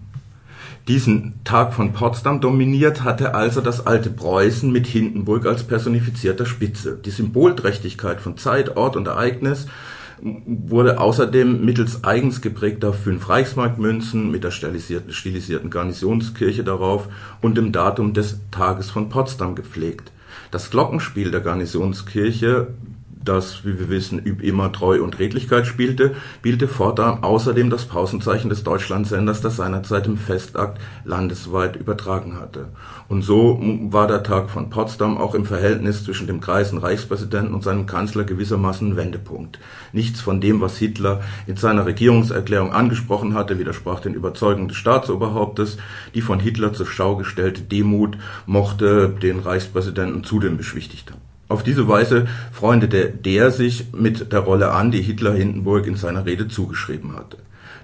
Diesen 0.89 1.35
Tag 1.45 1.73
von 1.73 1.93
Potsdam 1.93 2.41
dominiert 2.41 3.05
hatte 3.05 3.35
also 3.35 3.61
das 3.61 3.87
alte 3.87 4.11
Preußen 4.11 4.71
mit 4.71 4.87
Hindenburg 4.87 5.47
als 5.47 5.63
personifizierter 5.63 6.47
Spitze. 6.47 6.99
Die 7.05 7.11
Symbolträchtigkeit 7.11 8.21
von 8.21 8.37
Zeit, 8.37 8.77
Ort 8.77 8.97
und 8.97 9.07
Ereignis 9.07 9.67
wurde 10.21 11.01
außerdem 11.01 11.65
mittels 11.65 12.05
eigens 12.05 12.41
geprägter 12.41 12.93
fünf 12.93 13.29
Reichsmarkmünzen 13.29 14.31
mit 14.31 14.45
der 14.45 14.51
stilisierten 14.51 15.71
Garnisonskirche 15.71 16.65
darauf 16.65 17.09
und 17.41 17.57
dem 17.57 17.73
Datum 17.73 18.13
des 18.13 18.39
Tages 18.51 18.91
von 18.91 19.09
Potsdam 19.09 19.55
gepflegt. 19.55 20.13
Das 20.51 20.71
Glockenspiel 20.71 21.31
der 21.31 21.41
Garnisonskirche, 21.41 22.69
das, 23.23 23.65
wie 23.65 23.79
wir 23.79 23.91
wissen, 23.91 24.19
üb 24.25 24.43
immer 24.43 24.73
Treu 24.73 25.03
und 25.03 25.19
Redlichkeit 25.19 25.67
spielte, 25.67 26.15
spielte 26.39 26.69
fortan 26.69 27.23
außerdem 27.23 27.69
das 27.69 27.85
Pausenzeichen 27.85 28.49
des 28.49 28.63
Deutschlandsenders, 28.63 29.43
das 29.43 29.57
seinerzeit 29.57 30.07
im 30.07 30.17
Festakt 30.17 30.81
landesweit 31.05 31.77
übertragen 31.77 32.41
hatte. 32.41 32.69
Und 33.09 33.23
so 33.23 33.61
war 33.91 34.07
der 34.07 34.23
Tag 34.23 34.49
von 34.49 34.71
Potsdam 34.71 35.19
auch 35.19 35.35
im 35.35 35.45
Verhältnis 35.45 36.05
zwischen 36.05 36.27
dem 36.27 36.41
Kreisen 36.41 36.79
Reichspräsidenten 36.79 37.55
und 37.55 37.63
seinem 37.63 37.87
Kanzler 37.87 38.25
gewissermaßen 38.25 38.93
ein 38.93 38.97
Wendepunkt. 38.97 39.59
Nichts 39.93 40.21
von 40.21 40.41
dem, 40.41 40.61
was 40.61 40.79
Hitler 40.79 41.21
in 41.47 41.57
seiner 41.57 41.85
Regierungserklärung 41.85 42.73
angesprochen 42.73 43.35
hatte, 43.35 43.59
widersprach 43.59 44.01
den 44.01 44.15
Überzeugungen 44.15 44.69
des 44.69 44.79
Staatsoberhauptes. 44.79 45.77
Die 46.15 46.23
von 46.23 46.41
Hitler 46.41 46.73
zur 46.73 46.87
Schau 46.87 47.17
gestellte 47.17 47.63
Demut 47.63 48.17
mochte 48.47 49.11
den 49.11 49.41
Reichspräsidenten 49.41 50.25
zudem 50.25 50.57
beschwichtigt 50.57 51.11
haben. 51.11 51.30
Auf 51.51 51.65
diese 51.65 51.89
Weise 51.89 52.29
freundete 52.53 53.11
der 53.11 53.51
sich 53.51 53.93
mit 53.93 54.33
der 54.33 54.39
Rolle 54.41 54.71
an, 54.71 54.93
die 54.93 55.03
Hitler 55.03 55.35
Hindenburg 55.35 55.87
in 55.87 55.97
seiner 55.97 56.25
Rede 56.25 56.49
zugeschrieben 56.49 57.17
hatte. 57.17 57.39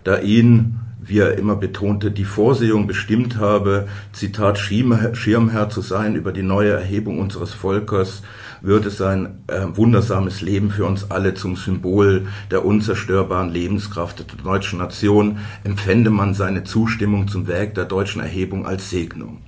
da 0.04 0.20
ihn 0.20 0.78
wie 1.08 1.18
er 1.18 1.38
immer 1.38 1.56
betonte, 1.56 2.10
die 2.10 2.24
Vorsehung 2.24 2.86
bestimmt 2.86 3.36
habe, 3.36 3.86
Zitat, 4.12 4.58
Schirmherr 4.58 5.70
zu 5.70 5.80
sein 5.80 6.16
über 6.16 6.32
die 6.32 6.42
neue 6.42 6.72
Erhebung 6.72 7.20
unseres 7.20 7.52
Volkes, 7.54 8.22
würde 8.60 8.90
sein 8.90 9.38
äh, 9.46 9.66
wundersames 9.74 10.40
Leben 10.40 10.70
für 10.70 10.84
uns 10.84 11.10
alle 11.10 11.34
zum 11.34 11.54
Symbol 11.56 12.26
der 12.50 12.64
unzerstörbaren 12.64 13.50
Lebenskraft 13.50 14.18
der 14.18 14.42
deutschen 14.42 14.80
Nation, 14.80 15.38
empfände 15.62 16.10
man 16.10 16.34
seine 16.34 16.64
Zustimmung 16.64 17.28
zum 17.28 17.46
Werk 17.46 17.74
der 17.74 17.84
deutschen 17.84 18.20
Erhebung 18.20 18.66
als 18.66 18.90
Segnung. 18.90 19.42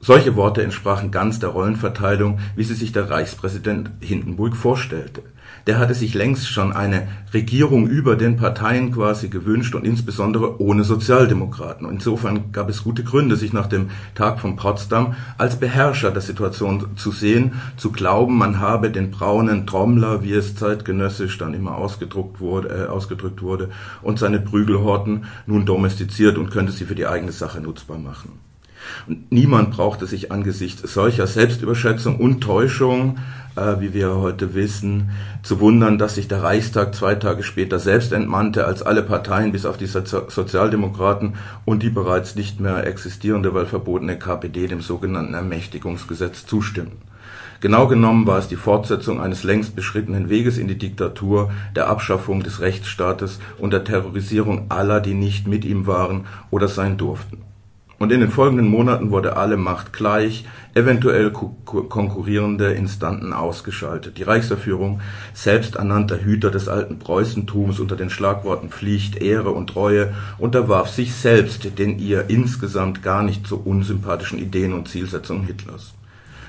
Solche 0.00 0.34
Worte 0.34 0.62
entsprachen 0.62 1.10
ganz 1.10 1.38
der 1.38 1.50
Rollenverteilung, 1.50 2.38
wie 2.56 2.64
sie 2.64 2.74
sich 2.74 2.92
der 2.92 3.10
Reichspräsident 3.10 3.90
Hindenburg 4.00 4.56
vorstellte 4.56 5.22
der 5.66 5.78
hatte 5.78 5.94
sich 5.94 6.14
längst 6.14 6.48
schon 6.48 6.72
eine 6.72 7.08
Regierung 7.32 7.86
über 7.86 8.16
den 8.16 8.36
Parteien 8.36 8.92
quasi 8.92 9.28
gewünscht 9.28 9.74
und 9.74 9.84
insbesondere 9.84 10.60
ohne 10.60 10.84
Sozialdemokraten. 10.84 11.88
Insofern 11.88 12.52
gab 12.52 12.68
es 12.68 12.82
gute 12.82 13.04
Gründe, 13.04 13.36
sich 13.36 13.52
nach 13.52 13.66
dem 13.66 13.90
Tag 14.14 14.40
von 14.40 14.56
Potsdam 14.56 15.14
als 15.38 15.56
Beherrscher 15.56 16.10
der 16.10 16.22
Situation 16.22 16.96
zu 16.96 17.12
sehen, 17.12 17.52
zu 17.76 17.92
glauben, 17.92 18.38
man 18.38 18.58
habe 18.58 18.90
den 18.90 19.10
braunen 19.10 19.66
Trommler, 19.66 20.22
wie 20.22 20.32
es 20.32 20.56
zeitgenössisch 20.56 21.38
dann 21.38 21.54
immer 21.54 21.76
ausgedruckt 21.76 22.40
wurde, 22.40 22.86
äh, 22.86 22.88
ausgedrückt 22.88 23.42
wurde, 23.42 23.70
und 24.02 24.18
seine 24.18 24.40
Prügelhorten 24.40 25.24
nun 25.46 25.66
domestiziert 25.66 26.38
und 26.38 26.50
könnte 26.50 26.72
sie 26.72 26.84
für 26.84 26.94
die 26.94 27.06
eigene 27.06 27.32
Sache 27.32 27.60
nutzbar 27.60 27.98
machen. 27.98 28.49
Und 29.06 29.30
niemand 29.32 29.70
brauchte 29.70 30.06
sich 30.06 30.32
angesichts 30.32 30.92
solcher 30.92 31.26
Selbstüberschätzung 31.26 32.16
und 32.16 32.40
Täuschung 32.40 33.18
äh, 33.56 33.80
wie 33.80 33.94
wir 33.94 34.16
heute 34.16 34.54
wissen, 34.54 35.10
zu 35.42 35.60
wundern, 35.60 35.98
dass 35.98 36.14
sich 36.14 36.28
der 36.28 36.42
Reichstag 36.42 36.94
zwei 36.94 37.14
Tage 37.14 37.42
später 37.42 37.78
selbst 37.78 38.12
entmannte, 38.12 38.66
als 38.66 38.82
alle 38.82 39.02
Parteien 39.02 39.52
bis 39.52 39.66
auf 39.66 39.76
die 39.76 39.86
Sozialdemokraten 39.86 41.34
und 41.64 41.82
die 41.82 41.90
bereits 41.90 42.36
nicht 42.36 42.60
mehr 42.60 42.86
existierende, 42.86 43.54
weil 43.54 43.66
verbotene 43.66 44.18
KPD 44.18 44.68
dem 44.68 44.80
sogenannten 44.80 45.34
Ermächtigungsgesetz 45.34 46.46
zustimmten. 46.46 46.98
Genau 47.60 47.88
genommen 47.88 48.26
war 48.26 48.38
es 48.38 48.48
die 48.48 48.56
Fortsetzung 48.56 49.20
eines 49.20 49.42
längst 49.42 49.76
beschrittenen 49.76 50.30
Weges 50.30 50.56
in 50.56 50.66
die 50.66 50.78
Diktatur, 50.78 51.50
der 51.76 51.88
Abschaffung 51.88 52.42
des 52.42 52.60
Rechtsstaates 52.60 53.38
und 53.58 53.74
der 53.74 53.84
Terrorisierung 53.84 54.70
aller, 54.70 55.00
die 55.00 55.12
nicht 55.12 55.46
mit 55.46 55.66
ihm 55.66 55.86
waren 55.86 56.24
oder 56.50 56.68
sein 56.68 56.96
durften. 56.96 57.49
Und 58.00 58.12
in 58.12 58.20
den 58.20 58.30
folgenden 58.30 58.66
Monaten 58.66 59.10
wurde 59.10 59.36
alle 59.36 59.58
Macht 59.58 59.92
gleich, 59.92 60.46
eventuell 60.72 61.30
konkurrierende 61.32 62.72
Instanten 62.72 63.34
ausgeschaltet. 63.34 64.16
Die 64.16 64.22
Reichserführung, 64.22 65.02
selbst 65.34 65.76
ernannter 65.76 66.24
Hüter 66.24 66.50
des 66.50 66.66
alten 66.66 66.98
Preußentums 66.98 67.78
unter 67.78 67.96
den 67.96 68.08
Schlagworten 68.08 68.70
Pflicht, 68.70 69.20
Ehre 69.20 69.50
und 69.50 69.66
Treue, 69.68 70.14
unterwarf 70.38 70.88
sich 70.88 71.14
selbst 71.14 71.78
den 71.78 71.98
ihr 71.98 72.30
insgesamt 72.30 73.02
gar 73.02 73.22
nicht 73.22 73.46
so 73.46 73.56
unsympathischen 73.56 74.38
Ideen 74.38 74.72
und 74.72 74.88
Zielsetzungen 74.88 75.44
Hitlers. 75.44 75.92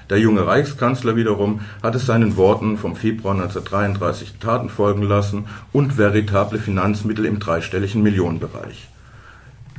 Der 0.09 0.19
junge 0.19 0.47
Reichskanzler 0.47 1.17
wiederum 1.17 1.59
hatte 1.83 1.99
seinen 1.99 2.37
Worten 2.37 2.77
vom 2.77 2.95
Februar 2.95 3.33
1933 3.33 4.35
Taten 4.39 4.69
folgen 4.69 5.03
lassen 5.03 5.47
und 5.73 5.97
veritable 5.97 6.59
Finanzmittel 6.59 7.25
im 7.25 7.39
dreistelligen 7.39 8.01
Millionenbereich. 8.01 8.90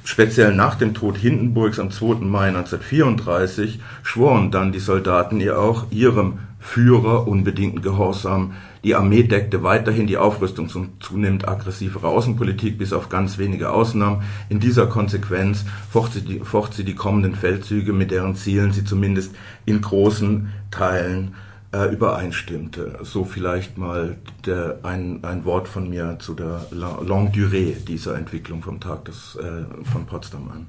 Speziell 0.04 0.52
nach 0.54 0.74
dem 0.74 0.94
Tod 0.94 1.16
Hindenburgs 1.16 1.78
am 1.78 1.90
2. 1.90 2.24
Mai 2.24 2.48
1934 2.48 3.80
schworen 4.02 4.50
dann 4.50 4.72
die 4.72 4.80
Soldaten 4.80 5.40
ihr 5.40 5.60
auch 5.60 5.86
ihrem 5.90 6.38
Führer 6.58 7.28
unbedingten 7.28 7.82
Gehorsam. 7.82 8.54
Die 8.82 8.96
Armee 8.96 9.22
deckte 9.22 9.62
weiterhin 9.62 10.08
die 10.08 10.16
Aufrüstung 10.16 10.68
und 10.74 11.02
zunehmend 11.02 11.46
aggressivere 11.46 12.08
Außenpolitik, 12.08 12.78
bis 12.78 12.92
auf 12.92 13.08
ganz 13.08 13.38
wenige 13.38 13.70
Ausnahmen. 13.70 14.22
In 14.48 14.58
dieser 14.58 14.86
Konsequenz 14.86 15.64
focht 15.90 16.14
sie, 16.14 16.84
die, 16.84 16.94
kommenden 16.94 17.36
Feldzüge, 17.36 17.92
mit 17.92 18.10
deren 18.10 18.34
Zielen 18.34 18.72
sie 18.72 18.84
zumindest 18.84 19.34
in 19.66 19.80
großen 19.80 20.48
Teilen 20.70 21.34
übereinstimmte. 21.72 22.98
So 23.02 23.24
vielleicht 23.24 23.78
mal 23.78 24.16
der, 24.44 24.80
ein, 24.82 25.24
ein 25.24 25.44
Wort 25.44 25.68
von 25.68 25.88
mir 25.88 26.18
zu 26.18 26.34
der 26.34 26.66
Longue 26.70 27.30
Durée 27.30 27.74
dieser 27.84 28.16
Entwicklung 28.16 28.62
vom 28.62 28.78
Tag 28.78 29.06
des, 29.06 29.36
äh, 29.36 29.64
von 29.90 30.04
Potsdam 30.06 30.50
an. 30.50 30.66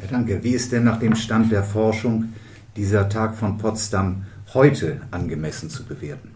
Ja, 0.00 0.08
danke. 0.10 0.44
Wie 0.44 0.52
ist 0.52 0.72
denn 0.72 0.84
nach 0.84 0.98
dem 0.98 1.16
Stand 1.16 1.50
der 1.50 1.64
Forschung 1.64 2.32
dieser 2.76 3.08
Tag 3.08 3.34
von 3.34 3.58
Potsdam 3.58 4.26
heute 4.54 5.00
angemessen 5.10 5.68
zu 5.68 5.84
bewerten? 5.84 6.35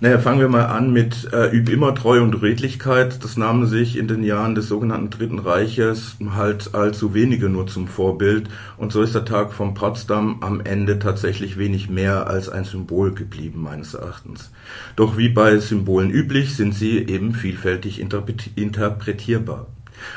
Naja, 0.00 0.18
fangen 0.18 0.40
wir 0.40 0.48
mal 0.48 0.66
an 0.66 0.92
mit 0.92 1.32
äh, 1.32 1.54
Üb 1.54 1.68
immer 1.68 1.94
Treue 1.94 2.22
und 2.22 2.42
Redlichkeit. 2.42 3.22
Das 3.24 3.36
nahmen 3.36 3.66
sich 3.66 3.96
in 3.96 4.08
den 4.08 4.22
Jahren 4.22 4.54
des 4.54 4.68
sogenannten 4.68 5.10
Dritten 5.10 5.38
Reiches 5.38 6.16
halt 6.34 6.74
allzu 6.74 7.14
wenige 7.14 7.48
nur 7.48 7.66
zum 7.66 7.88
Vorbild. 7.88 8.48
Und 8.76 8.92
so 8.92 9.02
ist 9.02 9.14
der 9.14 9.24
Tag 9.24 9.52
von 9.52 9.74
Potsdam 9.74 10.38
am 10.40 10.60
Ende 10.60 10.98
tatsächlich 10.98 11.58
wenig 11.58 11.88
mehr 11.88 12.26
als 12.26 12.48
ein 12.48 12.64
Symbol 12.64 13.14
geblieben, 13.14 13.62
meines 13.62 13.94
Erachtens. 13.94 14.50
Doch 14.96 15.16
wie 15.16 15.28
bei 15.28 15.58
Symbolen 15.58 16.10
üblich, 16.10 16.56
sind 16.56 16.74
sie 16.74 16.98
eben 16.98 17.34
vielfältig 17.34 18.00
interpretierbar. 18.00 19.66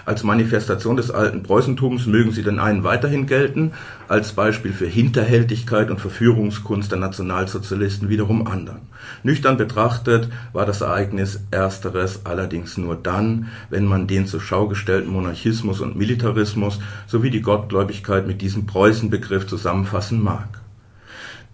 Als 0.06 0.24
Manifestation 0.24 0.98
des 0.98 1.12
alten 1.12 1.44
Preußentums 1.44 2.06
mögen 2.06 2.32
sie 2.32 2.44
den 2.44 2.60
einen 2.60 2.84
weiterhin 2.84 3.28
gelten, 3.28 3.74
als 4.08 4.34
Beispiel 4.34 4.74
für 4.74 4.88
Hinterhältigkeit 4.88 5.90
und 5.90 6.00
Verführungskunst 6.00 6.92
der 6.92 7.00
Nationalsozialisten 7.00 8.10
wiederum 8.10 8.48
anderen. 8.48 8.82
Nüchtern 9.24 9.58
betrachtet 9.58 10.30
war 10.54 10.66
das 10.66 10.82
Ereignis 10.82 11.40
ersteres 11.52 12.22
allerdings 12.26 12.78
nur 12.78 12.96
dann, 12.96 13.50
wenn 13.70 13.86
man 13.86 14.08
den 14.08 14.28
zur 14.28 14.42
Schau 14.42 14.68
gestellten 14.68 15.12
Monarchismus 15.12 15.82
und 15.82 15.96
Militarismus 15.96 16.80
sowie 17.08 17.30
die 17.30 17.42
Gottgläubigkeit 17.42 18.28
mit 18.28 18.42
diesem 18.42 18.66
Preußenbegriff 18.66 19.48
zusammenfassen 19.48 20.22
mag. 20.22 20.48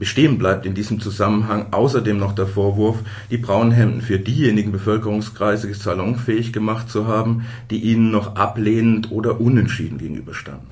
Bestehen 0.04 0.38
bleibt 0.38 0.66
in 0.66 0.74
diesem 0.74 1.00
Zusammenhang 1.00 1.68
außerdem 1.72 2.18
noch 2.18 2.36
der 2.36 2.46
Vorwurf, 2.46 2.98
die 3.32 3.38
Braunhemden 3.38 4.02
für 4.02 4.20
diejenigen 4.20 4.74
Bevölkerungskreise 4.74 5.74
salonfähig 5.74 6.52
gemacht 6.52 6.90
zu 6.90 7.08
haben, 7.08 7.46
die 7.72 7.78
ihnen 7.78 8.12
noch 8.12 8.36
ablehnend 8.36 9.12
oder 9.12 9.40
unentschieden 9.40 10.00
gegenüberstanden. 10.00 10.68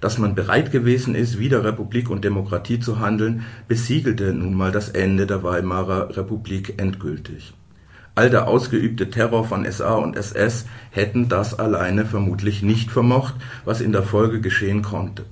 Dass 0.00 0.18
man 0.18 0.34
bereit 0.34 0.72
gewesen 0.72 1.14
ist, 1.14 1.38
wider 1.38 1.62
Republik 1.62 2.10
und 2.10 2.24
Demokratie 2.24 2.80
zu 2.80 2.98
handeln, 2.98 3.44
besiegelte 3.68 4.34
nun 4.34 4.54
mal 4.54 4.72
das 4.72 4.88
Ende 4.88 5.28
der 5.28 5.44
Weimarer 5.44 6.16
Republik 6.16 6.74
endgültig. 6.78 7.54
All 8.16 8.30
der 8.30 8.48
ausgeübte 8.48 9.10
Terror 9.10 9.44
von 9.44 9.64
SA 9.70 9.94
und 9.94 10.16
SS 10.16 10.66
hätten 10.90 11.28
das 11.28 11.56
alleine 11.56 12.04
vermutlich 12.04 12.62
nicht 12.62 12.90
vermocht, 12.90 13.34
was 13.64 13.80
in 13.80 13.92
der 13.92 14.02
Folge 14.02 14.40
geschehen 14.40 14.82
konnte. 14.82 15.24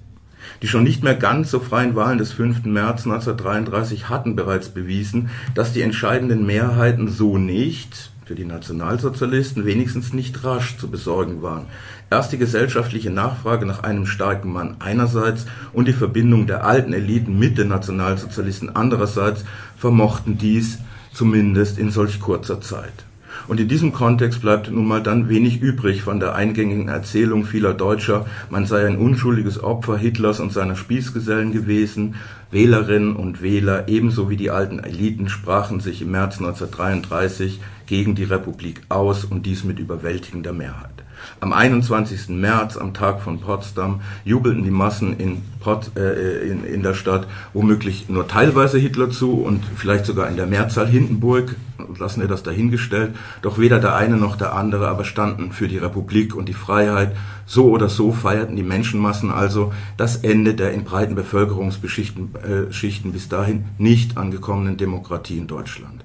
Die 0.62 0.68
schon 0.68 0.84
nicht 0.84 1.02
mehr 1.02 1.14
ganz 1.14 1.50
so 1.50 1.60
freien 1.60 1.96
Wahlen 1.96 2.18
des 2.18 2.32
5. 2.32 2.64
März 2.64 3.06
1933 3.06 4.08
hatten 4.08 4.36
bereits 4.36 4.68
bewiesen, 4.68 5.30
dass 5.54 5.72
die 5.72 5.82
entscheidenden 5.82 6.44
Mehrheiten 6.44 7.08
so 7.08 7.38
nicht 7.38 8.10
für 8.26 8.34
die 8.34 8.44
Nationalsozialisten 8.44 9.64
wenigstens 9.64 10.12
nicht 10.12 10.44
rasch 10.44 10.76
zu 10.76 10.88
besorgen 10.88 11.42
waren. 11.42 11.66
Erst 12.10 12.32
die 12.32 12.38
gesellschaftliche 12.38 13.10
Nachfrage 13.10 13.66
nach 13.66 13.82
einem 13.82 14.06
starken 14.06 14.52
Mann 14.52 14.76
einerseits 14.78 15.46
und 15.72 15.88
die 15.88 15.92
Verbindung 15.92 16.46
der 16.46 16.64
alten 16.64 16.92
Eliten 16.92 17.38
mit 17.38 17.58
den 17.58 17.68
Nationalsozialisten 17.68 18.76
andererseits 18.76 19.44
vermochten 19.76 20.38
dies 20.38 20.78
zumindest 21.12 21.78
in 21.78 21.90
solch 21.90 22.20
kurzer 22.20 22.60
Zeit. 22.60 23.04
Und 23.48 23.60
in 23.60 23.68
diesem 23.68 23.92
Kontext 23.92 24.40
bleibt 24.40 24.70
nun 24.70 24.86
mal 24.86 25.02
dann 25.02 25.28
wenig 25.28 25.60
übrig 25.60 26.02
von 26.02 26.20
der 26.20 26.34
eingängigen 26.34 26.88
Erzählung 26.88 27.44
vieler 27.44 27.74
Deutscher, 27.74 28.26
man 28.50 28.66
sei 28.66 28.86
ein 28.86 28.96
unschuldiges 28.96 29.62
Opfer 29.62 29.96
Hitlers 29.96 30.40
und 30.40 30.52
seiner 30.52 30.76
Spießgesellen 30.76 31.52
gewesen. 31.52 32.16
Wählerinnen 32.50 33.14
und 33.14 33.42
Wähler 33.42 33.88
ebenso 33.88 34.28
wie 34.28 34.36
die 34.36 34.50
alten 34.50 34.80
Eliten 34.80 35.28
sprachen 35.28 35.80
sich 35.80 36.02
im 36.02 36.10
März 36.10 36.38
1933 36.38 37.60
gegen 37.86 38.14
die 38.14 38.24
Republik 38.24 38.82
aus 38.88 39.24
und 39.24 39.46
dies 39.46 39.64
mit 39.64 39.78
überwältigender 39.78 40.52
Mehrheit. 40.52 40.99
Am 41.40 41.52
21. 41.52 42.28
März, 42.28 42.76
am 42.76 42.94
Tag 42.94 43.20
von 43.20 43.40
Potsdam, 43.40 44.00
jubelten 44.24 44.64
die 44.64 44.70
Massen 44.70 45.16
in, 45.18 45.42
Pot, 45.60 45.92
äh, 45.96 46.46
in, 46.46 46.64
in 46.64 46.82
der 46.82 46.94
Stadt 46.94 47.26
womöglich 47.52 48.08
nur 48.08 48.28
teilweise 48.28 48.78
Hitler 48.78 49.10
zu 49.10 49.40
und 49.40 49.62
vielleicht 49.76 50.06
sogar 50.06 50.28
in 50.28 50.36
der 50.36 50.46
Mehrzahl 50.46 50.86
Hindenburg, 50.86 51.56
lassen 51.98 52.20
wir 52.20 52.28
das 52.28 52.42
dahingestellt. 52.42 53.14
Doch 53.42 53.58
weder 53.58 53.78
der 53.78 53.94
eine 53.94 54.16
noch 54.16 54.36
der 54.36 54.54
andere 54.54 54.88
aber 54.88 55.04
standen 55.04 55.52
für 55.52 55.68
die 55.68 55.78
Republik 55.78 56.34
und 56.34 56.48
die 56.48 56.54
Freiheit. 56.54 57.16
So 57.46 57.70
oder 57.70 57.88
so 57.88 58.12
feierten 58.12 58.56
die 58.56 58.62
Menschenmassen 58.62 59.30
also 59.30 59.72
das 59.96 60.16
Ende 60.16 60.54
der 60.54 60.72
in 60.72 60.84
breiten 60.84 61.14
Bevölkerungsschichten 61.14 62.34
äh, 62.44 63.12
bis 63.12 63.28
dahin 63.28 63.64
nicht 63.78 64.16
angekommenen 64.16 64.76
Demokratie 64.76 65.38
in 65.38 65.46
Deutschland. 65.46 66.04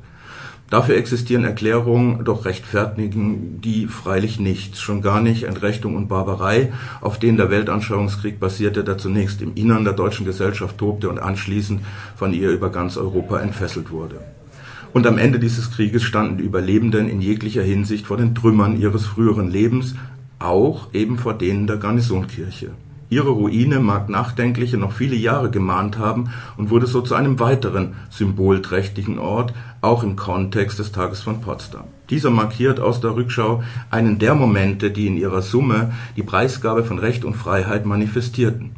Dafür 0.69 0.97
existieren 0.97 1.43
Erklärungen, 1.43 2.25
doch 2.25 2.45
rechtfertigen 2.45 3.61
die 3.61 3.85
freilich 3.85 4.39
nichts, 4.39 4.81
schon 4.81 5.03
gar 5.03 5.21
nicht 5.21 5.43
Entrechtung 5.43 5.95
und 5.95 6.07
Barbarei, 6.07 6.73
auf 7.01 7.19
denen 7.19 7.37
der 7.37 7.51
Weltanschauungskrieg 7.51 8.39
basierte, 8.39 8.83
der 8.83 8.97
zunächst 8.97 9.43
im 9.43 9.53
Innern 9.53 9.83
der 9.83 9.93
deutschen 9.93 10.25
Gesellschaft 10.25 10.79
tobte 10.79 11.07
und 11.09 11.19
anschließend 11.19 11.81
von 12.15 12.33
ihr 12.33 12.49
über 12.49 12.71
ganz 12.71 12.97
Europa 12.97 13.39
entfesselt 13.39 13.91
wurde. 13.91 14.21
Und 14.91 15.05
am 15.05 15.19
Ende 15.19 15.37
dieses 15.37 15.71
Krieges 15.71 16.01
standen 16.01 16.37
die 16.37 16.45
Überlebenden 16.45 17.09
in 17.09 17.21
jeglicher 17.21 17.61
Hinsicht 17.63 18.07
vor 18.07 18.17
den 18.17 18.33
Trümmern 18.33 18.79
ihres 18.79 19.05
früheren 19.05 19.51
Lebens, 19.51 19.93
auch 20.39 20.93
eben 20.93 21.19
vor 21.19 21.35
denen 21.35 21.67
der 21.67 21.77
Garnisonkirche. 21.77 22.71
Ihre 23.09 23.29
Ruine 23.29 23.79
mag 23.79 24.09
Nachdenkliche 24.09 24.77
noch 24.77 24.91
viele 24.91 25.15
Jahre 25.15 25.51
gemahnt 25.51 25.99
haben 25.99 26.31
und 26.57 26.71
wurde 26.71 26.87
so 26.87 27.01
zu 27.01 27.13
einem 27.13 27.39
weiteren 27.39 27.93
symbolträchtigen 28.09 29.19
Ort, 29.19 29.53
auch 29.85 30.03
im 30.03 30.15
Kontext 30.15 30.79
des 30.79 30.91
Tages 30.91 31.21
von 31.21 31.41
Potsdam. 31.41 31.85
Dieser 32.09 32.29
markiert 32.29 32.79
aus 32.79 33.01
der 33.01 33.15
Rückschau 33.15 33.63
einen 33.89 34.19
der 34.19 34.35
Momente, 34.35 34.91
die 34.91 35.07
in 35.07 35.17
ihrer 35.17 35.41
Summe 35.41 35.93
die 36.17 36.23
Preisgabe 36.23 36.83
von 36.83 36.99
Recht 36.99 37.23
und 37.23 37.35
Freiheit 37.35 37.85
manifestierten. 37.85 38.71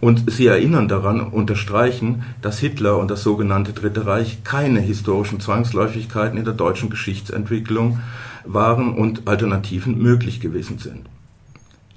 Und 0.00 0.30
sie 0.30 0.46
erinnern 0.46 0.88
daran, 0.88 1.20
unterstreichen, 1.20 2.24
dass 2.40 2.58
Hitler 2.58 2.98
und 2.98 3.10
das 3.10 3.22
sogenannte 3.22 3.72
Dritte 3.72 4.06
Reich 4.06 4.42
keine 4.44 4.80
historischen 4.80 5.40
Zwangsläufigkeiten 5.40 6.38
in 6.38 6.44
der 6.44 6.54
deutschen 6.54 6.88
Geschichtsentwicklung 6.88 8.00
waren 8.44 8.94
und 8.94 9.28
Alternativen 9.28 9.98
möglich 9.98 10.40
gewesen 10.40 10.78
sind. 10.78 11.06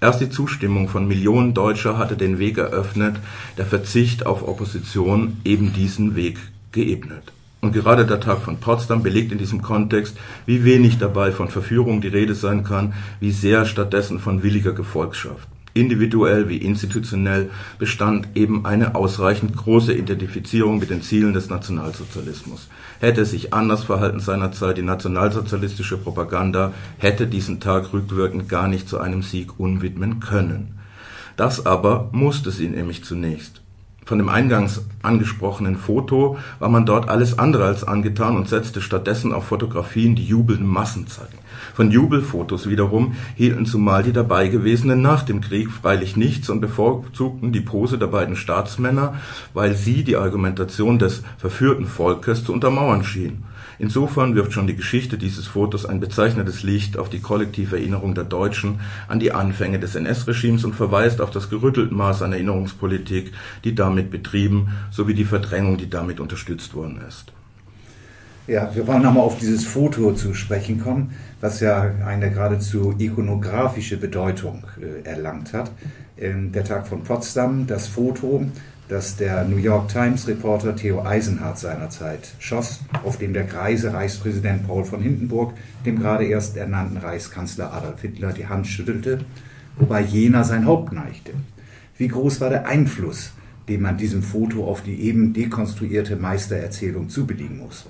Erst 0.02 0.20
die 0.20 0.30
Zustimmung 0.30 0.90
von 0.90 1.08
Millionen 1.08 1.54
Deutscher 1.54 1.98
hatte 1.98 2.18
den 2.18 2.38
Weg 2.40 2.58
eröffnet, 2.58 3.16
der 3.58 3.66
Verzicht 3.66 4.26
auf 4.26 4.46
Opposition 4.46 5.38
eben 5.46 5.72
diesen 5.72 6.18
Weg 6.18 6.40
geebnet. 6.74 7.33
Und 7.64 7.72
gerade 7.72 8.06
der 8.06 8.20
Tag 8.20 8.42
von 8.42 8.58
Potsdam 8.58 9.04
belegt 9.04 9.32
in 9.32 9.38
diesem 9.38 9.62
Kontext, 9.62 10.18
wie 10.46 10.66
wenig 10.66 10.98
dabei 10.98 11.32
von 11.32 11.48
Verführung 11.48 12.02
die 12.02 12.10
Rede 12.10 12.36
sein 12.36 12.66
kann, 12.66 12.94
wie 13.22 13.32
sehr 13.32 13.66
stattdessen 13.66 14.20
von 14.20 14.44
williger 14.44 14.74
Gefolgschaft 14.74 15.48
individuell 15.74 16.50
wie 16.50 16.58
institutionell, 16.58 17.50
bestand 17.80 18.28
eben 18.36 18.66
eine 18.66 18.94
ausreichend 18.94 19.58
große 19.58 19.94
Identifizierung 19.94 20.78
mit 20.78 20.92
den 20.92 21.02
Zielen 21.02 21.34
des 21.34 21.50
Nationalsozialismus. 21.50 22.68
Hätte 23.00 23.26
sich 23.26 23.56
anders 23.56 23.84
verhalten 23.86 24.20
seinerzeit 24.20 24.78
die 24.78 24.84
nationalsozialistische 24.84 25.98
Propaganda, 25.98 26.74
hätte 27.00 27.26
diesen 27.26 27.60
Tag 27.60 27.92
rückwirkend 27.92 28.50
gar 28.50 28.68
nicht 28.68 28.88
zu 28.88 29.00
einem 29.00 29.24
Sieg 29.24 29.60
unwidmen 29.60 30.20
können. 30.20 30.78
Das 31.38 31.66
aber 31.66 32.10
musste 32.12 32.52
sie 32.52 32.68
nämlich 32.68 33.04
zunächst. 33.04 33.63
Von 34.06 34.18
dem 34.18 34.30
eingangs 34.30 34.82
angesprochenen 35.02 35.78
Foto 35.78 36.38
war 36.60 36.70
man 36.70 36.86
dort 36.86 37.10
alles 37.10 37.40
andere 37.40 37.66
als 37.66 37.84
angetan 37.86 38.36
und 38.36 38.50
setzte 38.50 38.82
stattdessen 38.82 39.32
auf 39.32 39.46
Fotografien, 39.46 40.16
die 40.16 40.26
jubelnden 40.26 40.68
Massen 40.68 41.08
zeigen. 41.08 41.38
Von 41.74 41.90
Jubelfotos 41.90 42.70
wiederum 42.70 43.16
hielten 43.36 43.66
zumal 43.66 44.04
die 44.04 44.12
Dabeigewesenen 44.12 45.02
nach 45.02 45.24
dem 45.24 45.40
Krieg 45.40 45.72
freilich 45.72 46.18
nichts 46.18 46.50
und 46.50 46.60
bevorzugten 46.60 47.54
die 47.54 47.62
Pose 47.62 47.98
der 47.98 48.08
beiden 48.08 48.36
Staatsmänner, 48.36 49.16
weil 49.54 49.76
sie 49.76 50.04
die 50.04 50.18
Argumentation 50.18 51.00
des 51.00 51.24
verführten 51.38 51.86
Volkes 51.86 52.44
zu 52.44 52.54
untermauern 52.54 53.04
schien. 53.04 53.44
Insofern 53.84 54.34
wirft 54.34 54.54
schon 54.54 54.66
die 54.66 54.78
Geschichte 54.78 55.18
dieses 55.18 55.46
Fotos 55.46 55.86
ein 55.86 56.00
bezeichnendes 56.00 56.64
Licht 56.64 56.98
auf 56.98 57.10
die 57.10 57.20
kollektive 57.20 57.76
Erinnerung 57.76 58.16
der 58.16 58.24
Deutschen 58.24 58.80
an 59.10 59.20
die 59.20 59.34
Anfänge 59.34 59.78
des 59.78 59.96
NS-Regimes 59.96 60.64
und 60.64 60.74
verweist 60.74 61.20
auf 61.20 61.32
das 61.32 61.50
gerüttelte 61.50 61.94
Maß 61.94 62.22
an 62.22 62.32
Erinnerungspolitik, 62.32 63.34
die 63.66 63.76
damit 63.76 64.10
betrieben, 64.10 64.70
sowie 64.90 65.14
die 65.14 65.26
Verdrängung, 65.26 65.76
die 65.78 65.90
damit 65.90 66.22
unterstützt 66.22 66.74
worden 66.76 67.02
ist. 67.06 67.34
Ja, 68.48 68.74
wir 68.74 68.88
wollen 68.88 69.02
nochmal 69.02 69.26
auf 69.26 69.38
dieses 69.38 69.66
Foto 69.66 70.14
zu 70.14 70.34
sprechen 70.34 70.80
kommen, 70.80 71.12
was 71.42 71.60
ja 71.60 71.92
eine 72.06 72.32
geradezu 72.32 72.96
ikonografische 72.98 73.98
Bedeutung 73.98 74.64
äh, 74.82 75.06
erlangt 75.06 75.52
hat. 75.52 75.72
Ähm, 76.18 76.54
der 76.54 76.64
Tag 76.64 76.88
von 76.88 77.04
Potsdam, 77.04 77.68
das 77.68 77.88
Foto 77.88 78.46
das 78.90 79.16
der 79.16 79.46
New 79.46 79.58
York 79.58 79.90
Times 79.90 80.28
Reporter 80.28 80.76
Theo 80.76 81.04
Eisenhardt 81.04 81.58
seinerzeit 81.58 82.34
schoss, 82.40 82.82
auf 83.04 83.18
dem 83.18 83.34
der 83.34 83.44
greise 83.44 83.94
Reichspräsident 83.94 84.68
Paul 84.68 84.84
von 84.84 85.02
Hindenburg 85.02 85.54
dem 85.86 86.00
gerade 86.00 86.26
erst 86.26 86.58
ernannten 86.58 86.98
Reichskanzler 86.98 87.74
Adolf 87.74 88.02
Hitler 88.02 88.34
die 88.34 88.48
Hand 88.48 88.68
schüttelte, 88.68 89.20
wobei 89.78 90.02
jener 90.02 90.44
sein 90.44 90.66
Haupt 90.66 90.92
neigte. 90.92 91.34
Wie 91.98 92.08
groß 92.08 92.42
war 92.42 92.50
der 92.50 92.68
Einfluss, 92.68 93.32
den 93.70 93.82
man 93.82 93.98
diesem 93.98 94.24
Foto 94.24 94.66
auf 94.68 94.82
die 94.82 95.02
eben 95.02 95.34
dekonstruierte 95.34 96.16
Meistererzählung 96.16 97.10
zubilligen 97.10 97.60
muss? 97.60 97.86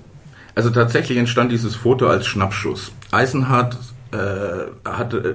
Also 0.54 0.70
tatsächlich 0.70 1.18
entstand 1.18 1.50
dieses 1.50 1.74
Foto 1.74 2.06
als 2.06 2.26
Schnappschuss. 2.26 2.92
Eisenhardt 3.10 3.76
äh, 4.14 4.88
hatte 4.88 5.18
äh, 5.18 5.34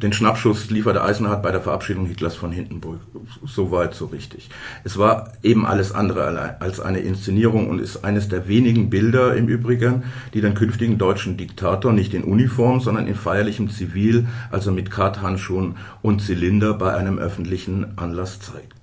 den 0.00 0.12
Schnappschuss 0.12 0.70
lieferte 0.70 1.02
Eisenhardt 1.02 1.42
bei 1.42 1.52
der 1.52 1.60
Verabschiedung 1.60 2.06
Hitlers 2.06 2.34
von 2.34 2.52
Hindenburg. 2.52 3.00
So 3.44 3.70
weit, 3.70 3.94
so 3.94 4.06
richtig. 4.06 4.50
Es 4.84 4.98
war 4.98 5.32
eben 5.42 5.66
alles 5.66 5.92
andere 5.92 6.60
als 6.60 6.80
eine 6.80 7.00
Inszenierung 7.00 7.68
und 7.68 7.80
ist 7.80 8.04
eines 8.04 8.28
der 8.28 8.48
wenigen 8.48 8.90
Bilder 8.90 9.36
im 9.36 9.48
Übrigen, 9.48 10.04
die 10.34 10.40
den 10.40 10.54
künftigen 10.54 10.98
deutschen 10.98 11.36
Diktator 11.36 11.92
nicht 11.92 12.14
in 12.14 12.24
Uniform, 12.24 12.80
sondern 12.80 13.06
in 13.06 13.14
feierlichem 13.14 13.70
Zivil, 13.70 14.26
also 14.50 14.72
mit 14.72 14.90
Karthandschuhen 14.90 15.76
und 16.02 16.20
Zylinder 16.20 16.74
bei 16.74 16.94
einem 16.94 17.18
öffentlichen 17.18 17.96
Anlass 17.96 18.40
zeigt 18.40 18.81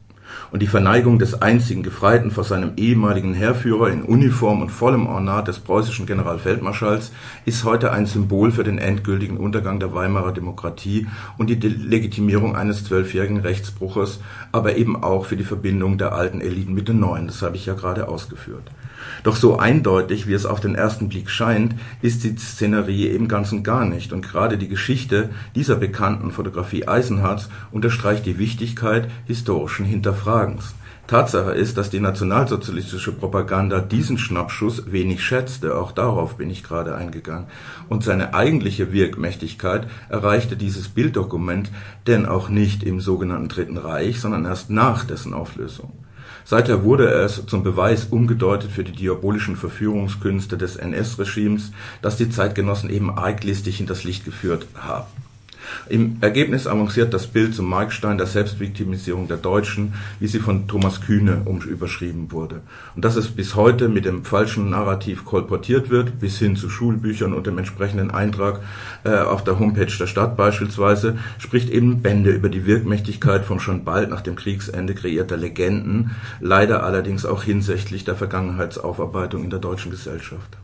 und 0.52 0.62
die 0.62 0.68
Verneigung 0.68 1.20
des 1.20 1.42
einzigen 1.42 1.84
Gefreiten 1.84 2.32
vor 2.32 2.44
seinem 2.44 2.74
ehemaligen 2.78 3.34
Heerführer 3.34 3.90
in 3.90 4.04
Uniform 4.04 4.62
und 4.62 4.70
vollem 4.70 5.08
Ornat 5.08 5.48
des 5.48 5.60
preußischen 5.60 6.06
Generalfeldmarschalls 6.06 7.12
ist 7.46 7.64
heute 7.64 7.92
ein 7.92 8.06
Symbol 8.06 8.52
für 8.52 8.64
den 8.64 8.78
endgültigen 8.78 9.38
Untergang 9.38 9.80
der 9.80 9.94
Weimarer 9.94 10.32
Demokratie 10.32 11.08
und 11.38 11.50
die 11.50 11.56
Legitimierung 11.56 12.56
eines 12.56 12.86
zwölfjährigen 12.86 13.42
Rechtsbruches, 13.42 14.20
aber 14.52 14.76
eben 14.76 15.04
auch 15.04 15.26
für 15.26 15.38
die 15.38 15.44
Verbindung 15.44 15.98
der 15.98 16.14
alten 16.14 16.42
Eliten 16.42 16.74
mit 16.74 16.88
den 16.88 17.00
neuen. 17.00 17.28
Das 17.28 17.42
habe 17.42 17.56
ich 17.56 17.66
ja 17.66 17.74
gerade 17.74 18.08
ausgeführt. 18.08 18.64
Doch 19.24 19.36
so 19.36 19.58
eindeutig, 19.58 20.28
wie 20.28 20.34
es 20.34 20.46
auf 20.46 20.60
den 20.60 20.76
ersten 20.76 21.10
Blick 21.10 21.30
scheint, 21.30 21.76
ist 22.02 22.24
die 22.24 22.36
Szenerie 22.36 23.08
eben 23.08 23.28
ganz 23.28 23.52
und 23.52 23.64
gar 23.64 23.86
nicht. 23.86 24.14
Und 24.14 24.22
gerade 24.22 24.58
die 24.58 24.68
Geschichte 24.68 25.30
dieser 25.56 25.76
bekannten 25.76 26.32
Fotografie 26.32 26.88
Eisenhardts 26.88 27.50
unterstreicht 27.72 28.26
die 28.26 28.38
Wichtigkeit 28.38 29.10
historischen 29.26 29.86
Hinterfragens. 30.40 30.76
Tatsache 31.08 31.54
ist, 31.54 31.76
dass 31.78 31.90
die 31.90 32.00
nationalsozialistische 32.00 33.12
Propaganda 33.12 33.80
diesen 33.80 34.20
Schnappschuss 34.20 34.92
wenig 34.92 35.24
schätzte, 35.24 35.76
auch 35.76 35.92
darauf 35.92 36.38
bin 36.38 36.52
ich 36.52 36.64
gerade 36.64 36.96
eingegangen, 36.96 37.48
und 37.90 38.04
seine 38.04 38.36
eigentliche 38.36 38.92
Wirkmächtigkeit 38.92 39.88
erreichte 40.10 40.56
dieses 40.56 40.88
Bilddokument 40.88 41.72
denn 42.06 42.28
auch 42.28 42.50
nicht 42.50 42.84
im 42.84 43.02
sogenannten 43.02 43.50
Dritten 43.50 43.78
Reich, 43.78 44.20
sondern 44.20 44.46
erst 44.46 44.70
nach 44.70 45.04
dessen 45.04 45.34
Auflösung. 45.34 45.94
Seither 46.46 46.84
wurde 46.84 47.10
es 47.10 47.44
zum 47.48 47.64
Beweis 47.64 48.06
umgedeutet 48.06 48.72
für 48.72 48.84
die 48.84 48.92
diabolischen 48.92 49.56
Verführungskünste 49.56 50.58
des 50.58 50.76
NS-Regimes, 50.76 51.72
das 52.04 52.18
die 52.18 52.30
Zeitgenossen 52.30 52.92
eben 52.92 53.18
arglistig 53.18 53.78
hinters 53.78 54.04
Licht 54.04 54.26
geführt 54.26 54.68
haben 54.76 55.08
im 55.90 56.18
Ergebnis 56.22 56.68
avanciert 56.68 57.14
das 57.14 57.28
Bild 57.28 57.56
zum 57.56 57.68
Markstein 57.70 58.18
der 58.18 58.28
Selbstviktimisierung 58.28 59.28
der 59.28 59.38
Deutschen, 59.38 59.94
wie 60.20 60.28
sie 60.28 60.40
von 60.40 60.68
Thomas 60.68 61.02
Kühne 61.02 61.46
überschrieben 61.66 62.32
wurde. 62.32 62.62
Und 62.96 63.06
dass 63.06 63.16
es 63.16 63.28
bis 63.28 63.56
heute 63.56 63.90
mit 63.90 64.06
dem 64.06 64.26
falschen 64.26 64.70
Narrativ 64.70 65.26
kolportiert 65.26 65.90
wird, 65.90 66.20
bis 66.20 66.40
hin 66.40 66.56
zu 66.56 66.70
Schulbüchern 66.70 67.34
und 67.34 67.48
dem 67.48 67.58
entsprechenden 67.58 68.12
Eintrag 68.12 68.62
äh, 69.04 69.18
auf 69.18 69.44
der 69.44 69.60
Homepage 69.60 69.86
der 69.86 70.08
Stadt 70.08 70.38
beispielsweise, 70.38 71.18
spricht 71.38 71.70
eben 71.70 72.02
Bände 72.02 72.32
über 72.32 72.50
die 72.50 72.66
Wirkmächtigkeit 72.66 73.46
von 73.46 73.60
schon 73.60 73.84
bald 73.84 74.10
nach 74.10 74.22
dem 74.22 74.36
Kriegsende 74.36 74.96
kreierter 74.96 75.38
Legenden, 75.38 76.12
leider 76.40 76.84
allerdings 76.84 77.26
auch 77.26 77.44
hinsichtlich 77.44 78.06
der 78.06 78.16
Vergangenheitsaufarbeitung 78.16 79.44
in 79.44 79.50
der 79.50 79.60
deutschen 79.60 79.92
Gesellschaft. 79.92 80.58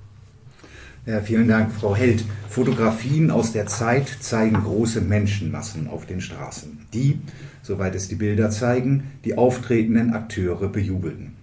Ja, 1.06 1.22
vielen 1.22 1.48
Dank, 1.48 1.72
Frau 1.72 1.96
Held. 1.96 2.26
Fotografien 2.50 3.30
aus 3.30 3.52
der 3.52 3.68
Zeit 3.68 4.08
zeigen 4.22 4.64
große 4.64 5.02
Menschenmassen 5.02 5.88
auf 5.88 6.08
den 6.08 6.20
Straßen, 6.20 6.80
die, 6.96 7.20
soweit 7.62 7.94
es 7.94 8.08
die 8.08 8.16
Bilder 8.16 8.50
zeigen, 8.50 9.12
die 9.24 9.38
auftretenden 9.38 10.14
Akteure 10.14 10.68
bejubelten. 10.68 11.34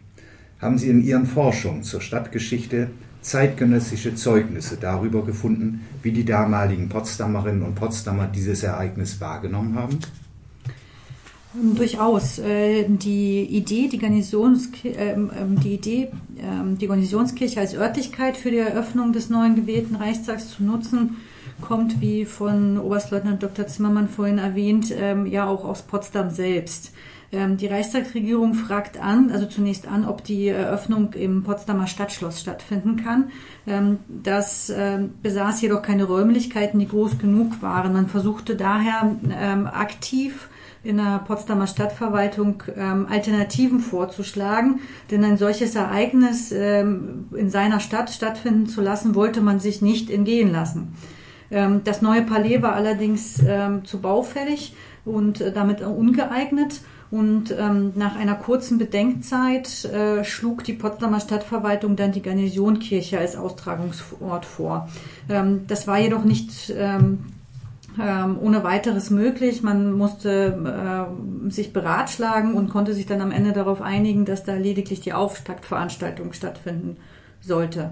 Haben 0.60 0.78
Sie 0.78 0.88
in 0.88 1.04
Ihren 1.04 1.26
Forschungen 1.26 1.84
zur 1.84 2.00
Stadtgeschichte 2.00 2.88
zeitgenössische 3.20 4.16
Zeugnisse 4.16 4.78
darüber 4.80 5.24
gefunden, 5.24 5.82
wie 6.02 6.10
die 6.10 6.24
damaligen 6.24 6.88
Potsdamerinnen 6.88 7.62
und 7.62 7.76
Potsdamer 7.76 8.26
dieses 8.26 8.64
Ereignis 8.64 9.20
wahrgenommen 9.20 9.76
haben? 9.76 10.00
Ähm, 11.54 11.74
durchaus. 11.74 12.38
Äh, 12.38 12.84
die 12.88 13.42
Idee, 13.44 13.88
die, 13.88 13.98
Garnisonskirche, 13.98 14.98
ähm, 14.98 15.30
ähm, 15.38 15.60
die 15.60 15.74
Idee, 15.74 16.08
die 16.80 16.88
Garnisonskirche 16.88 17.60
als 17.60 17.74
Örtlichkeit 17.74 18.36
für 18.36 18.50
die 18.50 18.58
Eröffnung 18.58 19.12
des 19.12 19.30
neuen 19.30 19.54
gewählten 19.54 19.94
Reichstags 19.94 20.50
zu 20.50 20.64
nutzen, 20.64 21.18
kommt, 21.60 22.00
wie 22.00 22.24
von 22.24 22.78
Oberstleutnant 22.78 23.40
Dr. 23.40 23.68
Zimmermann 23.68 24.08
vorhin 24.08 24.38
erwähnt, 24.38 24.92
ja 25.26 25.46
auch 25.46 25.64
aus 25.64 25.82
Potsdam 25.82 26.30
selbst. 26.30 26.92
Die 27.30 27.66
Reichstagsregierung 27.66 28.54
fragt 28.54 29.00
an, 29.00 29.30
also 29.30 29.46
zunächst 29.46 29.86
an, 29.86 30.04
ob 30.04 30.24
die 30.24 30.48
Eröffnung 30.48 31.12
im 31.12 31.44
Potsdamer 31.44 31.86
Stadtschloss 31.86 32.40
stattfinden 32.40 32.96
kann. 32.96 33.30
Das 34.08 34.72
besaß 35.22 35.60
jedoch 35.60 35.82
keine 35.82 36.04
Räumlichkeiten, 36.04 36.80
die 36.80 36.88
groß 36.88 37.18
genug 37.18 37.62
waren. 37.62 37.92
Man 37.92 38.08
versuchte 38.08 38.56
daher 38.56 39.14
aktiv 39.72 40.48
in 40.84 40.96
der 40.96 41.22
Potsdamer 41.26 41.66
Stadtverwaltung 41.66 42.62
ähm, 42.76 43.06
Alternativen 43.08 43.80
vorzuschlagen, 43.80 44.80
denn 45.10 45.24
ein 45.24 45.38
solches 45.38 45.74
Ereignis 45.74 46.52
ähm, 46.52 47.26
in 47.36 47.50
seiner 47.50 47.80
Stadt 47.80 48.10
stattfinden 48.10 48.66
zu 48.66 48.80
lassen, 48.80 49.14
wollte 49.14 49.40
man 49.40 49.60
sich 49.60 49.82
nicht 49.82 50.10
entgehen 50.10 50.52
lassen. 50.52 50.94
Ähm, 51.50 51.82
das 51.84 52.02
neue 52.02 52.22
Palais 52.22 52.62
war 52.62 52.74
allerdings 52.74 53.40
ähm, 53.46 53.84
zu 53.84 54.00
baufällig 54.00 54.74
und 55.04 55.40
äh, 55.40 55.52
damit 55.52 55.82
ungeeignet. 55.82 56.80
Und 57.12 57.54
ähm, 57.58 57.92
nach 57.94 58.16
einer 58.16 58.34
kurzen 58.34 58.78
Bedenkzeit 58.78 59.84
äh, 59.84 60.24
schlug 60.24 60.64
die 60.64 60.72
Potsdamer 60.72 61.20
Stadtverwaltung 61.20 61.94
dann 61.94 62.10
die 62.10 62.22
Garnisonkirche 62.22 63.18
als 63.18 63.36
Austragungsort 63.36 64.46
vor. 64.46 64.88
Ähm, 65.28 65.66
das 65.68 65.86
war 65.86 65.98
jedoch 65.98 66.24
nicht 66.24 66.72
ähm, 66.74 67.26
ähm, 68.00 68.38
ohne 68.40 68.64
weiteres 68.64 69.10
möglich. 69.10 69.62
Man 69.62 69.92
musste 69.92 71.08
äh, 71.46 71.50
sich 71.50 71.72
beratschlagen 71.72 72.54
und 72.54 72.70
konnte 72.70 72.94
sich 72.94 73.06
dann 73.06 73.20
am 73.20 73.32
Ende 73.32 73.52
darauf 73.52 73.82
einigen, 73.82 74.24
dass 74.24 74.44
da 74.44 74.54
lediglich 74.54 75.00
die 75.00 75.12
Auftaktveranstaltung 75.12 76.32
stattfinden 76.32 76.96
sollte. 77.40 77.90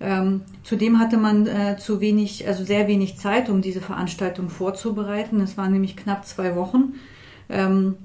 Ähm, 0.00 0.42
zudem 0.62 0.98
hatte 0.98 1.16
man 1.16 1.46
äh, 1.46 1.76
zu 1.78 2.00
wenig, 2.00 2.46
also 2.46 2.64
sehr 2.64 2.88
wenig 2.88 3.16
Zeit, 3.16 3.48
um 3.48 3.62
diese 3.62 3.80
Veranstaltung 3.80 4.50
vorzubereiten. 4.50 5.40
Es 5.40 5.56
waren 5.56 5.72
nämlich 5.72 5.96
knapp 5.96 6.26
zwei 6.26 6.56
Wochen. 6.56 6.94
Ähm, 7.48 7.96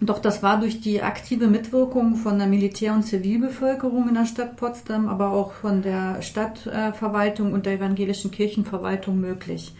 doch 0.00 0.20
das 0.20 0.42
war 0.42 0.60
durch 0.60 0.80
die 0.80 1.02
aktive 1.02 1.48
Mitwirkung 1.48 2.14
von 2.14 2.38
der 2.38 2.46
Militär- 2.46 2.94
und 2.94 3.02
Zivilbevölkerung 3.02 4.08
in 4.08 4.14
der 4.14 4.26
Stadt 4.26 4.56
Potsdam, 4.56 5.08
aber 5.08 5.32
auch 5.32 5.52
von 5.52 5.82
der 5.82 6.22
Stadtverwaltung 6.22 7.52
und 7.52 7.66
der 7.66 7.74
evangelischen 7.74 8.30
Kirchenverwaltung 8.30 9.20
möglich. 9.20 9.74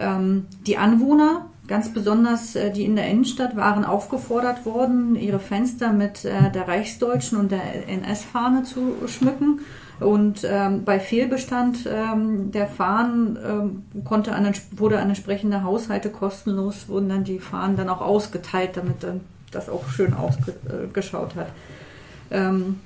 Ähm, 0.00 0.46
die 0.66 0.78
Anwohner, 0.78 1.46
ganz 1.68 1.92
besonders 1.92 2.56
äh, 2.56 2.72
die 2.72 2.84
in 2.84 2.96
der 2.96 3.06
Innenstadt, 3.08 3.54
waren 3.54 3.84
aufgefordert 3.84 4.66
worden, 4.66 5.14
ihre 5.14 5.38
Fenster 5.38 5.92
mit 5.92 6.24
äh, 6.24 6.50
der 6.50 6.66
Reichsdeutschen 6.66 7.38
und 7.38 7.52
der 7.52 7.88
NS-Fahne 7.88 8.64
zu 8.64 8.96
schmücken. 9.06 9.60
Und 10.00 10.46
ähm, 10.48 10.84
bei 10.84 10.98
Fehlbestand 10.98 11.86
ähm, 11.86 12.50
der 12.52 12.66
Fahnen 12.66 13.38
ähm, 13.46 14.04
konnte 14.04 14.32
an, 14.32 14.50
wurde 14.72 14.98
an 14.98 15.08
entsprechende 15.08 15.62
Haushalte 15.62 16.08
kostenlos, 16.08 16.88
wurden 16.88 17.10
dann 17.10 17.24
die 17.24 17.38
Fahnen 17.38 17.76
dann 17.76 17.90
auch 17.90 18.00
ausgeteilt, 18.00 18.78
damit 18.78 19.02
dann 19.02 19.20
das 19.50 19.68
auch 19.68 19.88
schön 19.90 20.14
ausgeschaut 20.14 21.34
hat. 21.36 21.48
Ähm, 22.30 22.80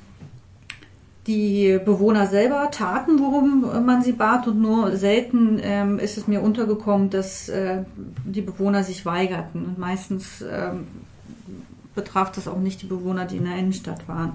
die 1.26 1.80
Bewohner 1.82 2.26
selber 2.26 2.70
taten, 2.70 3.18
worum 3.18 3.84
man 3.86 4.02
sie 4.02 4.12
bat, 4.12 4.46
und 4.46 4.60
nur 4.60 4.96
selten 4.96 5.58
ähm, 5.62 5.98
ist 5.98 6.18
es 6.18 6.28
mir 6.28 6.42
untergekommen, 6.42 7.08
dass 7.08 7.48
äh, 7.48 7.84
die 8.24 8.42
Bewohner 8.42 8.84
sich 8.84 9.06
weigerten. 9.06 9.64
Und 9.64 9.78
meistens 9.78 10.42
ähm, 10.42 10.86
betraf 11.94 12.32
das 12.32 12.46
auch 12.46 12.58
nicht 12.58 12.82
die 12.82 12.86
Bewohner, 12.86 13.24
die 13.24 13.38
in 13.38 13.44
der 13.44 13.56
Innenstadt 13.56 14.06
waren. 14.06 14.34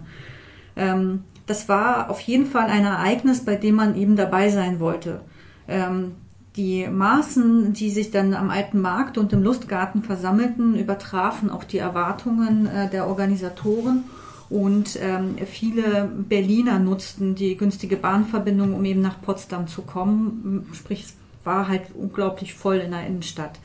Ähm, 0.75 1.23
das 1.45 1.69
war 1.69 2.09
auf 2.09 2.21
jeden 2.21 2.47
Fall 2.47 2.67
ein 2.67 2.85
Ereignis, 2.85 3.45
bei 3.45 3.55
dem 3.55 3.75
man 3.75 3.95
eben 3.95 4.15
dabei 4.15 4.49
sein 4.49 4.79
wollte. 4.79 5.21
Ähm, 5.67 6.13
die 6.55 6.87
Maßen, 6.87 7.73
die 7.73 7.89
sich 7.91 8.09
dann 8.11 8.33
am 8.33 8.49
Alten 8.49 8.81
Markt 8.81 9.17
und 9.17 9.31
im 9.31 9.43
Lustgarten 9.43 10.01
versammelten, 10.01 10.75
übertrafen 10.75 11.49
auch 11.51 11.63
die 11.63 11.77
Erwartungen 11.77 12.65
äh, 12.65 12.89
der 12.89 13.07
Organisatoren 13.07 14.05
und 14.49 14.97
ähm, 15.01 15.35
viele 15.45 16.09
Berliner 16.27 16.79
nutzten 16.79 17.35
die 17.35 17.55
günstige 17.55 17.97
Bahnverbindung, 17.97 18.73
um 18.73 18.83
eben 18.83 19.01
nach 19.01 19.21
Potsdam 19.21 19.67
zu 19.67 19.83
kommen. 19.83 20.67
Sprich, 20.73 21.03
es 21.03 21.15
war 21.43 21.67
halt 21.67 21.83
unglaublich 21.93 22.53
voll 22.55 22.77
in 22.77 22.91
der 22.91 23.05
Innenstadt. 23.05 23.59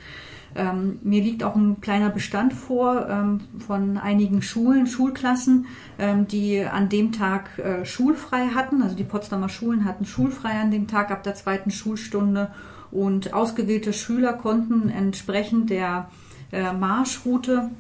Ähm, 0.57 0.99
mir 1.03 1.23
liegt 1.23 1.43
auch 1.43 1.57
ein 1.57 1.81
kleiner 1.81 2.11
Bestand 2.11 2.53
vor 2.53 3.09
ähm, 3.09 3.41
von 3.67 3.99
einigen 3.99 4.41
Schulen, 4.41 4.87
Schulklassen, 4.87 5.67
ähm, 5.99 6.29
die 6.29 6.61
an 6.61 6.89
dem 6.89 7.11
Tag 7.13 7.59
äh, 7.59 7.85
schulfrei 7.85 8.49
hatten. 8.55 8.83
Also 8.83 8.95
die 8.95 9.05
Potsdamer 9.05 9.49
Schulen 9.49 9.85
hatten 9.85 10.05
schulfrei 10.05 10.61
an 10.61 10.71
dem 10.71 10.87
Tag 10.87 11.11
ab 11.11 11.25
der 11.25 11.35
zweiten 11.35 11.71
Schulstunde 11.73 12.51
und 12.93 13.35
ausgewählte 13.35 13.93
Schüler 13.93 14.35
konnten 14.35 14.91
entsprechend 14.91 15.71
der 15.71 16.09
äh, 16.53 16.73
Marschroute 16.73 17.71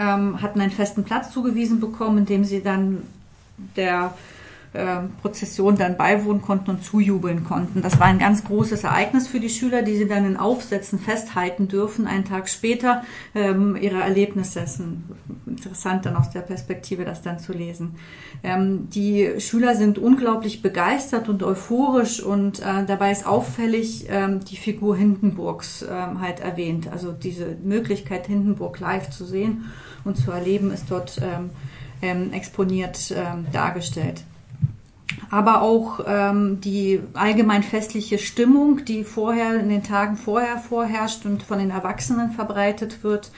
ähm, 0.00 0.40
hatten 0.40 0.60
einen 0.60 0.70
festen 0.70 1.04
Platz 1.04 1.32
zugewiesen 1.32 1.80
bekommen, 1.80 2.18
in 2.18 2.26
dem 2.26 2.44
sie 2.44 2.62
dann 2.62 3.02
der 3.76 4.14
Prozession 5.20 5.76
dann 5.76 5.98
beiwohnen 5.98 6.40
konnten 6.40 6.70
und 6.70 6.82
zujubeln 6.82 7.44
konnten. 7.44 7.82
Das 7.82 8.00
war 8.00 8.06
ein 8.06 8.18
ganz 8.18 8.44
großes 8.44 8.84
Ereignis 8.84 9.28
für 9.28 9.38
die 9.38 9.50
Schüler, 9.50 9.82
die 9.82 9.96
sie 9.96 10.08
dann 10.08 10.24
in 10.24 10.38
Aufsätzen 10.38 10.98
festhalten 10.98 11.68
dürfen, 11.68 12.06
einen 12.06 12.24
Tag 12.24 12.48
später 12.48 13.04
ähm, 13.34 13.76
ihre 13.76 14.00
Erlebnisse. 14.00 14.60
Es 14.60 14.80
ist 14.80 14.86
interessant 15.46 16.06
dann 16.06 16.16
aus 16.16 16.30
der 16.30 16.40
Perspektive, 16.40 17.04
das 17.04 17.20
dann 17.20 17.38
zu 17.38 17.52
lesen. 17.52 17.96
Ähm, 18.42 18.88
die 18.88 19.40
Schüler 19.40 19.74
sind 19.74 19.98
unglaublich 19.98 20.62
begeistert 20.62 21.28
und 21.28 21.42
euphorisch 21.42 22.22
und 22.22 22.60
äh, 22.60 22.86
dabei 22.86 23.12
ist 23.12 23.26
auffällig 23.26 24.06
ähm, 24.08 24.40
die 24.42 24.56
Figur 24.56 24.96
Hindenburgs 24.96 25.82
ähm, 25.82 26.22
halt 26.22 26.40
erwähnt. 26.40 26.88
Also 26.90 27.12
diese 27.12 27.56
Möglichkeit, 27.62 28.26
Hindenburg 28.26 28.80
live 28.80 29.10
zu 29.10 29.26
sehen 29.26 29.66
und 30.04 30.16
zu 30.16 30.30
erleben, 30.30 30.72
ist 30.72 30.86
dort 30.90 31.20
ähm, 31.22 31.50
ähm, 32.00 32.32
exponiert 32.32 33.14
dargestellt 33.52 34.24
aber 35.30 35.62
auch 35.62 36.00
ähm, 36.06 36.60
die 36.60 37.00
allgemein 37.14 37.62
festliche 37.62 38.18
Stimmung, 38.18 38.84
die 38.84 39.04
vorher 39.04 39.58
in 39.58 39.68
den 39.68 39.82
Tagen 39.82 40.16
vorher 40.16 40.58
vorherrscht 40.58 41.24
und 41.26 41.42
von 41.42 41.58
den 41.58 41.70
Erwachsenen 41.70 42.32
verbreitet 42.32 43.02
wird, 43.02 43.32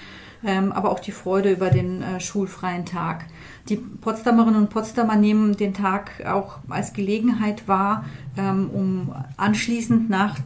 ähm, 0.44 0.72
aber 0.72 0.90
auch 0.90 1.00
die 1.00 1.12
Freude 1.12 1.52
über 1.52 1.70
den 1.70 2.02
äh, 2.02 2.20
schulfreien 2.20 2.84
Tag. 2.84 3.24
Die 3.68 3.76
Potsdamerinnen 3.76 4.60
und 4.60 4.70
Potsdamer 4.70 5.16
nehmen 5.16 5.56
den 5.56 5.72
Tag 5.72 6.10
auch 6.26 6.58
als 6.68 6.92
Gelegenheit 6.92 7.66
wahr, 7.66 8.04
ähm, 8.36 8.70
um 8.70 9.14
anschließend 9.36 10.10
nach 10.10 10.36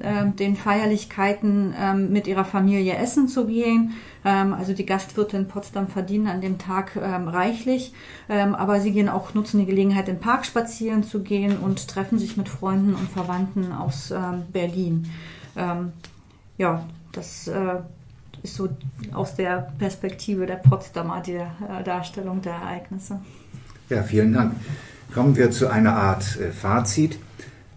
ähm, 0.00 0.36
den 0.36 0.56
Feierlichkeiten 0.56 1.74
ähm, 1.78 2.12
mit 2.12 2.26
ihrer 2.26 2.44
Familie 2.44 2.96
essen 2.96 3.28
zu 3.28 3.46
gehen. 3.46 3.92
Ähm, 4.26 4.52
also 4.52 4.74
die 4.74 4.84
Gastwirte 4.84 5.38
in 5.38 5.48
Potsdam 5.48 5.88
verdienen 5.88 6.26
an 6.26 6.42
dem 6.42 6.58
Tag 6.58 6.96
reichlich, 6.96 7.94
aber 8.28 8.80
sie 8.80 8.92
gehen 8.92 9.08
auch 9.08 9.32
nutzen 9.32 9.60
die 9.60 9.66
Gelegenheit, 9.66 10.08
im 10.08 10.18
Park 10.18 10.44
spazieren 10.44 11.04
zu 11.04 11.22
gehen 11.22 11.56
und 11.58 11.88
treffen 11.88 12.18
sich 12.18 12.36
mit 12.36 12.48
Freunden 12.48 12.94
und 12.94 13.08
Verwandten 13.08 13.72
aus 13.72 14.12
Berlin. 14.52 15.10
ja, 16.58 16.86
das 17.16 17.48
äh, 17.48 17.76
ist 18.42 18.54
so 18.54 18.68
aus 19.12 19.34
der 19.34 19.72
Perspektive 19.78 20.46
der 20.46 20.56
Potsdamer 20.56 21.20
die 21.20 21.32
äh, 21.32 21.82
Darstellung 21.84 22.42
der 22.42 22.54
Ereignisse. 22.54 23.20
Ja, 23.88 24.02
vielen 24.02 24.32
Dank. 24.32 24.54
Kommen 25.14 25.36
wir 25.36 25.50
zu 25.50 25.68
einer 25.68 25.96
Art 25.96 26.38
äh, 26.38 26.52
Fazit. 26.52 27.18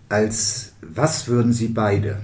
Als 0.10 0.74
was 0.82 1.28
würden 1.28 1.54
Sie 1.54 1.68
beide, 1.68 2.18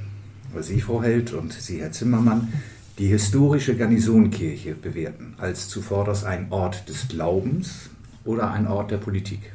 also 0.56 0.70
Sie, 0.70 0.82
Frau 0.82 1.04
Held, 1.04 1.34
und 1.34 1.54
Sie, 1.54 1.82
Herr 1.82 1.92
Zimmermann, 1.92 2.52
die 2.98 3.08
historische 3.08 3.76
Garnisonkirche 3.76 4.74
bewerten? 4.74 5.36
Als 5.38 5.68
zuvorderst 5.68 6.26
ein 6.26 6.48
Ort 6.52 6.88
des 6.88 7.08
Glaubens 7.08 7.89
oder 8.24 8.52
ein 8.52 8.68
Ort 8.68 8.91
der 8.91 8.98
Politik? 8.98 9.52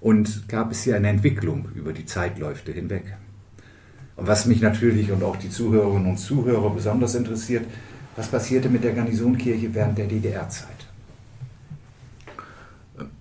Und 0.00 0.48
gab 0.48 0.72
es 0.72 0.82
hier 0.82 0.96
eine 0.96 1.08
Entwicklung 1.08 1.68
über 1.74 1.92
die 1.92 2.06
Zeitläufe 2.06 2.72
hinweg? 2.72 3.16
Und 4.16 4.26
was 4.26 4.46
mich 4.46 4.60
natürlich 4.60 5.12
und 5.12 5.22
auch 5.22 5.36
die 5.36 5.48
Zuhörerinnen 5.48 6.10
und 6.10 6.18
Zuhörer 6.18 6.70
besonders 6.70 7.14
interessiert, 7.14 7.64
was 8.16 8.28
passierte 8.28 8.68
mit 8.68 8.84
der 8.84 8.92
Garnisonkirche 8.92 9.72
während 9.74 9.96
der 9.96 10.06
DDR-Zeit? 10.06 10.71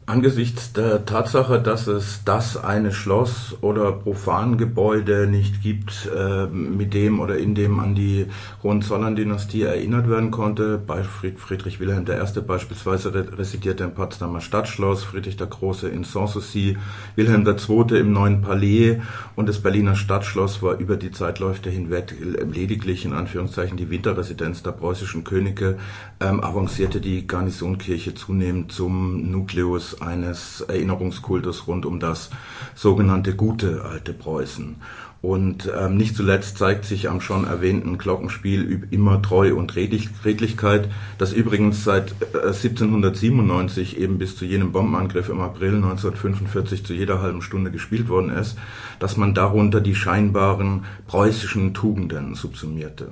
Angesichts 0.07 0.73
der 0.73 1.05
Tatsache, 1.05 1.61
dass 1.61 1.85
es 1.85 2.23
das 2.25 2.57
eine 2.57 2.91
Schloss 2.91 3.55
oder 3.61 3.91
Profangebäude 3.91 5.27
nicht 5.27 5.61
gibt, 5.61 6.09
äh, 6.13 6.47
mit 6.47 6.95
dem 6.95 7.19
oder 7.19 7.37
in 7.37 7.53
dem 7.53 7.79
an 7.79 7.93
die 7.93 8.25
Hohenzollern-Dynastie 8.63 9.61
erinnert 9.61 10.09
werden 10.09 10.31
konnte, 10.31 10.79
bei 10.79 11.03
Friedrich 11.03 11.79
Wilhelm 11.79 12.05
I. 12.09 12.41
beispielsweise 12.41 13.13
residierte 13.37 13.83
im 13.83 13.93
Potsdamer 13.93 14.41
Stadtschloss, 14.41 15.03
Friedrich 15.03 15.37
der 15.37 15.47
Große 15.47 15.87
in 15.87 16.03
Sanssouci, 16.03 16.77
Wilhelm 17.15 17.45
II. 17.47 17.99
im 17.99 18.11
Neuen 18.11 18.41
Palais 18.41 18.99
und 19.35 19.47
das 19.47 19.59
Berliner 19.59 19.95
Stadtschloss 19.95 20.63
war 20.63 20.77
über 20.79 20.97
die 20.97 21.11
Zeitläufe 21.11 21.69
hinweg 21.69 22.15
lediglich 22.51 23.05
in 23.05 23.13
Anführungszeichen 23.13 23.77
die 23.77 23.91
Winterresidenz 23.91 24.63
der 24.63 24.71
preußischen 24.71 25.23
Könige, 25.23 25.77
ähm, 26.19 26.43
avancierte 26.43 26.99
die 27.01 27.27
Garnisonkirche 27.27 28.15
zunehmend 28.15 28.71
zum 28.71 29.29
Nukleus 29.29 30.00
eines 30.01 30.61
Erinnerungskultus 30.61 31.67
rund 31.67 31.85
um 31.85 31.99
das 31.99 32.29
sogenannte 32.75 33.35
gute 33.35 33.85
alte 33.85 34.13
Preußen. 34.13 34.77
Und 35.21 35.71
ähm, 35.79 35.97
nicht 35.97 36.15
zuletzt 36.15 36.57
zeigt 36.57 36.83
sich 36.83 37.07
am 37.07 37.21
schon 37.21 37.45
erwähnten 37.45 37.99
Glockenspiel 37.99 38.87
immer 38.89 39.21
Treu 39.21 39.53
und 39.53 39.75
Redlichkeit, 39.75 40.89
das 41.19 41.31
übrigens 41.31 41.83
seit 41.83 42.15
äh, 42.33 42.47
1797 42.47 43.99
eben 43.99 44.17
bis 44.17 44.35
zu 44.35 44.45
jenem 44.45 44.71
Bombenangriff 44.71 45.29
im 45.29 45.39
April 45.39 45.75
1945 45.75 46.83
zu 46.83 46.93
jeder 46.93 47.21
halben 47.21 47.43
Stunde 47.43 47.69
gespielt 47.69 48.09
worden 48.09 48.31
ist, 48.31 48.57
dass 48.97 49.15
man 49.15 49.35
darunter 49.35 49.79
die 49.79 49.93
scheinbaren 49.93 50.85
preußischen 51.05 51.75
Tugenden 51.75 52.33
subsumierte. 52.33 53.11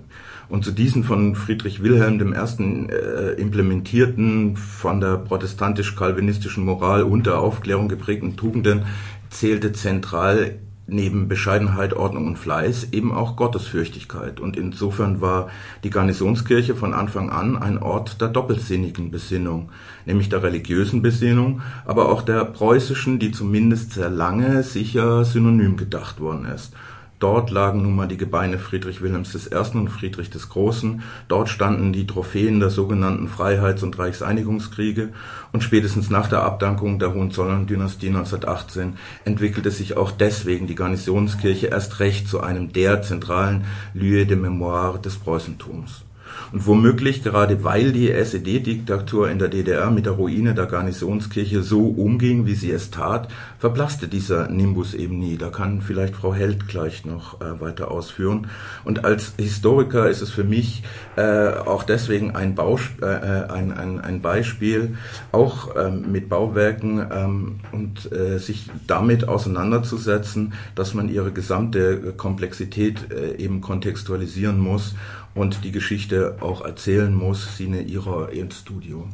Und 0.49 0.65
zu 0.65 0.71
diesen 0.71 1.03
von 1.03 1.35
Friedrich 1.35 1.83
Wilhelm 1.83 2.33
I. 2.33 2.91
Äh, 2.91 3.39
implementierten, 3.39 4.57
von 4.57 4.99
der 4.99 5.17
protestantisch-kalvinistischen 5.17 6.65
Moral 6.65 7.03
und 7.03 7.27
der 7.27 7.39
Aufklärung 7.39 7.87
geprägten 7.87 8.35
Tugenden 8.35 8.85
zählte 9.29 9.73
zentral 9.73 10.55
neben 10.91 11.27
Bescheidenheit, 11.27 11.93
Ordnung 11.93 12.27
und 12.27 12.37
Fleiß 12.39 12.89
eben 12.91 13.13
auch 13.13 13.35
Gottesfürchtigkeit. 13.35 14.39
Und 14.39 14.57
insofern 14.57 15.21
war 15.21 15.49
die 15.83 15.89
Garnisonskirche 15.89 16.75
von 16.75 16.93
Anfang 16.93 17.29
an 17.29 17.57
ein 17.57 17.77
Ort 17.77 18.21
der 18.21 18.27
doppelsinnigen 18.27 19.11
Besinnung, 19.11 19.69
nämlich 20.05 20.29
der 20.29 20.43
religiösen 20.43 21.01
Besinnung, 21.01 21.61
aber 21.85 22.09
auch 22.09 22.21
der 22.21 22.43
preußischen, 22.45 23.19
die 23.19 23.31
zumindest 23.31 23.93
sehr 23.93 24.09
lange 24.09 24.63
sicher 24.63 25.23
synonym 25.25 25.77
gedacht 25.77 26.19
worden 26.19 26.45
ist. 26.45 26.73
Dort 27.19 27.51
lagen 27.51 27.81
nun 27.81 27.97
mal 27.97 28.07
die 28.07 28.15
Gebeine 28.15 28.57
Friedrich 28.57 29.01
Wilhelms 29.01 29.35
I. 29.35 29.77
und 29.77 29.89
Friedrich 29.89 30.29
des 30.29 30.47
Großen. 30.47 31.03
Dort 31.27 31.49
standen 31.49 31.91
die 31.91 32.07
Trophäen 32.07 32.61
der 32.61 32.69
sogenannten 32.69 33.27
Freiheits- 33.27 33.83
und 33.83 33.99
Reichseinigungskriege. 33.99 35.09
Und 35.51 35.61
spätestens 35.61 36.09
nach 36.09 36.29
der 36.29 36.43
Abdankung 36.43 36.97
der 36.97 37.13
Hohenzollern-Dynastie 37.13 38.07
1918 38.07 38.93
entwickelte 39.25 39.69
sich 39.69 39.97
auch 39.97 40.11
deswegen 40.11 40.67
die 40.67 40.75
Garnisonskirche 40.75 41.67
erst 41.67 41.99
recht 41.99 42.29
zu 42.29 42.39
einem 42.39 42.71
der 42.71 43.01
zentralen 43.01 43.65
Lieu 43.93 44.23
de 44.23 44.37
Mémoire 44.37 44.97
des 44.97 45.17
Preußentums. 45.17 46.05
Und 46.51 46.65
womöglich, 46.65 47.23
gerade 47.23 47.63
weil 47.63 47.91
die 47.91 48.11
SED-Diktatur 48.11 49.29
in 49.29 49.39
der 49.39 49.49
DDR 49.49 49.91
mit 49.91 50.05
der 50.05 50.13
Ruine 50.13 50.55
der 50.55 50.65
Garnisonskirche 50.65 51.61
so 51.61 51.87
umging, 51.87 52.45
wie 52.45 52.55
sie 52.55 52.71
es 52.71 52.91
tat, 52.91 53.29
verblasste 53.59 54.07
dieser 54.07 54.49
Nimbus 54.49 54.93
eben 54.93 55.19
nie. 55.19 55.37
Da 55.37 55.49
kann 55.49 55.81
vielleicht 55.81 56.15
Frau 56.15 56.33
Held 56.33 56.67
gleich 56.67 57.05
noch 57.05 57.41
äh, 57.41 57.59
weiter 57.61 57.91
ausführen. 57.91 58.47
Und 58.83 59.05
als 59.05 59.33
Historiker 59.37 60.09
ist 60.09 60.21
es 60.21 60.31
für 60.31 60.43
mich 60.43 60.83
äh, 61.15 61.49
auch 61.49 61.83
deswegen 61.83 62.35
ein, 62.35 62.55
Bausp 62.55 63.01
äh, 63.01 63.05
äh 63.05 63.49
ein, 63.49 63.71
ein, 63.71 63.99
ein 63.99 64.21
Beispiel, 64.21 64.97
auch 65.31 65.75
ähm, 65.75 66.11
mit 66.11 66.29
Bauwerken 66.29 67.05
ähm, 67.11 67.59
und 67.71 68.11
äh, 68.11 68.37
sich 68.39 68.69
damit 68.87 69.27
auseinanderzusetzen, 69.27 70.53
dass 70.75 70.93
man 70.93 71.09
ihre 71.09 71.31
gesamte 71.31 72.13
Komplexität 72.13 73.11
äh, 73.11 73.35
eben 73.37 73.61
kontextualisieren 73.61 74.59
muss 74.59 74.95
und 75.39 75.63
die 75.63 75.71
Geschichte 75.71 76.35
auch 76.41 76.61
erzählen 76.65 77.13
muss, 77.15 77.55
Sine 77.55 77.81
ihrer 77.81 78.31
ins 78.33 78.59
Studio. 78.59 79.07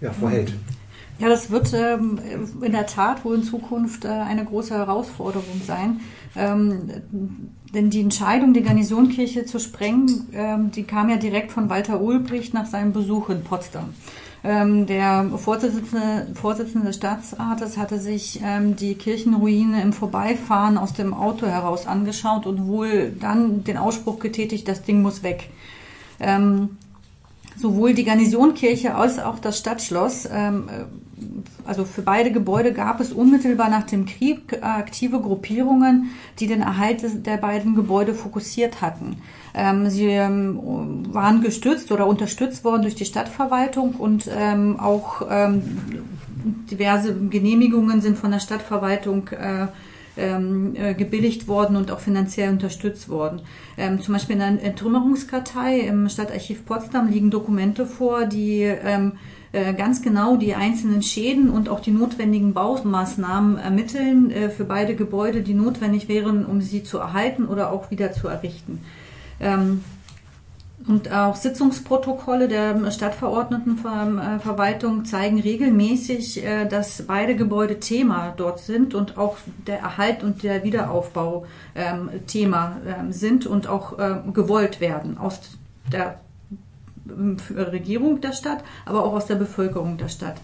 Ja, 0.00 0.12
Frau 0.12 0.28
Held. 0.28 0.52
Ja, 1.18 1.28
das 1.28 1.50
wird 1.50 1.72
ähm, 1.72 2.18
in 2.60 2.72
der 2.72 2.86
Tat 2.86 3.24
wohl 3.24 3.36
in 3.36 3.42
Zukunft 3.44 4.04
äh, 4.04 4.08
eine 4.08 4.44
große 4.44 4.74
Herausforderung 4.74 5.62
sein. 5.64 6.00
Ähm, 6.34 6.90
denn 7.72 7.88
die 7.88 8.00
Entscheidung, 8.00 8.52
die 8.52 8.62
Garnisonkirche 8.62 9.46
zu 9.46 9.58
sprengen, 9.58 10.28
ähm, 10.32 10.70
die 10.72 10.82
kam 10.82 11.08
ja 11.08 11.16
direkt 11.16 11.52
von 11.52 11.70
Walter 11.70 12.00
Ulbricht 12.00 12.52
nach 12.52 12.66
seinem 12.66 12.92
Besuch 12.92 13.30
in 13.30 13.44
Potsdam. 13.44 13.94
Ähm, 14.48 14.86
der 14.86 15.28
Vorsitzende, 15.38 16.28
Vorsitzende 16.34 16.86
des 16.86 16.96
Staatsrates 16.96 17.76
hatte 17.76 17.98
sich 17.98 18.40
ähm, 18.44 18.76
die 18.76 18.94
Kirchenruine 18.94 19.82
im 19.82 19.92
Vorbeifahren 19.92 20.78
aus 20.78 20.92
dem 20.92 21.14
Auto 21.14 21.46
heraus 21.46 21.88
angeschaut 21.88 22.46
und 22.46 22.68
wohl 22.68 23.10
dann 23.18 23.64
den 23.64 23.76
Ausspruch 23.76 24.20
getätigt, 24.20 24.68
das 24.68 24.84
Ding 24.84 25.02
muss 25.02 25.24
weg. 25.24 25.50
Ähm, 26.20 26.78
sowohl 27.56 27.94
die 27.94 28.04
Garnisonkirche 28.04 28.94
als 28.94 29.18
auch 29.18 29.40
das 29.40 29.58
Stadtschloss, 29.58 30.28
also 31.64 31.84
für 31.84 32.02
beide 32.02 32.30
Gebäude 32.30 32.72
gab 32.72 33.00
es 33.00 33.12
unmittelbar 33.12 33.68
nach 33.68 33.84
dem 33.84 34.06
Krieg 34.06 34.58
aktive 34.62 35.20
Gruppierungen, 35.20 36.10
die 36.38 36.46
den 36.46 36.62
Erhalt 36.62 37.02
der 37.26 37.36
beiden 37.38 37.74
Gebäude 37.74 38.14
fokussiert 38.14 38.80
hatten. 38.80 39.16
Ähm, 39.54 39.90
sie 39.90 40.06
ähm, 40.06 41.12
waren 41.12 41.40
gestützt 41.40 41.90
oder 41.90 42.06
unterstützt 42.06 42.64
worden 42.64 42.82
durch 42.82 42.94
die 42.94 43.04
Stadtverwaltung 43.04 43.94
und 43.94 44.30
ähm, 44.32 44.78
auch 44.78 45.22
diverse 46.70 47.14
Genehmigungen 47.14 48.00
sind 48.00 48.18
von 48.18 48.30
der 48.30 48.40
Stadtverwaltung 48.40 49.28
äh, 49.28 49.66
äh, 50.16 50.94
gebilligt 50.94 51.48
worden 51.48 51.76
und 51.76 51.90
auch 51.90 52.00
finanziell 52.00 52.50
unterstützt 52.50 53.08
worden. 53.08 53.42
Zum 54.00 54.14
Beispiel 54.14 54.36
in 54.36 54.40
der 54.40 54.64
Entrümmerungskartei 54.64 55.80
im 55.80 56.08
Stadtarchiv 56.08 56.64
Potsdam 56.64 57.08
liegen 57.08 57.30
Dokumente 57.30 57.84
vor, 57.84 58.24
die 58.24 58.62
äh, 58.62 59.10
ganz 59.52 60.02
genau 60.02 60.36
die 60.36 60.54
einzelnen 60.54 61.02
Schäden 61.02 61.50
und 61.50 61.68
auch 61.68 61.80
die 61.80 61.90
notwendigen 61.90 62.52
Baumaßnahmen 62.52 63.58
ermitteln 63.58 64.30
äh, 64.30 64.50
für 64.50 64.64
beide 64.64 64.94
Gebäude, 64.94 65.42
die 65.42 65.54
notwendig 65.54 66.08
wären, 66.08 66.44
um 66.44 66.60
sie 66.60 66.82
zu 66.82 66.98
erhalten 66.98 67.46
oder 67.46 67.72
auch 67.72 67.90
wieder 67.90 68.12
zu 68.12 68.28
errichten. 68.28 68.82
Ähm, 69.40 69.84
und 70.86 71.10
auch 71.10 71.34
Sitzungsprotokolle 71.34 72.46
der 72.46 72.90
Stadtverordnetenverwaltung 72.92 75.04
zeigen 75.04 75.40
regelmäßig, 75.40 76.44
äh, 76.44 76.66
dass 76.66 77.02
beide 77.06 77.34
Gebäude 77.34 77.80
Thema 77.80 78.34
dort 78.36 78.60
sind 78.60 78.94
und 78.94 79.18
auch 79.18 79.38
der 79.66 79.80
Erhalt 79.80 80.22
und 80.22 80.42
der 80.42 80.64
Wiederaufbau 80.64 81.46
ähm, 81.74 82.10
Thema 82.26 82.76
ähm, 82.86 83.12
sind 83.12 83.46
und 83.46 83.68
auch 83.68 83.96
gewollt 84.32 84.80
werden 84.80 85.18
aus 85.18 85.40
der 85.90 86.20
Regierung 87.54 88.20
der 88.20 88.32
Stadt, 88.32 88.64
aber 88.84 89.04
auch 89.04 89.12
aus 89.12 89.26
der 89.26 89.36
Bevölkerung 89.36 89.96
der 89.98 90.08
Stadt. 90.08 90.36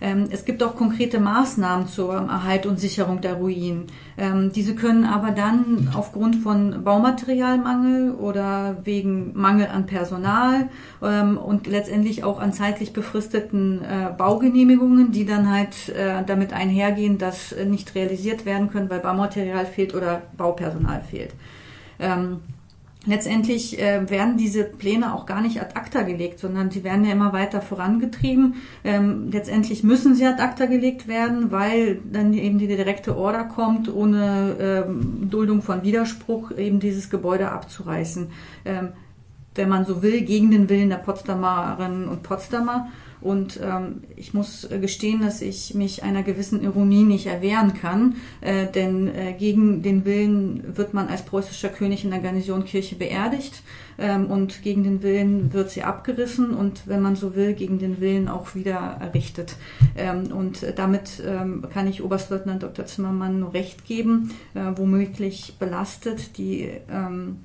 Ähm, 0.00 0.28
es 0.30 0.44
gibt 0.44 0.62
auch 0.62 0.76
konkrete 0.76 1.20
Maßnahmen 1.20 1.88
zur 1.88 2.14
Erhalt 2.14 2.66
und 2.66 2.78
Sicherung 2.78 3.20
der 3.20 3.34
Ruinen. 3.34 3.86
Ähm, 4.18 4.52
diese 4.52 4.74
können 4.74 5.04
aber 5.04 5.30
dann 5.30 5.90
aufgrund 5.94 6.36
von 6.36 6.84
Baumaterialmangel 6.84 8.12
oder 8.12 8.76
wegen 8.84 9.32
Mangel 9.34 9.68
an 9.68 9.86
Personal 9.86 10.68
ähm, 11.02 11.38
und 11.38 11.66
letztendlich 11.66 12.24
auch 12.24 12.40
an 12.40 12.52
zeitlich 12.52 12.92
befristeten 12.92 13.82
äh, 13.82 14.12
Baugenehmigungen, 14.16 15.12
die 15.12 15.24
dann 15.24 15.50
halt 15.50 15.88
äh, 15.90 16.22
damit 16.26 16.52
einhergehen, 16.52 17.18
dass 17.18 17.54
nicht 17.66 17.94
realisiert 17.94 18.44
werden 18.44 18.70
können, 18.70 18.90
weil 18.90 19.00
Baumaterial 19.00 19.66
fehlt 19.66 19.94
oder 19.94 20.22
Baupersonal 20.36 21.00
fehlt. 21.00 21.32
Letztendlich 23.06 23.80
äh, 23.80 24.10
werden 24.10 24.36
diese 24.36 24.64
Pläne 24.64 25.14
auch 25.14 25.26
gar 25.26 25.40
nicht 25.40 25.60
ad 25.60 25.76
acta 25.76 26.02
gelegt, 26.02 26.40
sondern 26.40 26.70
sie 26.70 26.82
werden 26.82 27.04
ja 27.04 27.12
immer 27.12 27.32
weiter 27.32 27.60
vorangetrieben. 27.60 28.56
Ähm, 28.82 29.30
letztendlich 29.30 29.84
müssen 29.84 30.16
sie 30.16 30.26
ad 30.26 30.42
acta 30.42 30.66
gelegt 30.66 31.06
werden, 31.06 31.52
weil 31.52 32.00
dann 32.12 32.34
eben 32.34 32.58
die 32.58 32.66
direkte 32.66 33.16
Order 33.16 33.44
kommt, 33.44 33.92
ohne 33.92 34.56
ähm, 34.58 35.28
Duldung 35.30 35.62
von 35.62 35.84
Widerspruch 35.84 36.50
eben 36.50 36.80
dieses 36.80 37.08
Gebäude 37.08 37.52
abzureißen. 37.52 38.28
Ähm, 38.64 38.88
wenn 39.54 39.68
man 39.68 39.84
so 39.84 40.02
will, 40.02 40.22
gegen 40.22 40.50
den 40.50 40.68
Willen 40.68 40.90
der 40.90 40.96
Potsdamerinnen 40.96 42.08
und 42.08 42.22
Potsdamer. 42.22 42.88
Und 43.26 43.58
ähm, 43.60 44.02
ich 44.14 44.34
muss 44.34 44.68
gestehen, 44.80 45.20
dass 45.20 45.42
ich 45.42 45.74
mich 45.74 46.04
einer 46.04 46.22
gewissen 46.22 46.62
Ironie 46.62 47.02
nicht 47.02 47.26
erwehren 47.26 47.74
kann, 47.74 48.14
äh, 48.40 48.66
denn 48.66 49.12
äh, 49.12 49.32
gegen 49.32 49.82
den 49.82 50.04
Willen 50.04 50.76
wird 50.76 50.94
man 50.94 51.08
als 51.08 51.22
preußischer 51.22 51.70
König 51.70 52.04
in 52.04 52.10
der 52.10 52.20
Garnisonkirche 52.20 52.94
beerdigt 52.94 53.62
ähm, 53.98 54.26
und 54.26 54.62
gegen 54.62 54.84
den 54.84 55.02
Willen 55.02 55.52
wird 55.52 55.70
sie 55.70 55.82
abgerissen 55.82 56.54
und 56.54 56.86
wenn 56.86 57.00
man 57.00 57.16
so 57.16 57.34
will, 57.34 57.54
gegen 57.54 57.80
den 57.80 58.00
Willen 58.00 58.28
auch 58.28 58.54
wieder 58.54 58.98
errichtet. 59.00 59.56
Ähm, 59.96 60.30
und 60.32 60.64
damit 60.76 61.20
ähm, 61.26 61.64
kann 61.72 61.88
ich 61.88 62.04
Oberstleutnant 62.04 62.62
Dr. 62.62 62.86
Zimmermann 62.86 63.40
nur 63.40 63.54
recht 63.54 63.84
geben, 63.84 64.30
äh, 64.54 64.60
womöglich 64.76 65.56
belastet 65.58 66.38
die 66.38 66.70
ähm, 66.88 67.38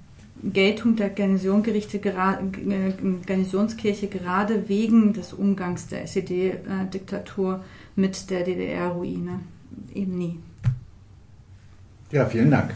Geltung 0.43 0.95
der 0.95 1.09
Garnisongerichte, 1.09 1.97
äh, 1.97 2.93
Garnisonskirche 3.25 4.07
gerade 4.07 4.67
wegen 4.69 5.13
des 5.13 5.33
Umgangs 5.33 5.87
der 5.87 6.03
SED-Diktatur 6.03 7.63
mit 7.95 8.29
der 8.29 8.43
DDR-Ruine 8.43 9.41
eben 9.93 10.17
nie. 10.17 10.39
Ja, 12.11 12.25
vielen 12.25 12.51
Dank. 12.51 12.73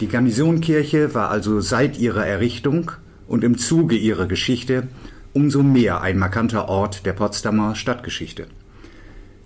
Die 0.00 0.08
Garnisonkirche 0.08 1.14
war 1.14 1.30
also 1.30 1.60
seit 1.60 1.98
ihrer 1.98 2.26
Errichtung 2.26 2.92
und 3.26 3.44
im 3.44 3.58
Zuge 3.58 3.96
ihrer 3.96 4.26
Geschichte 4.26 4.88
umso 5.32 5.62
mehr 5.62 6.00
ein 6.00 6.16
markanter 6.18 6.68
Ort 6.68 7.04
der 7.04 7.12
Potsdamer 7.12 7.74
Stadtgeschichte. 7.74 8.46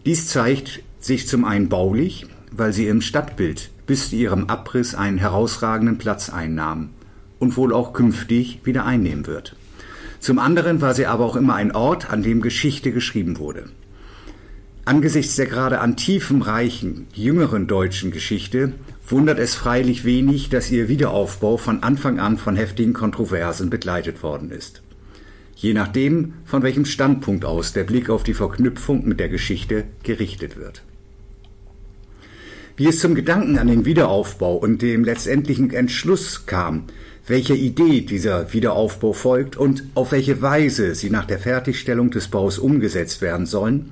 Dies 0.07 0.29
zeigt 0.29 0.83
sich 1.01 1.27
zum 1.27 1.45
einen 1.45 1.68
baulich, 1.68 2.27
weil 2.51 2.73
sie 2.73 2.87
im 2.87 3.01
Stadtbild 3.01 3.71
bis 3.87 4.11
zu 4.11 4.17
ihrem 4.17 4.47
Abriss 4.47 4.95
einen 4.95 5.19
herausragenden 5.19 5.99
Platz 5.99 6.31
einnahm 6.31 6.91
und 7.39 7.57
wohl 7.57 7.73
auch 7.73 7.93
künftig 7.93 8.61
wieder 8.65 8.85
einnehmen 8.85 9.27
wird. 9.27 9.57
Zum 10.21 10.39
anderen 10.39 10.81
war 10.81 10.95
sie 10.95 11.07
aber 11.07 11.25
auch 11.25 11.37
immer 11.37 11.55
ein 11.55 11.73
Ort, 11.73 12.11
an 12.11 12.23
dem 12.23 12.43
Geschichte 12.43 12.93
geschrieben 12.93 13.39
wurde. 13.39 13.65
Angesichts 14.85 15.37
der 15.37 15.47
gerade 15.47 15.81
an 15.81 15.97
tiefem 15.97 16.43
reichen, 16.43 17.07
jüngeren 17.15 17.67
deutschen 17.67 18.11
Geschichte 18.11 18.75
wundert 19.09 19.39
es 19.39 19.55
freilich 19.55 20.05
wenig, 20.05 20.49
dass 20.49 20.71
ihr 20.71 20.89
Wiederaufbau 20.89 21.57
von 21.57 21.83
Anfang 21.83 22.19
an 22.19 22.39
von 22.39 22.57
heftigen 22.57 22.93
Kontroversen 22.93 23.71
begleitet 23.71 24.23
worden 24.23 24.51
ist. 24.51 24.83
Je 25.55 25.75
nachdem, 25.75 26.35
von 26.45 26.63
welchem 26.63 26.87
Standpunkt 26.87 27.45
aus 27.45 27.73
der 27.73 27.85
Blick 27.85 28.09
auf 28.09 28.23
die 28.23 28.35
Verknüpfung 28.35 29.07
mit 29.07 29.21
der 29.21 29.29
Geschichte 29.29 29.85
gerichtet 30.03 30.57
wird. 30.57 30.83
Wie 32.81 32.87
es 32.87 33.01
zum 33.01 33.14
Gedanken 33.14 33.59
an 33.59 33.66
den 33.66 33.85
Wiederaufbau 33.85 34.57
und 34.57 34.81
dem 34.81 35.05
letztendlichen 35.05 35.70
Entschluss 35.70 36.47
kam, 36.47 36.85
welcher 37.26 37.55
Idee 37.55 38.01
dieser 38.01 38.55
Wiederaufbau 38.55 39.12
folgt 39.12 39.55
und 39.55 39.85
auf 39.93 40.12
welche 40.12 40.41
Weise 40.41 40.95
sie 40.95 41.11
nach 41.11 41.26
der 41.26 41.39
Fertigstellung 41.39 42.11
des 42.11 42.28
Baus 42.28 42.59
umgesetzt 42.59 43.20
werden 43.20 43.45
sollen, 43.45 43.91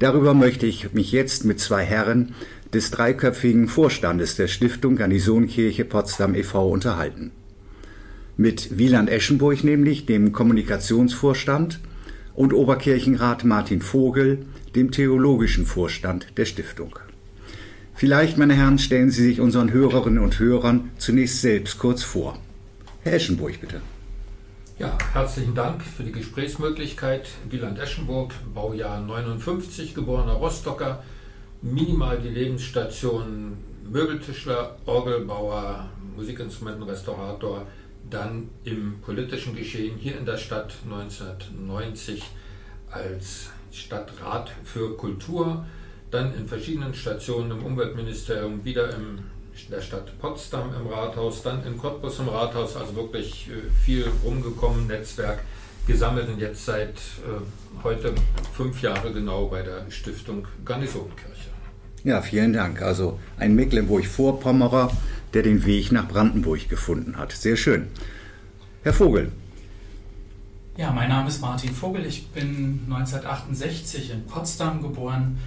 darüber 0.00 0.34
möchte 0.34 0.66
ich 0.66 0.92
mich 0.92 1.12
jetzt 1.12 1.44
mit 1.44 1.60
zwei 1.60 1.84
Herren 1.84 2.34
des 2.74 2.90
dreiköpfigen 2.90 3.68
Vorstandes 3.68 4.34
der 4.34 4.48
Stiftung 4.48 4.96
Garnisonkirche 4.96 5.84
Potsdam 5.84 6.34
e.V. 6.34 6.68
unterhalten. 6.68 7.30
Mit 8.36 8.76
Wieland 8.76 9.08
Eschenburg 9.08 9.62
nämlich, 9.62 10.04
dem 10.04 10.32
Kommunikationsvorstand, 10.32 11.78
und 12.34 12.52
Oberkirchenrat 12.52 13.44
Martin 13.44 13.82
Vogel, 13.82 14.40
dem 14.74 14.90
theologischen 14.90 15.64
Vorstand 15.64 16.36
der 16.36 16.44
Stiftung. 16.44 16.98
Vielleicht, 17.98 18.36
meine 18.36 18.52
Herren, 18.52 18.78
stellen 18.78 19.10
Sie 19.10 19.22
sich 19.22 19.40
unseren 19.40 19.72
Hörerinnen 19.72 20.22
und 20.22 20.38
Hörern 20.38 20.90
zunächst 20.98 21.40
selbst 21.40 21.78
kurz 21.78 22.02
vor. 22.02 22.38
Herr 23.02 23.14
Eschenburg, 23.14 23.58
bitte. 23.58 23.80
Ja, 24.78 24.98
herzlichen 25.14 25.54
Dank 25.54 25.82
für 25.82 26.02
die 26.02 26.12
Gesprächsmöglichkeit. 26.12 27.26
Wieland 27.48 27.78
Eschenburg, 27.78 28.34
Baujahr 28.54 29.00
59, 29.00 29.94
geborener 29.94 30.34
Rostocker, 30.34 31.02
minimal 31.62 32.18
die 32.18 32.28
Lebensstation 32.28 33.56
Möbeltischler, 33.90 34.76
Orgelbauer, 34.84 35.88
Musikinstrumentenrestaurator, 36.16 37.66
dann 38.10 38.50
im 38.64 39.00
politischen 39.00 39.56
Geschehen 39.56 39.96
hier 39.96 40.18
in 40.18 40.26
der 40.26 40.36
Stadt 40.36 40.74
1990 40.84 42.22
als 42.90 43.48
Stadtrat 43.72 44.52
für 44.64 44.98
Kultur, 44.98 45.64
dann 46.10 46.34
in 46.34 46.46
verschiedenen 46.46 46.94
Stationen 46.94 47.50
im 47.50 47.64
Umweltministerium, 47.64 48.64
wieder 48.64 48.94
in 48.94 49.18
der 49.70 49.80
Stadt 49.80 50.18
Potsdam 50.18 50.70
im 50.78 50.86
Rathaus, 50.86 51.42
dann 51.42 51.64
in 51.64 51.78
Cottbus 51.78 52.18
im 52.18 52.28
Rathaus, 52.28 52.76
also 52.76 52.94
wirklich 52.94 53.48
äh, 53.48 53.70
viel 53.84 54.06
rumgekommen, 54.24 54.86
Netzwerk 54.86 55.40
gesammelt 55.86 56.28
und 56.28 56.40
jetzt 56.40 56.64
seit 56.64 56.90
äh, 56.90 57.82
heute 57.82 58.14
fünf 58.52 58.82
Jahre 58.82 59.12
genau 59.12 59.46
bei 59.46 59.62
der 59.62 59.90
Stiftung 59.90 60.46
Garnisonkirche. 60.64 61.50
Ja, 62.04 62.22
vielen 62.22 62.52
Dank. 62.52 62.82
Also 62.82 63.18
ein 63.38 63.54
Mecklenburg-Vorpommerer, 63.54 64.92
der 65.34 65.42
den 65.42 65.64
Weg 65.64 65.90
nach 65.90 66.06
Brandenburg 66.06 66.68
gefunden 66.68 67.16
hat. 67.16 67.32
Sehr 67.32 67.56
schön. 67.56 67.88
Herr 68.82 68.92
Vogel. 68.92 69.32
Ja, 70.76 70.92
mein 70.92 71.08
Name 71.08 71.28
ist 71.28 71.40
Martin 71.40 71.74
Vogel. 71.74 72.04
Ich 72.06 72.28
bin 72.28 72.82
1968 72.88 74.12
in 74.12 74.26
Potsdam 74.26 74.82
geboren, 74.82 75.38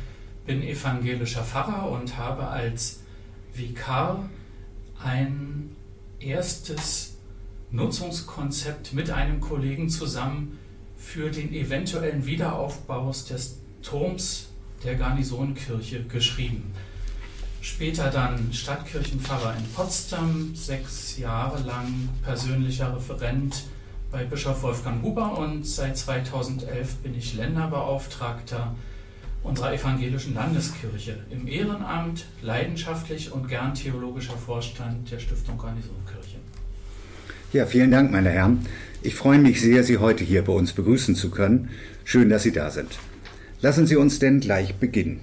bin 0.50 0.64
evangelischer 0.64 1.43
Pfarrer 1.43 1.91
und 1.91 2.18
habe 2.18 2.47
als 2.47 3.02
Vikar 3.54 4.28
ein 5.00 5.76
erstes 6.20 7.18
Nutzungskonzept 7.70 8.93
mit 8.93 9.12
einem 9.12 9.41
Kollegen 9.41 9.89
zusammen 9.89 10.58
für 10.97 11.30
den 11.30 11.54
eventuellen 11.54 12.26
Wiederaufbau 12.26 13.12
des 13.12 13.60
Turms 13.84 14.47
der 14.84 14.95
Garnisonkirche 14.95 16.06
geschrieben. 16.06 16.74
Später 17.62 18.10
dann 18.10 18.52
Stadtkirchenpfarrer 18.52 19.56
in 19.56 19.66
Potsdam, 19.76 20.56
sechs 20.56 21.20
Jahre 21.20 21.62
lang 21.62 22.10
persönlicher 22.24 22.95
Referent 22.95 23.66
bei 24.12 24.24
Bischof 24.24 24.64
Wolfgang 24.64 25.04
Huber 25.04 25.38
und 25.38 25.68
seit 25.68 25.95
2011 25.95 26.95
bin 27.04 27.16
ich 27.16 27.36
Länderbeauftragter 27.36 28.74
unserer 29.43 29.73
evangelischen 29.73 30.35
Landeskirche 30.35 31.17
im 31.29 31.47
Ehrenamt, 31.47 32.25
leidenschaftlich 32.41 33.31
und 33.31 33.47
gern 33.47 33.73
theologischer 33.73 34.37
Vorstand 34.37 35.09
der 35.11 35.19
Stiftung 35.19 35.57
Garnisonkirche. 35.57 36.37
Ja, 37.53 37.65
vielen 37.65 37.91
Dank, 37.91 38.11
meine 38.11 38.29
Herren. 38.29 38.65
Ich 39.01 39.15
freue 39.15 39.39
mich 39.39 39.61
sehr, 39.61 39.83
Sie 39.83 39.97
heute 39.97 40.23
hier 40.23 40.43
bei 40.43 40.53
uns 40.53 40.73
begrüßen 40.73 41.15
zu 41.15 41.31
können. 41.31 41.69
Schön, 42.03 42.29
dass 42.29 42.43
Sie 42.43 42.51
da 42.51 42.69
sind. 42.69 42.99
Lassen 43.61 43.87
Sie 43.87 43.95
uns 43.95 44.19
denn 44.19 44.39
gleich 44.39 44.75
beginnen. 44.75 45.21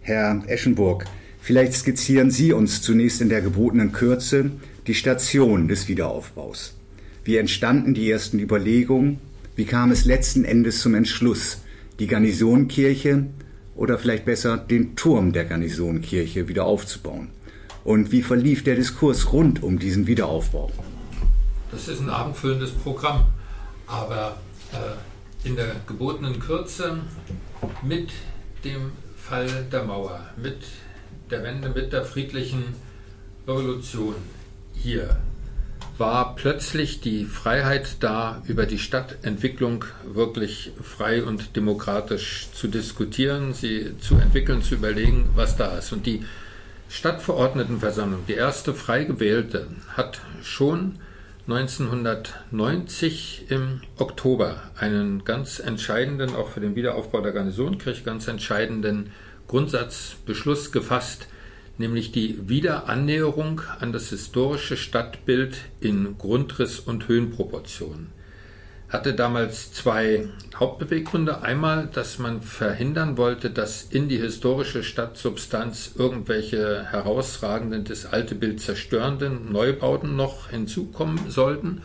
Herr 0.00 0.42
Eschenburg, 0.46 1.06
vielleicht 1.40 1.72
skizzieren 1.72 2.30
Sie 2.30 2.52
uns 2.52 2.82
zunächst 2.82 3.20
in 3.20 3.28
der 3.28 3.40
gebotenen 3.40 3.92
Kürze 3.92 4.50
die 4.86 4.94
Station 4.94 5.66
des 5.66 5.88
Wiederaufbaus. 5.88 6.76
Wie 7.24 7.36
entstanden 7.36 7.94
die 7.94 8.10
ersten 8.10 8.38
Überlegungen? 8.38 9.18
Wie 9.56 9.64
kam 9.64 9.90
es 9.90 10.04
letzten 10.04 10.44
Endes 10.44 10.80
zum 10.80 10.94
Entschluss, 10.94 11.58
die 12.00 12.06
Garnisonkirche 12.06 13.26
oder 13.76 13.98
vielleicht 13.98 14.24
besser 14.24 14.56
den 14.56 14.96
Turm 14.96 15.32
der 15.32 15.44
Garnisonkirche 15.44 16.48
wieder 16.48 16.64
aufzubauen? 16.64 17.28
Und 17.84 18.10
wie 18.10 18.22
verlief 18.22 18.64
der 18.64 18.74
Diskurs 18.74 19.32
rund 19.32 19.62
um 19.62 19.78
diesen 19.78 20.06
Wiederaufbau? 20.06 20.70
Das 21.70 21.86
ist 21.88 22.00
ein 22.00 22.10
abendfüllendes 22.10 22.72
Programm, 22.72 23.26
aber 23.86 24.36
äh, 24.72 25.46
in 25.48 25.56
der 25.56 25.76
gebotenen 25.86 26.40
Kürze 26.40 26.98
mit 27.82 28.10
dem 28.64 28.92
Fall 29.16 29.48
der 29.70 29.84
Mauer, 29.84 30.20
mit 30.36 30.58
der 31.30 31.42
Wende, 31.42 31.70
mit 31.70 31.92
der 31.92 32.04
friedlichen 32.04 32.64
Revolution 33.46 34.14
hier 34.74 35.16
war 36.00 36.34
plötzlich 36.34 37.02
die 37.02 37.26
Freiheit 37.26 37.96
da, 38.00 38.42
über 38.46 38.64
die 38.64 38.78
Stadtentwicklung 38.78 39.84
wirklich 40.04 40.72
frei 40.82 41.22
und 41.22 41.56
demokratisch 41.56 42.48
zu 42.54 42.68
diskutieren, 42.68 43.52
sie 43.52 43.98
zu 43.98 44.14
entwickeln, 44.14 44.62
zu 44.62 44.76
überlegen, 44.76 45.28
was 45.34 45.58
da 45.58 45.76
ist. 45.76 45.92
Und 45.92 46.06
die 46.06 46.24
Stadtverordnetenversammlung, 46.88 48.24
die 48.26 48.32
erste 48.32 48.72
frei 48.72 49.04
gewählte, 49.04 49.66
hat 49.94 50.22
schon 50.42 50.98
1990 51.46 53.50
im 53.50 53.82
Oktober 53.98 54.62
einen 54.78 55.24
ganz 55.24 55.58
entscheidenden, 55.58 56.34
auch 56.34 56.48
für 56.48 56.60
den 56.60 56.76
Wiederaufbau 56.76 57.20
der 57.20 57.32
Garnisonkirche, 57.32 58.04
ganz 58.04 58.26
entscheidenden 58.26 59.10
Grundsatzbeschluss 59.48 60.72
gefasst, 60.72 61.26
nämlich 61.80 62.12
die 62.12 62.48
Wiederannäherung 62.48 63.62
an 63.80 63.92
das 63.92 64.10
historische 64.10 64.76
Stadtbild 64.76 65.56
in 65.80 66.16
Grundriss 66.18 66.78
und 66.78 67.08
Höhenproportionen. 67.08 68.12
Hatte 68.90 69.14
damals 69.14 69.72
zwei 69.72 70.28
Hauptbeweggründe. 70.54 71.42
Einmal, 71.42 71.88
dass 71.92 72.18
man 72.18 72.42
verhindern 72.42 73.16
wollte, 73.16 73.50
dass 73.50 73.84
in 73.84 74.08
die 74.08 74.18
historische 74.18 74.82
Stadtsubstanz 74.82 75.92
irgendwelche 75.96 76.84
herausragenden, 76.90 77.84
das 77.84 78.04
alte 78.04 78.34
Bild 78.34 78.60
zerstörenden 78.60 79.50
Neubauten 79.50 80.16
noch 80.16 80.50
hinzukommen 80.50 81.30
sollten. 81.30 81.82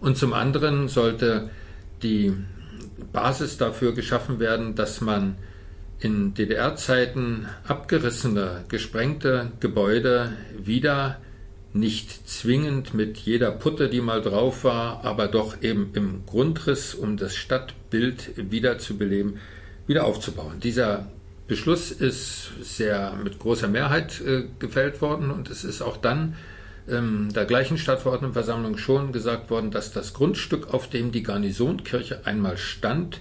Und 0.00 0.16
zum 0.16 0.32
anderen 0.32 0.88
sollte 0.88 1.50
die 2.02 2.32
Basis 3.12 3.58
dafür 3.58 3.94
geschaffen 3.94 4.40
werden, 4.40 4.74
dass 4.74 5.00
man 5.00 5.36
in 6.06 6.34
DDR-Zeiten 6.34 7.48
abgerissene, 7.66 8.64
gesprengte 8.68 9.50
Gebäude 9.58 10.36
wieder 10.56 11.18
nicht 11.72 12.28
zwingend 12.28 12.94
mit 12.94 13.18
jeder 13.18 13.50
Putte, 13.50 13.88
die 13.88 14.00
mal 14.00 14.22
drauf 14.22 14.62
war, 14.62 15.04
aber 15.04 15.26
doch 15.26 15.62
eben 15.62 15.90
im 15.94 16.24
Grundriss, 16.24 16.94
um 16.94 17.16
das 17.16 17.34
Stadtbild 17.34 18.50
wiederzubeleben, 18.52 19.38
wieder 19.88 20.04
aufzubauen. 20.04 20.60
Dieser 20.60 21.10
Beschluss 21.48 21.90
ist 21.90 22.52
sehr 22.62 23.18
mit 23.24 23.40
großer 23.40 23.66
Mehrheit 23.66 24.20
äh, 24.20 24.44
gefällt 24.60 25.02
worden 25.02 25.32
und 25.32 25.50
es 25.50 25.64
ist 25.64 25.82
auch 25.82 25.96
dann 25.96 26.36
ähm, 26.88 27.32
der 27.34 27.46
gleichen 27.46 27.78
Stadtverordnetenversammlung 27.78 28.78
schon 28.78 29.10
gesagt 29.10 29.50
worden, 29.50 29.72
dass 29.72 29.90
das 29.90 30.14
Grundstück, 30.14 30.72
auf 30.72 30.88
dem 30.88 31.10
die 31.10 31.24
Garnisonkirche 31.24 32.24
einmal 32.26 32.58
stand, 32.58 33.20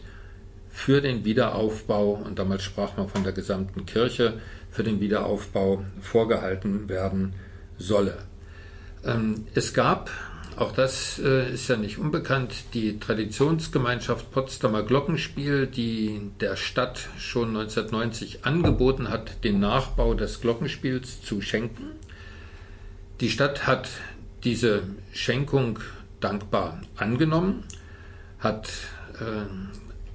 für 0.75 0.99
den 0.99 1.23
Wiederaufbau, 1.23 2.21
und 2.25 2.37
damals 2.37 2.63
sprach 2.63 2.97
man 2.97 3.07
von 3.07 3.23
der 3.23 3.31
gesamten 3.31 3.85
Kirche, 3.85 4.41
für 4.69 4.83
den 4.83 4.99
Wiederaufbau 4.99 5.85
vorgehalten 6.01 6.89
werden 6.89 7.33
solle. 7.77 8.17
Ähm, 9.05 9.45
es 9.55 9.73
gab, 9.73 10.11
auch 10.57 10.73
das 10.73 11.17
äh, 11.17 11.53
ist 11.53 11.69
ja 11.69 11.77
nicht 11.77 11.97
unbekannt, 11.97 12.51
die 12.73 12.99
Traditionsgemeinschaft 12.99 14.31
Potsdamer 14.31 14.83
Glockenspiel, 14.83 15.65
die 15.65 16.29
der 16.41 16.57
Stadt 16.57 17.07
schon 17.17 17.55
1990 17.55 18.45
angeboten 18.45 19.09
hat, 19.09 19.45
den 19.45 19.61
Nachbau 19.61 20.13
des 20.13 20.41
Glockenspiels 20.41 21.21
zu 21.21 21.39
schenken. 21.39 21.91
Die 23.21 23.29
Stadt 23.29 23.65
hat 23.65 23.87
diese 24.43 24.83
Schenkung 25.13 25.79
dankbar 26.19 26.81
angenommen, 26.97 27.63
hat 28.39 28.67
äh, 29.21 29.45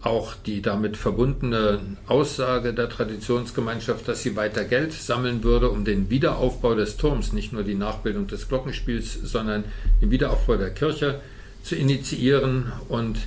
auch 0.02 0.34
die 0.34 0.62
damit 0.62 0.96
verbundene 0.96 1.80
Aussage 2.06 2.72
der 2.72 2.88
Traditionsgemeinschaft, 2.88 4.08
dass 4.08 4.22
sie 4.22 4.34
weiter 4.34 4.64
Geld 4.64 4.92
sammeln 4.92 5.44
würde, 5.44 5.68
um 5.68 5.84
den 5.84 6.08
Wiederaufbau 6.08 6.74
des 6.74 6.96
Turms, 6.96 7.32
nicht 7.32 7.52
nur 7.52 7.64
die 7.64 7.74
Nachbildung 7.74 8.26
des 8.26 8.48
Glockenspiels, 8.48 9.12
sondern 9.24 9.64
den 10.00 10.10
Wiederaufbau 10.10 10.56
der 10.56 10.70
Kirche 10.70 11.20
zu 11.62 11.76
initiieren. 11.76 12.72
Und 12.88 13.18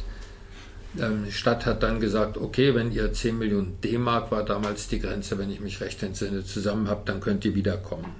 ähm, 0.99 1.25
die 1.27 1.31
Stadt 1.31 1.67
hat 1.67 1.83
dann 1.83 1.99
gesagt, 1.99 2.37
okay, 2.37 2.73
wenn 2.73 2.91
ihr 2.91 3.13
10 3.13 3.37
Millionen 3.37 3.79
D-Mark 3.81 4.31
war 4.31 4.43
damals 4.43 4.87
die 4.87 4.99
Grenze, 4.99 5.37
wenn 5.37 5.51
ich 5.51 5.59
mich 5.59 5.79
recht 5.79 6.01
entsinne, 6.01 6.43
zusammen 6.43 6.89
habt, 6.89 7.07
dann 7.07 7.19
könnt 7.19 7.45
ihr 7.45 7.53
wiederkommen. 7.53 8.15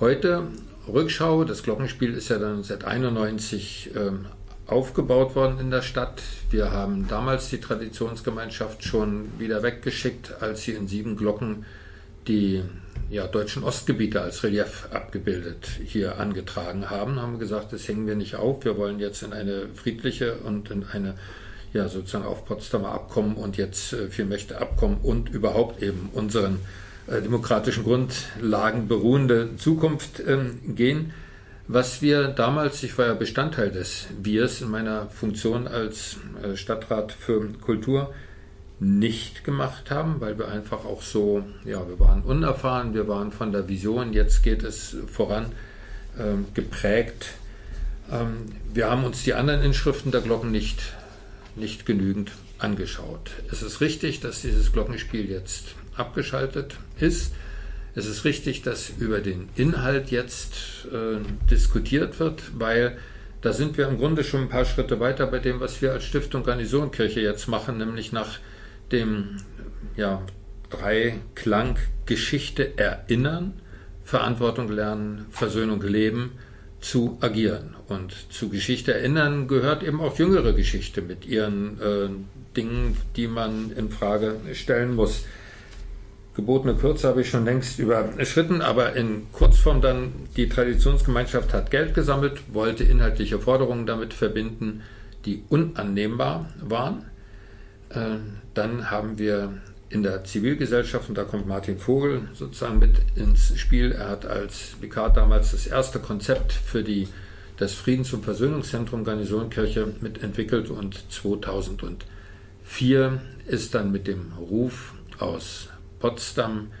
Heute 0.00 0.48
Rückschau, 0.88 1.44
das 1.44 1.62
Glockenspiel 1.62 2.14
ist 2.14 2.30
ja 2.30 2.38
dann 2.38 2.62
seit 2.62 2.84
91 2.84 3.90
ähm, 3.94 4.26
aufgebaut 4.66 5.34
worden 5.34 5.58
in 5.58 5.70
der 5.70 5.82
Stadt. 5.82 6.22
Wir 6.50 6.70
haben 6.70 7.08
damals 7.08 7.50
die 7.50 7.60
Traditionsgemeinschaft 7.60 8.84
schon 8.84 9.38
wieder 9.38 9.62
weggeschickt, 9.62 10.40
als 10.40 10.62
sie 10.62 10.72
in 10.72 10.88
sieben 10.88 11.16
Glocken 11.16 11.64
die 12.28 12.62
ja, 13.10 13.26
deutschen 13.26 13.64
Ostgebiete 13.64 14.20
als 14.20 14.42
Relief 14.42 14.88
abgebildet 14.92 15.68
hier 15.84 16.18
angetragen 16.18 16.88
haben, 16.88 17.20
haben 17.20 17.38
gesagt, 17.38 17.72
das 17.72 17.86
hängen 17.88 18.06
wir 18.06 18.14
nicht 18.14 18.36
auf. 18.36 18.64
Wir 18.64 18.76
wollen 18.76 19.00
jetzt 19.00 19.22
in 19.22 19.32
eine 19.32 19.66
friedliche 19.74 20.36
und 20.36 20.70
in 20.70 20.84
eine 20.84 21.14
ja 21.72 21.88
sozusagen 21.88 22.24
auf 22.24 22.44
Potsdamer 22.44 22.90
Abkommen 22.90 23.36
und 23.36 23.56
jetzt 23.56 23.92
äh, 23.92 24.08
vier 24.08 24.26
Mächte 24.26 24.60
Abkommen 24.60 24.98
und 25.02 25.30
überhaupt 25.30 25.82
eben 25.82 26.10
unseren 26.12 26.60
äh, 27.06 27.20
demokratischen 27.20 27.84
Grundlagen 27.84 28.88
beruhende 28.88 29.56
Zukunft 29.56 30.20
äh, 30.20 30.38
gehen. 30.66 31.12
Was 31.74 32.02
wir 32.02 32.28
damals, 32.28 32.82
ich 32.82 32.98
war 32.98 33.06
ja 33.06 33.14
Bestandteil 33.14 33.70
des 33.70 34.08
Wirs 34.22 34.60
in 34.60 34.70
meiner 34.70 35.08
Funktion 35.08 35.66
als 35.66 36.18
äh, 36.42 36.54
Stadtrat 36.54 37.12
für 37.12 37.48
Kultur, 37.62 38.12
nicht 38.78 39.42
gemacht 39.42 39.90
haben, 39.90 40.20
weil 40.20 40.38
wir 40.38 40.48
einfach 40.48 40.84
auch 40.84 41.00
so, 41.00 41.42
ja, 41.64 41.88
wir 41.88 41.98
waren 41.98 42.20
unerfahren, 42.24 42.92
wir 42.92 43.08
waren 43.08 43.32
von 43.32 43.52
der 43.52 43.70
Vision, 43.70 44.12
jetzt 44.12 44.42
geht 44.42 44.64
es 44.64 44.98
voran, 45.10 45.46
ähm, 46.20 46.44
geprägt. 46.52 47.28
Ähm, 48.10 48.52
wir 48.74 48.90
haben 48.90 49.04
uns 49.04 49.22
die 49.22 49.32
anderen 49.32 49.62
Inschriften 49.62 50.10
der 50.12 50.20
Glocken 50.20 50.50
nicht, 50.50 50.92
nicht 51.56 51.86
genügend 51.86 52.32
angeschaut. 52.58 53.30
Es 53.50 53.62
ist 53.62 53.80
richtig, 53.80 54.20
dass 54.20 54.42
dieses 54.42 54.72
Glockenspiel 54.72 55.30
jetzt 55.30 55.68
abgeschaltet 55.96 56.76
ist. 57.00 57.32
Es 57.94 58.06
ist 58.06 58.24
richtig, 58.24 58.62
dass 58.62 58.90
über 58.98 59.20
den 59.20 59.48
Inhalt 59.54 60.10
jetzt 60.10 60.86
äh, 60.92 61.18
diskutiert 61.50 62.18
wird, 62.20 62.42
weil 62.58 62.96
da 63.42 63.52
sind 63.52 63.76
wir 63.76 63.88
im 63.88 63.98
Grunde 63.98 64.24
schon 64.24 64.42
ein 64.42 64.48
paar 64.48 64.64
Schritte 64.64 64.98
weiter 65.00 65.26
bei 65.26 65.40
dem, 65.40 65.60
was 65.60 65.82
wir 65.82 65.92
als 65.92 66.04
Stiftung 66.04 66.44
Garnisonkirche 66.44 67.20
jetzt 67.20 67.48
machen, 67.48 67.78
nämlich 67.78 68.12
nach 68.12 68.38
dem 68.92 69.38
ja, 69.96 70.22
Dreiklang 70.70 71.76
Geschichte 72.06 72.78
erinnern, 72.78 73.54
Verantwortung 74.04 74.70
lernen, 74.70 75.26
Versöhnung 75.30 75.82
leben, 75.82 76.32
zu 76.80 77.18
agieren. 77.20 77.74
Und 77.88 78.14
zu 78.30 78.48
Geschichte 78.48 78.94
erinnern 78.94 79.48
gehört 79.48 79.82
eben 79.82 80.00
auch 80.00 80.18
jüngere 80.18 80.52
Geschichte 80.52 81.02
mit 81.02 81.26
ihren 81.26 81.80
äh, 81.80 82.08
Dingen, 82.56 82.96
die 83.16 83.28
man 83.28 83.70
in 83.76 83.90
Frage 83.90 84.36
stellen 84.54 84.94
muss 84.94 85.24
gebotene 86.34 86.74
Kürze 86.74 87.08
habe 87.08 87.20
ich 87.20 87.30
schon 87.30 87.44
längst 87.44 87.78
überschritten, 87.78 88.62
aber 88.62 88.94
in 88.94 89.30
Kurzform 89.32 89.80
dann, 89.80 90.12
die 90.36 90.48
Traditionsgemeinschaft 90.48 91.52
hat 91.52 91.70
Geld 91.70 91.94
gesammelt, 91.94 92.40
wollte 92.52 92.84
inhaltliche 92.84 93.38
Forderungen 93.38 93.86
damit 93.86 94.14
verbinden, 94.14 94.82
die 95.24 95.42
unannehmbar 95.48 96.46
waren. 96.60 97.04
Äh, 97.90 98.16
dann 98.54 98.90
haben 98.90 99.18
wir 99.18 99.52
in 99.90 100.02
der 100.02 100.24
Zivilgesellschaft, 100.24 101.10
und 101.10 101.18
da 101.18 101.24
kommt 101.24 101.46
Martin 101.46 101.78
Vogel 101.78 102.22
sozusagen 102.32 102.78
mit 102.78 102.96
ins 103.14 103.58
Spiel, 103.58 103.92
er 103.92 104.08
hat 104.08 104.24
als 104.24 104.76
Vikar 104.80 105.12
damals 105.12 105.50
das 105.50 105.66
erste 105.66 105.98
Konzept 105.98 106.52
für 106.52 106.82
die, 106.82 107.08
das 107.58 107.74
Friedens- 107.74 108.14
und 108.14 108.24
Versöhnungszentrum 108.24 109.04
Garnisonkirche 109.04 109.92
mitentwickelt 110.00 110.70
und 110.70 111.12
2004 111.12 113.20
ist 113.46 113.74
dann 113.74 113.92
mit 113.92 114.06
dem 114.06 114.32
Ruf 114.38 114.94
aus 115.18 115.68
Potsdam 116.02 116.72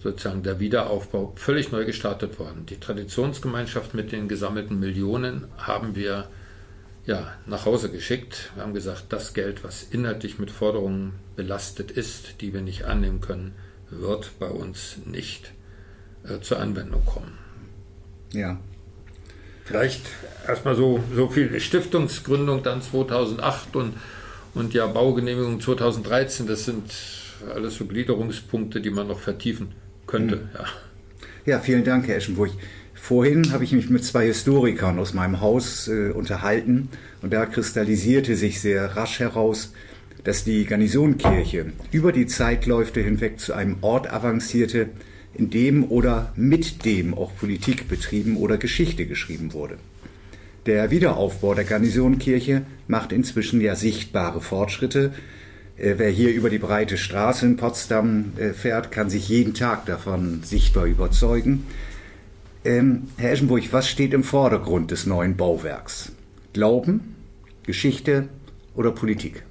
sozusagen 0.00 0.44
der 0.44 0.60
Wiederaufbau 0.60 1.32
völlig 1.34 1.72
neu 1.72 1.84
gestartet 1.84 2.38
worden. 2.38 2.64
Die 2.66 2.78
Traditionsgemeinschaft 2.78 3.92
mit 3.92 4.12
den 4.12 4.28
gesammelten 4.28 4.78
Millionen 4.78 5.48
haben 5.58 5.96
wir 5.96 6.28
ja, 7.04 7.32
nach 7.46 7.66
Hause 7.66 7.90
geschickt. 7.90 8.52
Wir 8.54 8.62
haben 8.62 8.74
gesagt, 8.74 9.06
das 9.08 9.34
Geld, 9.34 9.64
was 9.64 9.82
inhaltlich 9.82 10.38
mit 10.38 10.52
Forderungen 10.52 11.14
belastet 11.34 11.90
ist, 11.90 12.40
die 12.40 12.54
wir 12.54 12.60
nicht 12.60 12.84
annehmen 12.84 13.20
können, 13.20 13.54
wird 13.90 14.38
bei 14.38 14.48
uns 14.48 14.98
nicht 15.04 15.50
äh, 16.22 16.40
zur 16.40 16.60
Anwendung 16.60 17.04
kommen. 17.04 17.36
Ja. 18.32 18.60
Vielleicht 19.64 20.02
erstmal 20.46 20.76
so, 20.76 21.02
so 21.12 21.28
viel 21.28 21.58
Stiftungsgründung 21.58 22.62
dann 22.62 22.80
2008 22.80 23.74
und, 23.74 23.94
und 24.54 24.72
ja 24.72 24.86
Baugenehmigung 24.86 25.60
2013, 25.60 26.46
das 26.46 26.64
sind 26.64 26.92
alles 27.54 27.76
so 27.76 27.86
Gliederungspunkte, 27.86 28.80
die 28.80 28.90
man 28.90 29.08
noch 29.08 29.20
vertiefen 29.20 29.68
könnte. 30.06 30.36
Mhm. 30.36 30.42
Ja. 30.54 30.64
ja, 31.46 31.60
vielen 31.60 31.84
Dank, 31.84 32.08
Herr 32.08 32.16
Eschenburg. 32.16 32.50
Vorhin 32.94 33.52
habe 33.52 33.64
ich 33.64 33.72
mich 33.72 33.88
mit 33.88 34.04
zwei 34.04 34.26
Historikern 34.26 34.98
aus 34.98 35.14
meinem 35.14 35.40
Haus 35.40 35.88
äh, 35.88 36.10
unterhalten 36.10 36.88
und 37.22 37.32
da 37.32 37.46
kristallisierte 37.46 38.36
sich 38.36 38.60
sehr 38.60 38.96
rasch 38.96 39.20
heraus, 39.20 39.72
dass 40.24 40.44
die 40.44 40.64
Garnisonkirche 40.64 41.66
über 41.92 42.12
die 42.12 42.26
Zeitläufe 42.26 43.00
hinweg 43.00 43.40
zu 43.40 43.54
einem 43.54 43.76
Ort 43.80 44.12
avancierte, 44.12 44.88
in 45.34 45.50
dem 45.50 45.84
oder 45.84 46.32
mit 46.36 46.84
dem 46.84 47.14
auch 47.14 47.34
Politik 47.36 47.88
betrieben 47.88 48.36
oder 48.36 48.58
Geschichte 48.58 49.06
geschrieben 49.06 49.52
wurde. 49.52 49.78
Der 50.66 50.90
Wiederaufbau 50.90 51.54
der 51.54 51.64
Garnisonkirche 51.64 52.62
macht 52.88 53.12
inzwischen 53.12 53.60
ja 53.60 53.74
sichtbare 53.74 54.40
Fortschritte, 54.40 55.14
wer 55.78 56.10
hier 56.10 56.32
über 56.32 56.50
die 56.50 56.58
breite 56.58 56.98
Straße 56.98 57.46
in 57.46 57.56
Potsdam 57.56 58.32
äh, 58.36 58.52
fährt, 58.52 58.90
kann 58.90 59.10
sich 59.10 59.28
jeden 59.28 59.54
Tag 59.54 59.86
davon 59.86 60.42
sichtbar 60.42 60.86
überzeugen. 60.86 61.66
Ähm, 62.64 63.08
Herr 63.16 63.32
Eschenburg, 63.32 63.72
was 63.72 63.88
steht 63.88 64.12
im 64.12 64.24
Vordergrund 64.24 64.90
des 64.90 65.06
neuen 65.06 65.36
Bauwerks? 65.36 66.12
Glauben, 66.52 67.14
Geschichte 67.62 68.28
oder 68.74 68.90
Politik? 68.90 69.44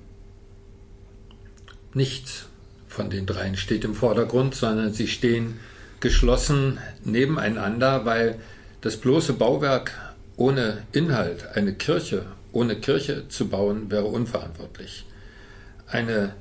Nichts 1.93 2.47
von 2.88 3.09
den 3.09 3.25
dreien 3.25 3.55
steht 3.55 3.86
im 3.86 3.95
Vordergrund, 3.95 4.53
sondern 4.53 4.93
sie 4.93 5.07
stehen 5.07 5.59
geschlossen 5.99 6.80
nebeneinander, 7.03 8.05
weil 8.05 8.36
das 8.82 8.97
bloße 8.97 9.34
Bauwerk 9.34 9.93
ohne 10.36 10.84
Inhalt, 10.91 11.47
eine 11.55 11.73
Kirche 11.73 12.25
ohne 12.51 12.75
Kirche 12.75 13.28
zu 13.30 13.47
bauen, 13.49 13.89
wäre 13.91 14.05
unverantwortlich 14.05 15.06
eine 15.88 16.35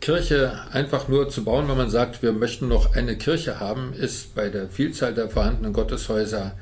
Kirche 0.00 0.60
einfach 0.72 1.08
nur 1.08 1.28
zu 1.28 1.44
bauen, 1.44 1.68
wenn 1.68 1.76
man 1.76 1.90
sagt, 1.90 2.22
wir 2.22 2.32
möchten 2.32 2.68
noch 2.68 2.94
eine 2.94 3.16
Kirche 3.16 3.60
haben, 3.60 3.92
ist 3.92 4.34
bei 4.34 4.48
der 4.48 4.68
Vielzahl 4.68 5.14
der 5.14 5.28
vorhandenen 5.28 5.72
Gotteshäuser 5.72 6.52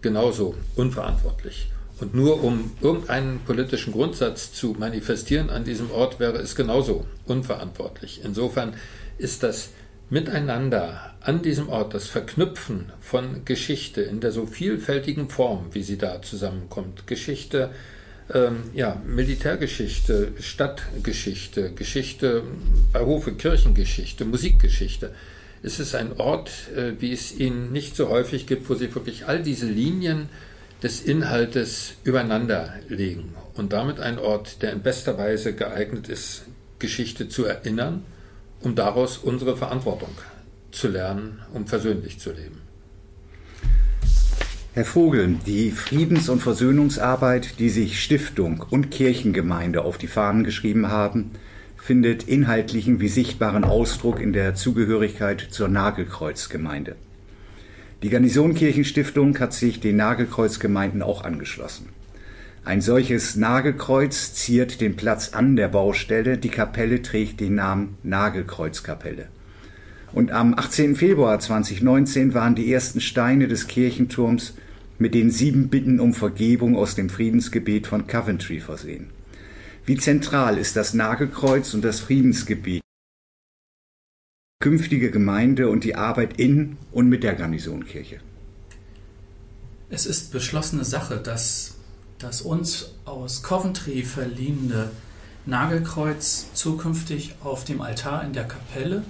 genauso 0.00 0.54
unverantwortlich. 0.76 1.70
Und 2.00 2.14
nur 2.14 2.42
um 2.42 2.72
irgendeinen 2.80 3.40
politischen 3.40 3.92
Grundsatz 3.92 4.52
zu 4.52 4.74
manifestieren 4.78 5.50
an 5.50 5.64
diesem 5.64 5.90
Ort 5.90 6.18
wäre 6.18 6.38
es 6.38 6.56
genauso 6.56 7.06
unverantwortlich. 7.26 8.20
Insofern 8.24 8.74
ist 9.18 9.42
das 9.42 9.70
Miteinander 10.10 11.14
an 11.20 11.42
diesem 11.42 11.68
Ort, 11.68 11.94
das 11.94 12.08
Verknüpfen 12.08 12.92
von 13.00 13.44
Geschichte 13.44 14.02
in 14.02 14.20
der 14.20 14.32
so 14.32 14.46
vielfältigen 14.46 15.30
Form, 15.30 15.66
wie 15.72 15.82
sie 15.82 15.96
da 15.96 16.20
zusammenkommt, 16.20 17.06
Geschichte 17.06 17.70
ähm, 18.32 18.64
ja, 18.72 19.00
Militärgeschichte, 19.06 20.32
Stadtgeschichte, 20.40 21.72
Geschichte 21.72 22.42
bei 22.92 23.00
Hofe, 23.00 23.34
Kirchengeschichte, 23.34 24.24
Musikgeschichte. 24.24 25.10
Es 25.62 25.80
ist 25.80 25.94
ein 25.94 26.12
Ort, 26.18 26.50
äh, 26.76 26.92
wie 27.00 27.12
es 27.12 27.36
ihn 27.36 27.72
nicht 27.72 27.96
so 27.96 28.08
häufig 28.08 28.46
gibt, 28.46 28.68
wo 28.68 28.74
sie 28.74 28.94
wirklich 28.94 29.26
all 29.26 29.42
diese 29.42 29.66
Linien 29.66 30.28
des 30.82 31.02
Inhaltes 31.02 31.94
übereinander 32.04 32.74
legen 32.88 33.34
und 33.54 33.72
damit 33.72 34.00
ein 34.00 34.18
Ort, 34.18 34.62
der 34.62 34.72
in 34.72 34.82
bester 34.82 35.16
Weise 35.16 35.54
geeignet 35.54 36.08
ist, 36.08 36.44
Geschichte 36.78 37.28
zu 37.28 37.44
erinnern, 37.44 38.04
um 38.60 38.74
daraus 38.74 39.18
unsere 39.18 39.56
Verantwortung 39.56 40.10
zu 40.70 40.88
lernen, 40.88 41.40
um 41.52 41.66
versöhnlich 41.66 42.18
zu 42.18 42.32
leben. 42.32 42.60
Herr 44.74 44.84
Vogel, 44.84 45.36
die 45.46 45.70
Friedens- 45.70 46.28
und 46.28 46.42
Versöhnungsarbeit, 46.42 47.60
die 47.60 47.70
sich 47.70 48.02
Stiftung 48.02 48.66
und 48.70 48.90
Kirchengemeinde 48.90 49.82
auf 49.82 49.98
die 49.98 50.08
Fahnen 50.08 50.42
geschrieben 50.42 50.88
haben, 50.88 51.30
findet 51.76 52.24
inhaltlichen 52.24 52.98
wie 52.98 53.06
sichtbaren 53.06 53.62
Ausdruck 53.62 54.20
in 54.20 54.32
der 54.32 54.56
Zugehörigkeit 54.56 55.46
zur 55.48 55.68
Nagelkreuzgemeinde. 55.68 56.96
Die 58.02 58.08
Garnisonkirchenstiftung 58.08 59.38
hat 59.38 59.52
sich 59.52 59.78
den 59.78 59.94
Nagelkreuzgemeinden 59.94 61.02
auch 61.02 61.22
angeschlossen. 61.22 61.90
Ein 62.64 62.80
solches 62.80 63.36
Nagelkreuz 63.36 64.34
ziert 64.34 64.80
den 64.80 64.96
Platz 64.96 65.34
an 65.34 65.54
der 65.54 65.68
Baustelle. 65.68 66.36
Die 66.36 66.48
Kapelle 66.48 67.00
trägt 67.00 67.38
den 67.38 67.54
Namen 67.54 67.96
Nagelkreuzkapelle. 68.02 69.28
Und 70.14 70.30
am 70.30 70.54
18. 70.56 70.94
Februar 70.94 71.40
2019 71.40 72.34
waren 72.34 72.54
die 72.54 72.72
ersten 72.72 73.00
Steine 73.00 73.48
des 73.48 73.66
Kirchenturms 73.66 74.54
mit 74.96 75.12
den 75.12 75.32
sieben 75.32 75.70
Bitten 75.70 75.98
um 75.98 76.14
Vergebung 76.14 76.76
aus 76.76 76.94
dem 76.94 77.10
Friedensgebet 77.10 77.88
von 77.88 78.06
Coventry 78.06 78.60
versehen. 78.60 79.10
Wie 79.84 79.96
zentral 79.96 80.56
ist 80.56 80.76
das 80.76 80.94
Nagelkreuz 80.94 81.74
und 81.74 81.84
das 81.84 81.98
Friedensgebet 81.98 82.80
künftige 84.60 85.10
Gemeinde 85.10 85.68
und 85.68 85.82
die 85.82 85.96
Arbeit 85.96 86.38
in 86.38 86.76
und 86.92 87.08
mit 87.08 87.24
der 87.24 87.34
Garnisonkirche? 87.34 88.20
Es 89.90 90.06
ist 90.06 90.30
beschlossene 90.30 90.84
Sache, 90.84 91.16
dass 91.16 91.74
das 92.20 92.40
uns 92.40 92.92
aus 93.04 93.42
Coventry 93.42 94.04
verliehene 94.04 94.92
Nagelkreuz 95.44 96.46
zukünftig 96.54 97.34
auf 97.42 97.64
dem 97.64 97.80
Altar 97.80 98.24
in 98.24 98.32
der 98.32 98.44
Kapelle 98.44 99.02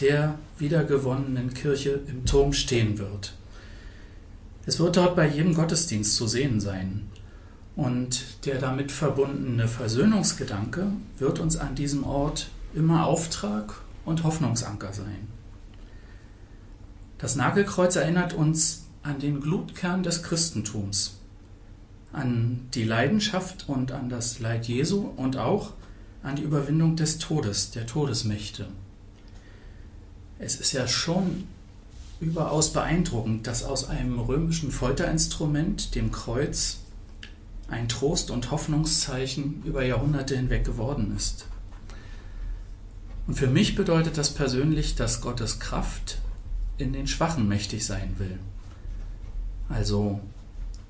der 0.00 0.38
wiedergewonnenen 0.58 1.54
Kirche 1.54 2.00
im 2.06 2.24
Turm 2.24 2.52
stehen 2.52 2.98
wird. 2.98 3.34
Es 4.64 4.78
wird 4.78 4.96
dort 4.96 5.16
bei 5.16 5.28
jedem 5.28 5.54
Gottesdienst 5.54 6.14
zu 6.14 6.26
sehen 6.26 6.60
sein. 6.60 7.08
Und 7.74 8.44
der 8.44 8.58
damit 8.58 8.92
verbundene 8.92 9.66
Versöhnungsgedanke 9.66 10.88
wird 11.18 11.38
uns 11.38 11.56
an 11.56 11.74
diesem 11.74 12.04
Ort 12.04 12.48
immer 12.74 13.06
Auftrag 13.06 13.74
und 14.04 14.24
Hoffnungsanker 14.24 14.92
sein. 14.92 15.28
Das 17.18 17.36
Nagelkreuz 17.36 17.96
erinnert 17.96 18.34
uns 18.34 18.86
an 19.02 19.18
den 19.18 19.40
Glutkern 19.40 20.02
des 20.02 20.22
Christentums, 20.22 21.18
an 22.12 22.68
die 22.74 22.84
Leidenschaft 22.84 23.68
und 23.68 23.90
an 23.90 24.08
das 24.08 24.38
Leid 24.38 24.66
Jesu 24.68 25.08
und 25.16 25.36
auch 25.36 25.72
an 26.22 26.36
die 26.36 26.42
Überwindung 26.42 26.94
des 26.96 27.18
Todes, 27.18 27.70
der 27.70 27.86
Todesmächte. 27.86 28.66
Es 30.42 30.56
ist 30.56 30.72
ja 30.72 30.88
schon 30.88 31.44
überaus 32.20 32.72
beeindruckend, 32.72 33.46
dass 33.46 33.62
aus 33.62 33.88
einem 33.88 34.18
römischen 34.18 34.72
Folterinstrument, 34.72 35.94
dem 35.94 36.10
Kreuz, 36.10 36.78
ein 37.68 37.88
Trost 37.88 38.32
und 38.32 38.50
Hoffnungszeichen 38.50 39.62
über 39.64 39.84
Jahrhunderte 39.84 40.36
hinweg 40.36 40.64
geworden 40.64 41.14
ist. 41.16 41.46
Und 43.28 43.34
für 43.34 43.46
mich 43.46 43.76
bedeutet 43.76 44.18
das 44.18 44.34
persönlich, 44.34 44.96
dass 44.96 45.20
Gottes 45.20 45.60
Kraft 45.60 46.18
in 46.76 46.92
den 46.92 47.06
Schwachen 47.06 47.46
mächtig 47.46 47.86
sein 47.86 48.16
will. 48.18 48.40
Also, 49.68 50.18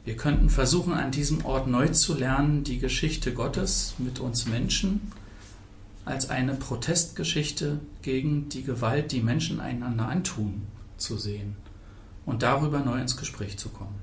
wir 0.06 0.16
könnten 0.16 0.48
versuchen, 0.48 0.94
an 0.94 1.10
diesem 1.10 1.44
Ort 1.44 1.66
neu 1.66 1.88
zu 1.88 2.14
lernen, 2.14 2.64
die 2.64 2.78
Geschichte 2.78 3.34
Gottes 3.34 3.94
mit 3.98 4.18
uns 4.18 4.46
Menschen 4.46 5.12
als 6.04 6.30
eine 6.30 6.54
Protestgeschichte 6.54 7.80
gegen 8.02 8.48
die 8.48 8.64
Gewalt, 8.64 9.12
die 9.12 9.20
Menschen 9.20 9.60
einander 9.60 10.08
antun, 10.08 10.62
zu 10.96 11.16
sehen 11.16 11.56
und 12.26 12.42
darüber 12.42 12.80
neu 12.80 13.00
ins 13.00 13.16
Gespräch 13.16 13.58
zu 13.58 13.68
kommen. 13.68 13.94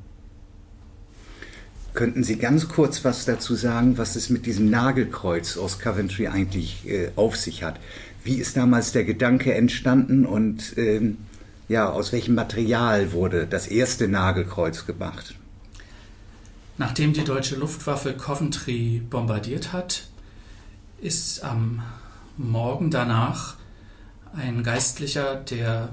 Könnten 1.93 2.23
Sie 2.23 2.37
ganz 2.37 2.67
kurz 2.67 3.03
was 3.03 3.25
dazu 3.25 3.55
sagen, 3.55 3.97
was 3.97 4.15
es 4.15 4.29
mit 4.29 4.45
diesem 4.45 4.69
Nagelkreuz 4.69 5.57
aus 5.57 5.79
Coventry 5.79 6.27
eigentlich 6.27 6.87
äh, 6.87 7.11
auf 7.15 7.35
sich 7.35 7.63
hat? 7.63 7.79
Wie 8.23 8.35
ist 8.35 8.55
damals 8.57 8.91
der 8.91 9.05
Gedanke 9.05 9.53
entstanden 9.53 10.25
und 10.25 10.77
ähm, 10.77 11.17
ja, 11.67 11.89
aus 11.89 12.11
welchem 12.11 12.35
Material 12.35 13.11
wurde 13.11 13.47
das 13.47 13.67
erste 13.67 14.07
Nagelkreuz 14.07 14.85
gemacht? 14.85 15.35
Nachdem 16.77 17.13
die 17.13 17.23
deutsche 17.23 17.55
Luftwaffe 17.55 18.13
Coventry 18.13 19.01
bombardiert 19.09 19.73
hat, 19.73 20.08
ist 21.01 21.43
am 21.43 21.81
Morgen 22.37 22.91
danach 22.91 23.55
ein 24.33 24.63
Geistlicher 24.63 25.35
der 25.35 25.89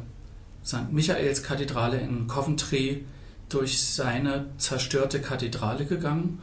St. 0.64 0.92
Michaels 0.92 1.42
Kathedrale 1.42 1.98
in 1.98 2.26
Coventry 2.26 3.04
durch 3.48 3.80
seine 3.82 4.46
zerstörte 4.58 5.20
Kathedrale 5.20 5.86
gegangen 5.86 6.40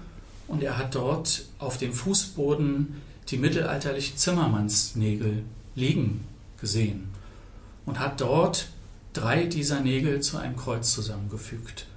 und 0.48 0.64
er 0.64 0.78
hat 0.78 0.96
dort 0.96 1.46
auf 1.60 1.78
dem 1.78 1.94
Fußboden 1.94 3.02
die 3.30 3.38
mittelalterlichen 3.38 4.18
Zimmermannsnägel 4.18 5.44
liegen 5.76 6.26
gesehen 6.60 7.10
und 7.86 8.00
hat 8.00 8.22
dort 8.22 8.68
drei 9.14 9.46
dieser 9.46 9.82
Nägel 9.82 10.22
zu 10.22 10.38
einem 10.38 10.56
Kreuz 10.56 10.92
zusammengefügt. 10.94 11.88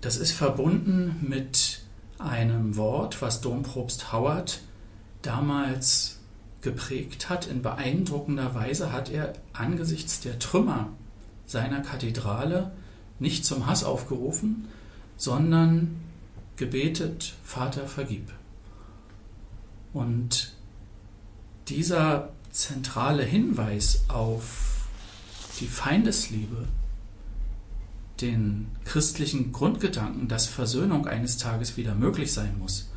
Das 0.00 0.16
ist 0.16 0.32
verbunden 0.32 1.16
mit 1.28 1.80
einem 2.18 2.76
Wort, 2.76 3.20
was 3.22 3.40
Dompropst 3.40 4.12
Howard 4.12 4.60
damals 5.22 6.18
geprägt 6.60 7.28
hat. 7.28 7.46
In 7.46 7.62
beeindruckender 7.62 8.54
Weise 8.54 8.92
hat 8.92 9.10
er 9.10 9.32
angesichts 9.52 10.20
der 10.20 10.38
Trümmer 10.38 10.88
seiner 11.46 11.80
Kathedrale 11.80 12.72
nicht 13.18 13.44
zum 13.44 13.66
Hass 13.66 13.84
aufgerufen, 13.84 14.68
sondern 15.16 15.96
gebetet, 16.56 17.34
Vater, 17.42 17.86
vergib. 17.86 18.32
Und 19.92 20.52
dieser 21.68 22.30
zentrale 22.50 23.22
Hinweis 23.22 24.04
auf 24.08 24.86
die 25.60 25.66
Feindesliebe, 25.66 26.66
den 28.20 28.68
christlichen 28.84 29.52
Grundgedanken, 29.52 30.28
dass 30.28 30.46
Versöhnung 30.46 31.06
eines 31.06 31.36
Tages 31.36 31.76
wieder 31.76 31.94
möglich 31.94 32.32
sein 32.32 32.58
muss, 32.58 32.90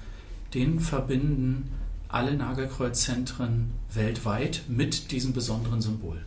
den 0.53 0.79
verbinden 0.79 1.71
alle 2.11 2.35
Nagelkreuzzentren 2.35 3.71
weltweit 3.93 4.63
mit 4.67 5.11
diesem 5.11 5.33
besonderen 5.33 5.81
Symbol. 5.81 6.17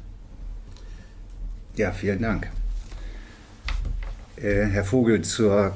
Ja, 1.76 1.92
vielen 1.92 2.22
Dank. 2.22 2.50
Äh, 4.36 4.66
Herr 4.66 4.84
Vogel, 4.84 5.22
zur 5.22 5.74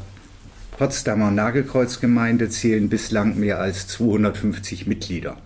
Potsdamer 0.77 1.31
Nagelkreuzgemeinde 1.31 2.49
zählen 2.49 2.89
bislang 2.89 3.39
mehr 3.39 3.59
als 3.59 3.89
250 3.89 4.87
Mitglieder. 4.87 5.37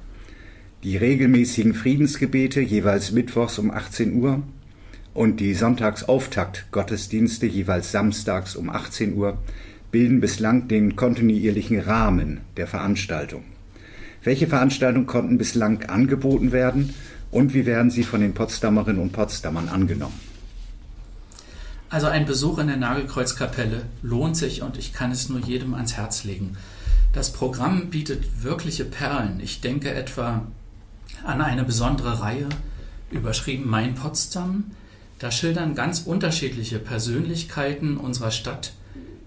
Die 0.82 0.96
regelmäßigen 0.96 1.74
Friedensgebete 1.74 2.60
jeweils 2.60 3.12
mittwochs 3.12 3.58
um 3.58 3.70
18 3.70 4.14
Uhr 4.14 4.42
und 5.14 5.40
die 5.40 5.54
Sonntagsauftakt-Gottesdienste 5.54 7.46
jeweils 7.46 7.92
samstags 7.92 8.56
um 8.56 8.68
18 8.68 9.14
Uhr 9.14 9.38
bilden 9.90 10.20
bislang 10.20 10.68
den 10.68 10.96
kontinuierlichen 10.96 11.78
Rahmen 11.78 12.40
der 12.56 12.66
Veranstaltung. 12.66 13.44
Welche 14.24 14.46
Veranstaltungen 14.46 15.06
konnten 15.06 15.36
bislang 15.36 15.82
angeboten 15.84 16.52
werden 16.52 16.94
und 17.30 17.54
wie 17.54 17.66
werden 17.66 17.90
sie 17.90 18.04
von 18.04 18.20
den 18.20 18.34
Potsdamerinnen 18.34 19.02
und 19.02 19.12
Potsdamern 19.12 19.68
angenommen? 19.68 20.18
Also 21.90 22.06
ein 22.06 22.24
Besuch 22.24 22.58
in 22.58 22.68
der 22.68 22.76
Nagelkreuzkapelle 22.76 23.82
lohnt 24.02 24.36
sich 24.36 24.62
und 24.62 24.78
ich 24.78 24.92
kann 24.92 25.10
es 25.10 25.28
nur 25.28 25.40
jedem 25.40 25.74
ans 25.74 25.94
Herz 25.94 26.24
legen. 26.24 26.56
Das 27.12 27.32
Programm 27.32 27.90
bietet 27.90 28.42
wirkliche 28.42 28.84
Perlen. 28.84 29.40
Ich 29.40 29.60
denke 29.60 29.92
etwa 29.92 30.46
an 31.24 31.42
eine 31.42 31.64
besondere 31.64 32.20
Reihe, 32.20 32.48
überschrieben 33.10 33.68
Mein 33.68 33.94
Potsdam. 33.94 34.64
Da 35.18 35.30
schildern 35.30 35.74
ganz 35.74 36.00
unterschiedliche 36.00 36.78
Persönlichkeiten 36.78 37.96
unserer 37.96 38.30
Stadt 38.30 38.72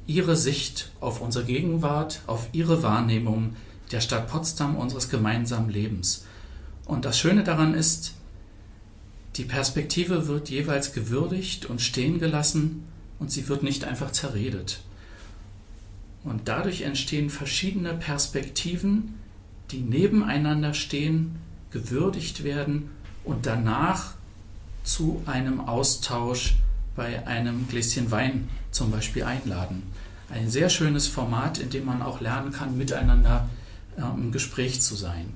ihre 0.07 0.35
Sicht 0.35 0.91
auf 0.99 1.21
unsere 1.21 1.45
Gegenwart, 1.45 2.21
auf 2.27 2.47
ihre 2.51 2.81
Wahrnehmung 2.81 3.55
der 3.95 4.01
Stadt 4.01 4.27
Potsdam, 4.27 4.75
unseres 4.75 5.07
gemeinsamen 5.07 5.69
Lebens. 5.69 6.25
Und 6.83 7.05
das 7.05 7.17
Schöne 7.17 7.45
daran 7.45 7.73
ist, 7.73 8.13
die 9.37 9.45
Perspektive 9.45 10.27
wird 10.27 10.49
jeweils 10.49 10.91
gewürdigt 10.91 11.65
und 11.65 11.79
stehen 11.81 12.19
gelassen 12.19 12.83
und 13.19 13.31
sie 13.31 13.47
wird 13.47 13.63
nicht 13.63 13.85
einfach 13.85 14.11
zerredet. 14.11 14.81
Und 16.25 16.49
dadurch 16.49 16.81
entstehen 16.81 17.29
verschiedene 17.29 17.93
Perspektiven, 17.93 19.13
die 19.71 19.79
nebeneinander 19.79 20.73
stehen, 20.73 21.37
gewürdigt 21.71 22.43
werden 22.43 22.89
und 23.23 23.45
danach 23.45 24.15
zu 24.83 25.21
einem 25.25 25.61
Austausch 25.61 26.57
bei 26.97 27.25
einem 27.25 27.69
Gläschen 27.69 28.11
Wein 28.11 28.49
zum 28.71 28.91
Beispiel 28.91 29.23
einladen. 29.23 29.83
Ein 30.29 30.49
sehr 30.49 30.67
schönes 30.67 31.07
Format, 31.07 31.59
in 31.59 31.69
dem 31.69 31.85
man 31.85 32.01
auch 32.01 32.19
lernen 32.19 32.51
kann, 32.51 32.77
miteinander 32.77 33.47
äh, 33.47 33.64
im 33.97 34.31
Gespräch 34.31 34.81
zu 34.81 34.95
sein. 34.95 35.33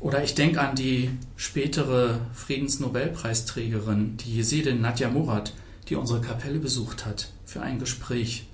Oder 0.00 0.22
ich 0.22 0.34
denke 0.34 0.60
an 0.60 0.74
die 0.74 1.10
spätere 1.36 2.20
Friedensnobelpreisträgerin, 2.34 4.18
die 4.18 4.36
Jesidin 4.36 4.80
Nadja 4.80 5.08
Murad, 5.08 5.54
die 5.88 5.96
unsere 5.96 6.20
Kapelle 6.20 6.58
besucht 6.58 7.06
hat 7.06 7.28
für 7.46 7.62
ein 7.62 7.78
Gespräch. 7.78 8.46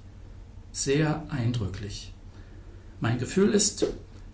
Sehr 0.73 1.25
eindrücklich. 1.31 2.13
Mein 3.01 3.19
Gefühl 3.19 3.51
ist, 3.51 3.87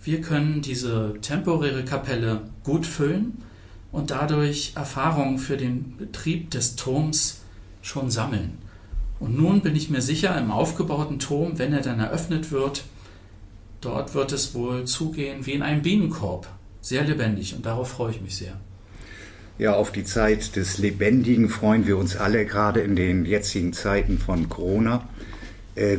wir 0.03 0.21
können 0.21 0.61
diese 0.61 1.15
temporäre 1.23 1.85
Kapelle 1.85 2.43
gut 2.65 2.85
füllen 2.85 3.43
und 3.93 4.11
dadurch 4.11 4.73
Erfahrungen 4.75 5.39
für 5.39 5.57
den 5.57 5.97
Betrieb 5.97 6.51
des 6.51 6.77
Turms 6.77 7.41
schon 7.81 8.11
sammeln. 8.11 8.59
Und 9.19 9.37
nun 9.37 9.63
bin 9.63 9.75
ich 9.75 9.89
mir 9.89 10.03
sicher, 10.03 10.37
im 10.39 10.51
aufgebauten 10.51 11.19
Turm, 11.19 11.59
wenn 11.59 11.73
er 11.73 11.81
dann 11.81 12.01
eröffnet 12.01 12.51
wird, 12.51 12.85
Dort 13.87 14.15
wird 14.15 14.33
es 14.33 14.53
wohl 14.53 14.85
zugehen 14.85 15.47
wie 15.47 15.53
in 15.53 15.63
einem 15.63 15.81
Bienenkorb. 15.81 16.49
Sehr 16.81 17.05
lebendig 17.05 17.55
und 17.55 17.65
darauf 17.65 17.89
freue 17.89 18.11
ich 18.11 18.21
mich 18.21 18.35
sehr. 18.35 18.55
Ja, 19.59 19.75
auf 19.75 19.93
die 19.93 20.03
Zeit 20.03 20.57
des 20.57 20.79
Lebendigen 20.79 21.49
freuen 21.49 21.87
wir 21.87 21.97
uns 21.97 22.17
alle, 22.17 22.47
gerade 22.47 22.81
in 22.81 22.97
den 22.97 23.25
jetzigen 23.25 23.73
Zeiten 23.73 24.19
von 24.19 24.49
Corona. 24.49 25.09
Äh, 25.77 25.99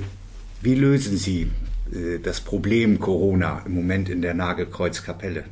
wie 0.61 0.75
lösen 0.75 1.15
Sie 1.15 1.49
äh, 1.93 2.19
das 2.19 2.41
Problem 2.41 2.99
Corona 2.99 3.61
im 3.65 3.75
Moment 3.75 4.09
in 4.09 4.21
der 4.21 4.33
Nagelkreuzkapelle? 4.33 5.45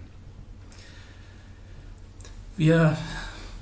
Wir 2.58 2.98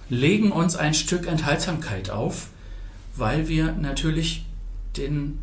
legen 0.09 0.51
uns 0.51 0.76
ein 0.76 0.95
Stück 0.95 1.28
Enthaltsamkeit 1.28 2.09
auf, 2.09 2.47
weil 3.15 3.47
wir 3.47 3.74
natürlich 3.74 4.47
den 4.97 5.38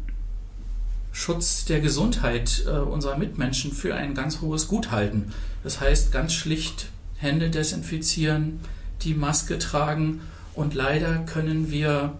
Schutz 1.12 1.64
der 1.64 1.80
Gesundheit 1.80 2.64
äh, 2.66 2.70
unserer 2.70 3.16
Mitmenschen 3.16 3.72
für 3.72 3.94
ein 3.94 4.14
ganz 4.14 4.40
hohes 4.40 4.68
Gut 4.68 4.90
halten. 4.90 5.32
Das 5.62 5.80
heißt 5.80 6.12
ganz 6.12 6.32
schlicht 6.32 6.88
Hände 7.16 7.50
desinfizieren, 7.50 8.60
die 9.02 9.14
Maske 9.14 9.58
tragen 9.58 10.20
und 10.54 10.74
leider 10.74 11.18
können 11.20 11.70
wir 11.70 12.14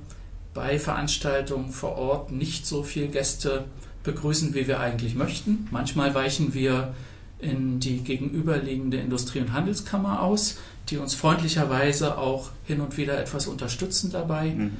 bei 0.54 0.78
Veranstaltungen 0.78 1.70
vor 1.70 1.96
Ort 1.96 2.32
nicht 2.32 2.66
so 2.66 2.82
viele 2.82 3.08
Gäste 3.08 3.64
begrüßen, 4.02 4.54
wie 4.54 4.66
wir 4.66 4.80
eigentlich 4.80 5.14
möchten. 5.14 5.68
Manchmal 5.70 6.14
weichen 6.14 6.54
wir 6.54 6.94
in 7.38 7.80
die 7.80 7.98
gegenüberliegende 7.98 8.98
Industrie- 8.98 9.40
und 9.40 9.52
Handelskammer 9.52 10.22
aus, 10.22 10.58
die 10.88 10.98
uns 10.98 11.14
freundlicherweise 11.14 12.18
auch 12.18 12.50
hin 12.66 12.80
und 12.80 12.96
wieder 12.96 13.18
etwas 13.18 13.46
unterstützen 13.46 14.10
dabei. 14.10 14.50
Mhm. 14.50 14.76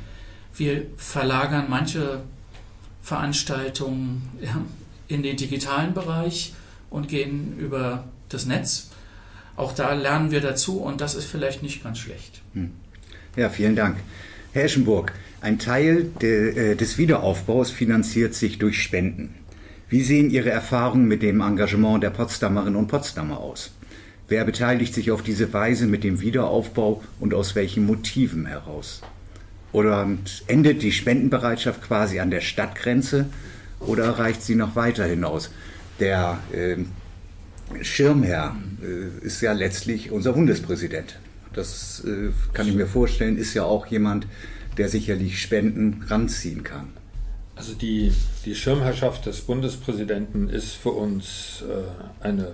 Wir 0.55 0.87
verlagern 0.97 1.67
manche 1.69 2.21
Veranstaltungen 3.03 4.29
in 5.09 5.23
den 5.23 5.37
digitalen 5.37 5.95
Bereich 5.95 6.55
und 6.91 7.09
gehen 7.09 7.59
über 7.59 8.05
das 8.29 8.47
Netz. 8.47 8.91
Auch 9.57 9.73
da 9.73 9.93
lernen 9.93 10.31
wir 10.31 10.41
dazu 10.41 10.81
und 10.81 11.01
das 11.01 11.15
ist 11.15 11.27
vielleicht 11.27 11.63
nicht 11.63 11.83
ganz 11.83 11.99
schlecht. 11.99 12.41
Hm. 12.55 12.71
Ja, 13.37 13.49
vielen 13.49 13.77
Dank. 13.77 13.97
Herr 14.53 14.65
Eschenburg, 14.65 15.13
ein 15.41 15.59
Teil 15.59 16.11
de, 16.21 16.73
äh, 16.73 16.77
des 16.77 16.99
Wiederaufbaus 16.99 17.71
finanziert 17.71 18.35
sich 18.35 18.59
durch 18.59 18.83
Spenden. 18.83 19.35
Wie 19.89 20.03
sehen 20.03 20.31
Ihre 20.31 20.51
Erfahrungen 20.51 21.07
mit 21.07 21.23
dem 21.23 21.41
Engagement 21.41 22.03
der 22.03 22.11
Potsdamerinnen 22.11 22.77
und 22.77 22.89
Potsdamer 22.89 23.39
aus? 23.39 23.73
Wer 24.29 24.45
beteiligt 24.45 24.95
sich 24.95 25.11
auf 25.11 25.23
diese 25.23 25.53
Weise 25.53 25.87
mit 25.87 26.05
dem 26.05 26.21
Wiederaufbau 26.21 27.03
und 27.19 27.35
aus 27.35 27.57
welchen 27.57 27.87
Motiven 27.87 28.47
heraus? 28.47 29.03
Oder 29.73 30.09
endet 30.47 30.83
die 30.83 30.93
Spendenbereitschaft 30.93 31.83
quasi 31.83 32.21
an 32.21 32.31
der 32.31 32.41
Stadtgrenze 32.41 33.27
oder 33.81 34.19
reicht 34.19 34.43
sie 34.43 34.57
noch 34.57 34.77
weiter 34.77 35.05
hinaus? 35.05 35.51
Der 36.01 36.39
äh, 36.53 36.77
Schirmherr 37.83 38.57
äh, 38.83 39.25
ist 39.25 39.41
ja 39.41 39.53
letztlich 39.53 40.11
unser 40.11 40.33
Bundespräsident. 40.33 41.19
Das 41.53 42.05
äh, 42.05 42.31
kann 42.53 42.69
ich 42.69 42.75
mir 42.75 42.87
vorstellen, 42.87 43.37
ist 43.37 43.55
ja 43.55 43.65
auch 43.65 43.87
jemand, 43.87 44.27
der 44.77 44.89
sicherlich 44.89 45.41
Spenden 45.41 46.05
ranziehen 46.09 46.63
kann. 46.63 46.89
Also 47.55 47.75
die, 47.75 48.13
die 48.45 48.55
Schirmherrschaft 48.55 49.27
des 49.27 49.43
Bundespräsidenten 49.43 50.49
ist 50.49 50.75
für 50.75 50.91
uns 50.91 51.63
äh, 51.69 52.25
eine 52.25 52.53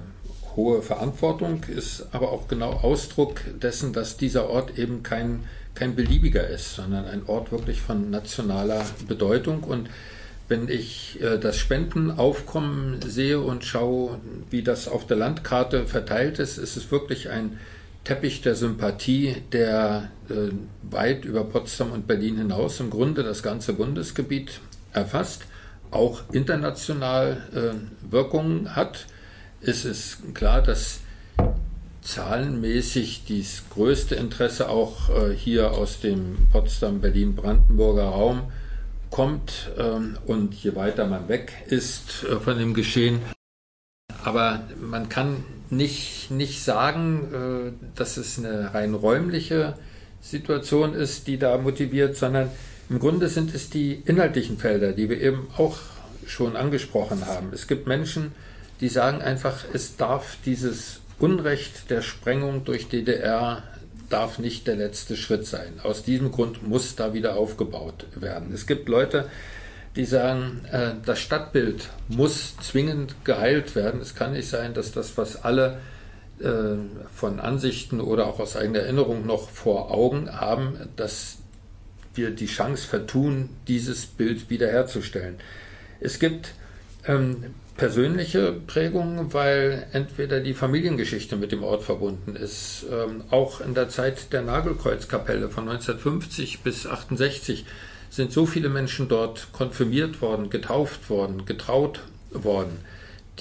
hohe 0.57 0.83
Verantwortung, 0.83 1.63
ist 1.65 2.07
aber 2.13 2.33
auch 2.33 2.49
genau 2.49 2.73
Ausdruck 2.73 3.43
dessen, 3.63 3.93
dass 3.93 4.17
dieser 4.17 4.49
Ort 4.49 4.79
eben 4.79 5.03
kein, 5.03 5.45
kein 5.77 5.95
beliebiger 5.95 6.47
ist, 6.49 6.75
sondern 6.75 7.07
ein 7.07 7.23
Ort 7.27 7.53
wirklich 7.53 7.81
von 7.81 8.11
nationaler 8.11 8.85
Bedeutung. 9.07 9.63
Und 9.63 9.89
wenn 10.49 10.69
ich 10.69 11.21
äh, 11.21 11.39
das 11.39 11.59
Spendenaufkommen 11.59 13.01
sehe 13.03 13.41
und 13.41 13.65
schaue, 13.65 14.19
wie 14.51 14.63
das 14.63 14.89
auf 14.89 15.07
der 15.07 15.17
Landkarte 15.17 15.87
verteilt 15.87 16.39
ist, 16.39 16.59
ist 16.59 16.77
es 16.77 16.91
wirklich 16.91 17.31
ein 17.31 17.59
Teppich 18.05 18.43
der 18.43 18.55
Sympathie, 18.55 19.37
der 19.53 20.11
äh, 20.29 20.51
weit 20.83 21.25
über 21.25 21.45
Potsdam 21.45 21.93
und 21.93 22.07
Berlin 22.07 22.39
hinaus 22.39 22.81
im 22.81 22.91
Grunde 22.91 23.23
das 23.23 23.43
ganze 23.43 23.73
Bundesgebiet 23.73 24.61
erfasst, 24.93 25.43
auch 25.91 26.23
international 26.33 27.43
äh, 27.55 28.11
Wirkungen 28.11 28.75
hat 28.77 29.07
ist 29.61 29.85
es 29.85 30.19
klar, 30.35 30.63
dass 30.63 31.01
zahlenmäßig 32.07 33.25
das 33.29 33.65
größte 33.71 34.15
Interesse 34.15 34.69
auch 34.69 35.11
äh, 35.11 35.35
hier 35.35 35.73
aus 35.73 36.01
dem 36.01 36.49
Potsdam, 36.53 37.01
Berlin, 37.01 37.35
Brandenburger 37.35 38.05
Raum 38.05 38.53
kommt 39.11 39.71
ähm, 39.77 40.17
und 40.27 40.55
je 40.55 40.75
weiter 40.77 41.07
man 41.07 41.29
weg 41.29 41.53
ist 41.69 42.25
äh, 42.25 42.37
von 42.37 42.59
dem 42.59 42.75
Geschehen. 42.75 43.21
Aber 44.25 44.61
man 44.81 45.09
kann 45.09 45.45
nicht, 45.69 46.31
nicht 46.31 46.63
sagen, 46.63 47.29
äh, 47.33 47.97
dass 47.97 48.17
es 48.17 48.39
eine 48.39 48.73
rein 48.73 48.95
räumliche 48.95 49.75
Situation 50.21 50.95
ist, 50.95 51.27
die 51.27 51.39
da 51.39 51.59
motiviert, 51.59 52.17
sondern 52.17 52.51
im 52.89 53.01
Grunde 53.01 53.29
sind 53.29 53.53
es 53.55 53.69
die 53.69 53.95
inhaltlichen 53.95 54.59
Felder, 54.59 54.93
die 54.93 55.09
wir 55.09 55.21
eben 55.21 55.49
auch 55.57 55.79
schon 56.27 56.57
angesprochen 56.57 57.27
haben. 57.27 57.51
Es 57.53 57.67
gibt 57.67 57.87
Menschen, 57.87 58.33
die 58.81 58.89
sagen 58.89 59.23
einfach, 59.23 59.65
es 59.73 59.97
darf 59.97 60.37
dieses 60.45 61.01
Unrecht 61.19 61.91
der 61.91 62.03
Sprengung 62.03 62.65
durch 62.65 62.89
DDR 62.89 63.63
darf 64.11 64.39
nicht 64.39 64.67
der 64.67 64.77
letzte 64.77 65.17
Schritt 65.17 65.47
sein. 65.47 65.81
Aus 65.83 66.03
diesem 66.03 66.31
Grund 66.31 66.67
muss 66.67 66.95
da 66.95 67.15
wieder 67.15 67.37
aufgebaut 67.37 68.07
werden. 68.15 68.53
Es 68.53 68.67
gibt 68.67 68.89
Leute, 68.89 69.29
die 69.97 70.05
sagen, 70.05 70.65
äh, 70.71 70.93
das 71.05 71.19
Stadtbild 71.21 71.89
muss 72.09 72.57
zwingend 72.59 73.25
geheilt 73.25 73.75
werden. 73.75 74.01
Es 74.01 74.15
kann 74.15 74.33
nicht 74.33 74.49
sein, 74.49 74.75
dass 74.75 74.93
das, 74.93 75.17
was 75.17 75.43
alle 75.43 75.79
äh, 76.39 76.77
von 77.15 77.41
Ansichten 77.41 78.01
oder 78.01 78.27
auch 78.27 78.39
aus 78.39 78.57
eigener 78.57 78.81
Erinnerung 78.81 79.27
noch 79.27 79.49
vor 79.49 79.91
Augen 79.91 80.31
haben, 80.31 80.79
dass 80.97 81.39
wir 82.15 82.31
die 82.31 82.47
Chance 82.47 82.87
vertun, 82.87 83.49
dieses 83.69 84.07
Bild 84.07 84.51
wiederherzustellen. 84.51 85.37
Es 86.01 86.19
gibt 86.19 86.53
ähm, 87.07 87.55
persönliche 87.77 88.53
Prägung, 88.53 89.33
weil 89.33 89.87
entweder 89.93 90.41
die 90.41 90.55
Familiengeschichte 90.55 91.37
mit 91.37 91.53
dem 91.53 91.63
Ort 91.63 91.83
verbunden 91.83 92.35
ist. 92.35 92.87
Ähm, 92.91 93.25
auch 93.31 93.61
in 93.61 93.75
der 93.75 93.89
Zeit 93.89 94.33
der 94.33 94.43
Nagelkreuzkapelle 94.43 95.51
von 95.51 95.69
1950 95.69 96.61
bis 96.61 96.87
68 96.87 97.67
sind 98.09 98.33
so 98.33 98.47
viele 98.47 98.69
Menschen 98.69 99.09
dort 99.09 99.53
konfirmiert 99.53 100.23
worden, 100.23 100.49
getauft 100.49 101.11
worden, 101.11 101.45
getraut 101.45 102.01
worden, 102.31 102.79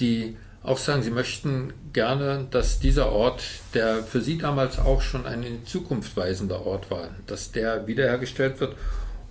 die 0.00 0.36
auch 0.62 0.78
sagen, 0.78 1.02
sie 1.02 1.10
möchten 1.10 1.72
gerne, 1.92 2.46
dass 2.50 2.80
dieser 2.80 3.12
Ort, 3.12 3.42
der 3.72 4.02
für 4.02 4.20
sie 4.20 4.36
damals 4.36 4.78
auch 4.78 5.00
schon 5.00 5.24
ein 5.24 5.44
in 5.44 5.64
Zukunft 5.64 6.16
weisender 6.16 6.66
Ort 6.66 6.90
war, 6.90 7.08
dass 7.26 7.52
der 7.52 7.86
wiederhergestellt 7.86 8.60
wird. 8.60 8.74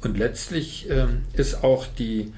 Und 0.01 0.17
letztlich 0.17 0.89
ähm, 0.89 1.23
ist 1.33 1.63
auch 1.63 1.85
die 1.99 2.31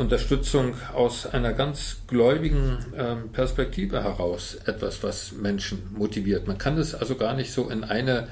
Unterstützung 0.00 0.74
aus 0.94 1.26
einer 1.26 1.52
ganz 1.52 1.98
gläubigen 2.06 2.78
ähm, 2.96 3.28
Perspektive 3.32 4.02
heraus 4.02 4.56
etwas, 4.64 5.02
was 5.02 5.32
Menschen 5.32 5.82
motiviert. 5.94 6.48
Man 6.48 6.56
kann 6.56 6.78
es 6.78 6.94
also 6.94 7.16
gar 7.16 7.34
nicht 7.34 7.52
so 7.52 7.68
in 7.68 7.84
eine 7.84 8.28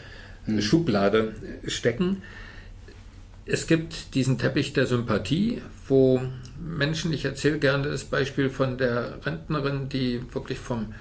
mhm. 0.46 0.62
Schublade 0.62 1.34
stecken. 1.66 2.22
Es 3.44 3.66
gibt 3.66 4.14
diesen 4.14 4.38
Teppich 4.38 4.72
der 4.72 4.86
Sympathie, 4.86 5.60
wo 5.86 6.22
Menschen, 6.58 7.12
ich 7.12 7.26
erzähle 7.26 7.58
gerne 7.58 7.90
das 7.90 8.04
Beispiel 8.04 8.48
von 8.48 8.78
der 8.78 9.18
Rentnerin, 9.26 9.90
die 9.90 10.22
wirklich 10.32 10.58
vom, 10.58 10.94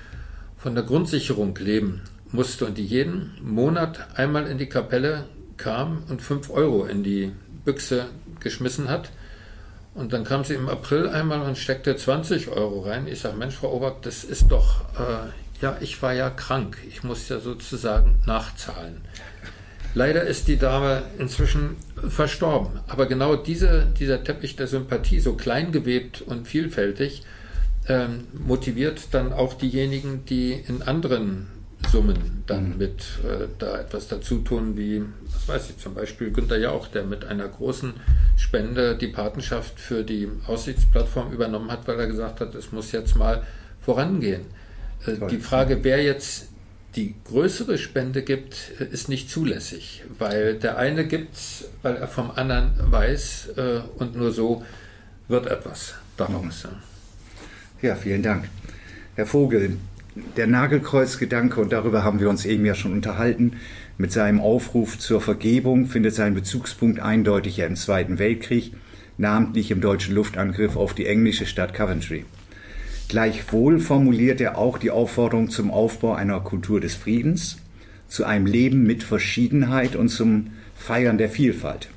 von 0.57 0.75
der 0.75 0.83
Grundsicherung 0.83 1.55
leben 1.55 2.01
musste 2.33 2.65
und 2.65 2.77
die 2.77 2.85
jeden 2.85 3.31
Monat 3.41 4.17
einmal 4.17 4.47
in 4.47 4.57
die 4.57 4.67
Kapelle 4.67 5.23
kam 5.55 6.03
und 6.09 6.21
fünf 6.21 6.49
Euro 6.49 6.83
in 6.83 7.03
die 7.05 7.31
Büchse 7.63 8.07
geschmissen 8.41 8.89
hat 8.89 9.11
und 9.97 10.13
dann 10.13 10.23
kam 10.23 10.43
sie 10.43 10.53
im 10.53 10.69
April 10.69 11.09
einmal 11.09 11.41
und 11.41 11.57
steckte 11.57 11.95
20 11.95 12.49
Euro 12.49 12.81
rein. 12.81 13.07
Ich 13.07 13.21
sage, 13.21 13.35
Mensch, 13.35 13.55
Frau 13.55 13.73
Oberg, 13.73 14.03
das 14.03 14.23
ist 14.23 14.51
doch, 14.51 14.81
äh, 14.99 15.61
ja, 15.61 15.77
ich 15.79 16.01
war 16.03 16.13
ja 16.13 16.29
krank. 16.29 16.77
Ich 16.87 17.03
muss 17.03 17.27
ja 17.29 17.39
sozusagen 17.39 18.19
nachzahlen. 18.25 19.01
Leider 19.95 20.21
ist 20.23 20.47
die 20.47 20.57
Dame 20.57 21.01
inzwischen 21.17 21.77
verstorben. 22.07 22.79
Aber 22.87 23.07
genau 23.07 23.35
diese, 23.35 23.87
dieser 23.99 24.23
Teppich 24.23 24.55
der 24.55 24.67
Sympathie, 24.67 25.19
so 25.19 25.33
klein 25.33 25.71
gewebt 25.71 26.21
und 26.21 26.47
vielfältig, 26.47 27.23
ähm, 27.87 28.27
motiviert 28.33 29.01
dann 29.11 29.33
auch 29.33 29.55
diejenigen, 29.55 30.25
die 30.25 30.53
in 30.53 30.83
anderen 30.83 31.47
Summen 31.87 32.43
dann 32.47 32.71
mhm. 32.71 32.77
mit 32.77 33.01
äh, 33.23 33.47
da 33.59 33.79
etwas 33.79 34.07
dazu 34.07 34.39
tun, 34.39 34.77
wie, 34.77 35.03
was 35.31 35.47
weiß 35.47 35.69
ich, 35.71 35.77
zum 35.77 35.93
Beispiel 35.93 36.31
Günter 36.31 36.57
Jauch, 36.57 36.87
der 36.87 37.03
mit 37.03 37.25
einer 37.25 37.47
großen 37.47 37.93
Spende 38.37 38.97
die 38.97 39.07
Patenschaft 39.07 39.79
für 39.79 40.03
die 40.03 40.27
Aussichtsplattform 40.47 41.31
übernommen 41.31 41.71
hat, 41.71 41.87
weil 41.87 41.99
er 41.99 42.07
gesagt 42.07 42.41
hat, 42.41 42.55
es 42.55 42.71
muss 42.71 42.91
jetzt 42.91 43.15
mal 43.15 43.43
vorangehen. 43.81 44.41
Äh, 45.05 45.27
die 45.29 45.37
Frage, 45.37 45.83
wer 45.83 46.03
jetzt 46.03 46.49
die 46.95 47.15
größere 47.25 47.77
Spende 47.77 48.23
gibt, 48.23 48.71
äh, 48.79 48.85
ist 48.85 49.09
nicht 49.09 49.29
zulässig, 49.29 50.03
weil 50.17 50.55
der 50.55 50.77
eine 50.77 51.07
gibt, 51.07 51.37
weil 51.81 51.95
er 51.95 52.07
vom 52.07 52.31
anderen 52.31 52.71
weiß 52.91 53.49
äh, 53.55 53.79
und 53.97 54.15
nur 54.15 54.31
so 54.31 54.63
wird 55.27 55.47
etwas 55.47 55.95
daraus. 56.17 56.67
Ja, 57.81 57.95
vielen 57.95 58.23
Dank. 58.23 58.49
Herr 59.15 59.25
Vogel, 59.25 59.77
der 60.35 60.47
Nagelkreuzgedanke, 60.47 61.59
und 61.59 61.71
darüber 61.71 62.03
haben 62.03 62.19
wir 62.19 62.29
uns 62.29 62.45
eben 62.45 62.65
ja 62.65 62.75
schon 62.75 62.93
unterhalten, 62.93 63.53
mit 63.97 64.11
seinem 64.11 64.39
Aufruf 64.39 64.99
zur 64.99 65.21
Vergebung 65.21 65.87
findet 65.87 66.13
seinen 66.13 66.35
Bezugspunkt 66.35 66.99
eindeutig 66.99 67.57
ja 67.57 67.65
im 67.65 67.75
Zweiten 67.75 68.19
Weltkrieg, 68.19 68.73
namentlich 69.17 69.71
im 69.71 69.81
deutschen 69.81 70.13
Luftangriff 70.13 70.75
auf 70.75 70.93
die 70.93 71.07
englische 71.07 71.45
Stadt 71.45 71.73
Coventry. 71.73 72.25
Gleichwohl 73.07 73.79
formuliert 73.79 74.41
er 74.41 74.57
auch 74.57 74.77
die 74.77 74.91
Aufforderung 74.91 75.49
zum 75.49 75.71
Aufbau 75.71 76.13
einer 76.13 76.39
Kultur 76.41 76.79
des 76.79 76.95
Friedens, 76.95 77.57
zu 78.07 78.25
einem 78.25 78.45
Leben 78.45 78.83
mit 78.83 79.03
Verschiedenheit 79.03 79.95
und 79.95 80.09
zum 80.09 80.51
Feiern 80.75 81.17
der 81.17 81.29
Vielfalt. 81.29 81.89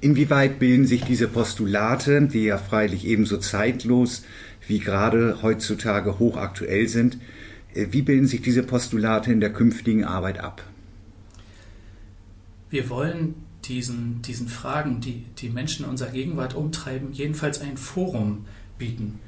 Inwieweit 0.00 0.58
bilden 0.58 0.86
sich 0.86 1.04
diese 1.04 1.26
Postulate, 1.26 2.22
die 2.22 2.44
ja 2.44 2.58
freilich 2.58 3.06
ebenso 3.06 3.38
zeitlos 3.38 4.24
wie 4.66 4.78
gerade 4.78 5.42
heutzutage 5.42 6.18
hochaktuell 6.18 6.88
sind, 6.88 7.18
äh, 7.74 7.86
wie 7.90 8.02
bilden 8.02 8.26
sich 8.26 8.42
diese 8.42 8.62
Postulate 8.62 9.32
in 9.32 9.40
der 9.40 9.52
künftigen 9.52 10.04
Arbeit 10.04 10.38
ab? 10.38 10.62
Wir 12.70 12.90
wollen 12.90 13.34
diesen, 13.64 14.22
diesen 14.22 14.48
Fragen, 14.48 15.00
die 15.00 15.24
die 15.38 15.50
Menschen 15.50 15.84
in 15.84 15.90
unserer 15.90 16.10
Gegenwart 16.10 16.54
umtreiben, 16.54 17.12
jedenfalls 17.12 17.60
ein 17.60 17.76
Forum 17.76 18.46
bieten. 18.78 19.18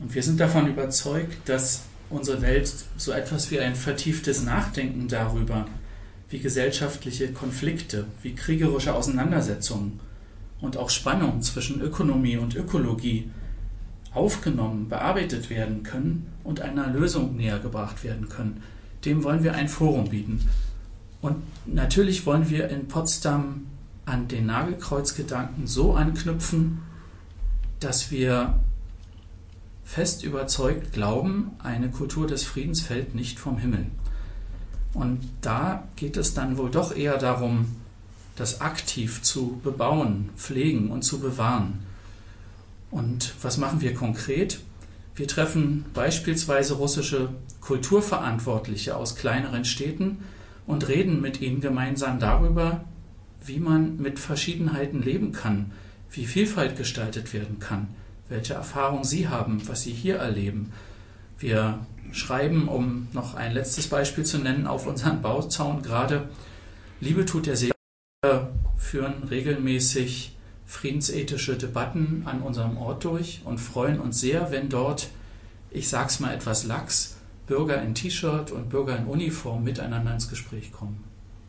Und 0.00 0.14
wir 0.14 0.22
sind 0.22 0.40
davon 0.40 0.66
überzeugt, 0.68 1.48
dass 1.48 1.84
unsere 2.10 2.42
Welt 2.42 2.72
so 2.96 3.12
etwas 3.12 3.50
wie 3.50 3.60
ein 3.60 3.74
vertieftes 3.74 4.44
Nachdenken 4.44 5.08
darüber, 5.08 5.66
wie 6.30 6.38
gesellschaftliche 6.38 7.32
Konflikte, 7.32 8.06
wie 8.22 8.34
kriegerische 8.34 8.94
Auseinandersetzungen 8.94 10.00
und 10.60 10.76
auch 10.76 10.90
Spannungen 10.90 11.42
zwischen 11.42 11.80
Ökonomie 11.80 12.36
und 12.36 12.56
Ökologie 12.56 13.30
aufgenommen, 14.14 14.88
bearbeitet 14.88 15.50
werden 15.50 15.82
können 15.82 16.32
und 16.44 16.60
einer 16.60 16.88
Lösung 16.88 17.36
näher 17.36 17.58
gebracht 17.58 18.04
werden 18.04 18.28
können. 18.28 18.62
Dem 19.04 19.24
wollen 19.24 19.44
wir 19.44 19.54
ein 19.54 19.68
Forum 19.68 20.08
bieten. 20.08 20.48
Und 21.20 21.36
natürlich 21.66 22.26
wollen 22.26 22.48
wir 22.50 22.68
in 22.68 22.88
Potsdam 22.88 23.66
an 24.06 24.28
den 24.28 24.46
Nagelkreuzgedanken 24.46 25.66
so 25.66 25.94
anknüpfen, 25.94 26.82
dass 27.80 28.10
wir 28.10 28.60
fest 29.84 30.24
überzeugt 30.24 30.92
glauben, 30.92 31.52
eine 31.58 31.90
Kultur 31.90 32.26
des 32.26 32.44
Friedens 32.44 32.80
fällt 32.80 33.14
nicht 33.14 33.38
vom 33.38 33.58
Himmel. 33.58 33.86
Und 34.94 35.20
da 35.40 35.88
geht 35.96 36.16
es 36.16 36.34
dann 36.34 36.56
wohl 36.56 36.70
doch 36.70 36.94
eher 36.94 37.18
darum, 37.18 37.76
das 38.36 38.60
aktiv 38.60 39.22
zu 39.22 39.60
bebauen, 39.62 40.30
pflegen 40.36 40.90
und 40.90 41.02
zu 41.02 41.20
bewahren. 41.20 41.83
Und 42.94 43.34
was 43.42 43.58
machen 43.58 43.80
wir 43.80 43.92
konkret? 43.92 44.60
Wir 45.16 45.26
treffen 45.26 45.84
beispielsweise 45.94 46.74
russische 46.74 47.30
Kulturverantwortliche 47.60 48.94
aus 48.94 49.16
kleineren 49.16 49.64
Städten 49.64 50.18
und 50.64 50.86
reden 50.86 51.20
mit 51.20 51.40
ihnen 51.40 51.60
gemeinsam 51.60 52.20
darüber, 52.20 52.84
wie 53.44 53.58
man 53.58 53.96
mit 53.96 54.20
Verschiedenheiten 54.20 55.02
leben 55.02 55.32
kann, 55.32 55.72
wie 56.08 56.24
Vielfalt 56.24 56.76
gestaltet 56.76 57.34
werden 57.34 57.58
kann, 57.58 57.88
welche 58.28 58.54
Erfahrungen 58.54 59.02
sie 59.02 59.26
haben, 59.26 59.66
was 59.66 59.82
sie 59.82 59.92
hier 59.92 60.18
erleben. 60.18 60.70
Wir 61.36 61.80
schreiben, 62.12 62.68
um 62.68 63.08
noch 63.12 63.34
ein 63.34 63.54
letztes 63.54 63.88
Beispiel 63.88 64.24
zu 64.24 64.38
nennen, 64.38 64.68
auf 64.68 64.86
unseren 64.86 65.20
Bauzaun 65.20 65.82
gerade, 65.82 66.28
Liebe 67.00 67.26
tut 67.26 67.46
der 67.46 67.56
wir 68.22 68.52
führen 68.76 69.24
regelmäßig 69.24 70.33
friedensethische 70.66 71.56
Debatten 71.56 72.22
an 72.24 72.40
unserem 72.40 72.76
Ort 72.76 73.04
durch 73.04 73.42
und 73.44 73.58
freuen 73.58 74.00
uns 74.00 74.20
sehr, 74.20 74.50
wenn 74.50 74.68
dort, 74.68 75.08
ich 75.70 75.88
sag's 75.88 76.20
mal 76.20 76.34
etwas 76.34 76.64
lax, 76.64 77.16
Bürger 77.46 77.82
in 77.82 77.94
T-Shirt 77.94 78.50
und 78.50 78.70
Bürger 78.70 78.96
in 78.96 79.04
Uniform 79.04 79.64
miteinander 79.64 80.14
ins 80.14 80.30
Gespräch 80.30 80.72
kommen. 80.72 81.04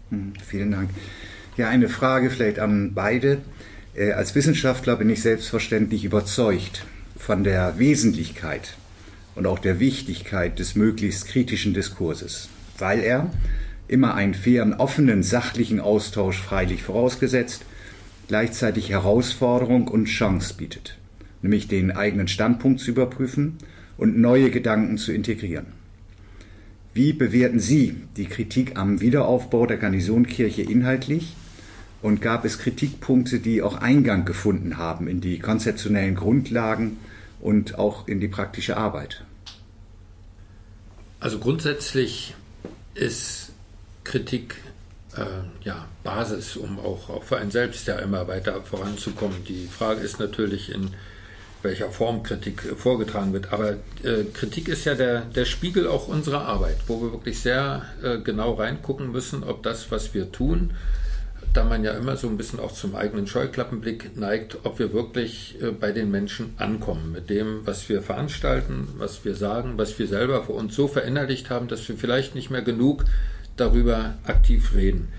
Hm, 0.09 0.33
vielen 0.45 0.71
Dank. 0.71 0.89
Ja, 1.57 1.69
eine 1.69 1.87
Frage 1.87 2.29
vielleicht 2.29 2.59
an 2.59 2.93
beide. 2.93 3.39
Äh, 3.95 4.11
als 4.11 4.35
Wissenschaftler 4.35 4.97
bin 4.97 5.09
ich 5.09 5.21
selbstverständlich 5.21 6.03
überzeugt 6.03 6.85
von 7.17 7.43
der 7.43 7.79
Wesentlichkeit 7.79 8.75
und 9.35 9.47
auch 9.47 9.59
der 9.59 9.79
Wichtigkeit 9.79 10.59
des 10.59 10.75
möglichst 10.75 11.27
kritischen 11.27 11.73
Diskurses, 11.73 12.49
weil 12.77 12.99
er 12.99 13.31
immer 13.87 14.15
einen 14.15 14.33
fairen, 14.33 14.73
offenen, 14.73 15.23
sachlichen 15.23 15.79
Austausch 15.79 16.41
freilich 16.41 16.83
vorausgesetzt, 16.83 17.65
gleichzeitig 18.27 18.89
Herausforderung 18.89 19.87
und 19.87 20.05
Chance 20.05 20.55
bietet, 20.57 20.97
nämlich 21.41 21.67
den 21.67 21.91
eigenen 21.91 22.27
Standpunkt 22.27 22.79
zu 22.79 22.91
überprüfen 22.91 23.57
und 23.97 24.17
neue 24.17 24.51
Gedanken 24.51 24.97
zu 24.97 25.11
integrieren. 25.11 25.67
Wie 26.93 27.11
bewerten 27.11 27.59
Sie 27.59 27.95
die 28.15 28.25
Kritik 28.25 28.77
am 28.77 29.01
Wiederaufbau 29.01 29.65
der 29.65 29.77
Garnisonkirche 29.77 30.61
inhaltlich? 30.61 31.35
Und 32.01 32.21
gab 32.21 32.45
es 32.45 32.59
Kritikpunkte, 32.59 33.39
die 33.39 33.61
auch 33.61 33.77
Eingang 33.77 34.25
gefunden 34.25 34.77
haben 34.77 35.07
in 35.07 35.21
die 35.21 35.39
konzeptionellen 35.39 36.15
Grundlagen 36.15 36.97
und 37.41 37.79
auch 37.79 38.07
in 38.07 38.19
die 38.19 38.27
praktische 38.27 38.77
Arbeit? 38.77 39.25
Also 41.19 41.39
grundsätzlich 41.39 42.35
ist 42.93 43.51
Kritik 44.03 44.55
ja, 45.63 45.85
Basis, 46.03 46.57
um 46.57 46.79
auch, 46.79 47.09
auch 47.09 47.23
für 47.23 47.37
einen 47.37 47.51
selbst 47.51 47.87
ja 47.87 47.97
immer 47.99 48.27
weiter 48.27 48.61
voranzukommen. 48.61 49.43
Die 49.45 49.67
Frage 49.67 50.01
ist 50.01 50.19
natürlich, 50.19 50.71
in 50.71 50.91
welcher 51.65 51.89
Form 51.89 52.23
Kritik 52.23 52.61
vorgetragen 52.77 53.33
wird. 53.33 53.51
Aber 53.51 53.71
äh, 54.03 54.23
Kritik 54.33 54.69
ist 54.69 54.85
ja 54.85 54.95
der, 54.95 55.21
der 55.21 55.45
Spiegel 55.45 55.87
auch 55.87 56.07
unserer 56.07 56.45
Arbeit, 56.45 56.77
wo 56.87 57.01
wir 57.01 57.11
wirklich 57.11 57.39
sehr 57.39 57.83
äh, 58.01 58.19
genau 58.19 58.53
reingucken 58.53 59.11
müssen, 59.11 59.43
ob 59.43 59.63
das, 59.63 59.91
was 59.91 60.13
wir 60.13 60.31
tun, 60.31 60.73
da 61.53 61.63
man 61.63 61.83
ja 61.83 61.93
immer 61.93 62.17
so 62.17 62.27
ein 62.27 62.37
bisschen 62.37 62.59
auch 62.59 62.71
zum 62.71 62.95
eigenen 62.95 63.27
Scheuklappenblick 63.27 64.17
neigt, 64.17 64.59
ob 64.63 64.79
wir 64.79 64.93
wirklich 64.93 65.55
äh, 65.61 65.71
bei 65.71 65.91
den 65.91 66.11
Menschen 66.11 66.53
ankommen 66.57 67.11
mit 67.11 67.29
dem, 67.29 67.65
was 67.65 67.89
wir 67.89 68.01
veranstalten, 68.01 68.87
was 68.97 69.25
wir 69.25 69.35
sagen, 69.35 69.73
was 69.77 69.97
wir 69.97 70.07
selber 70.07 70.43
für 70.43 70.53
uns 70.53 70.75
so 70.75 70.87
verinnerlicht 70.87 71.49
haben, 71.49 71.67
dass 71.67 71.87
wir 71.89 71.97
vielleicht 71.97 72.35
nicht 72.35 72.51
mehr 72.51 72.61
genug 72.61 73.05
darüber 73.57 74.15
aktiv 74.25 74.73
reden. 74.75 75.09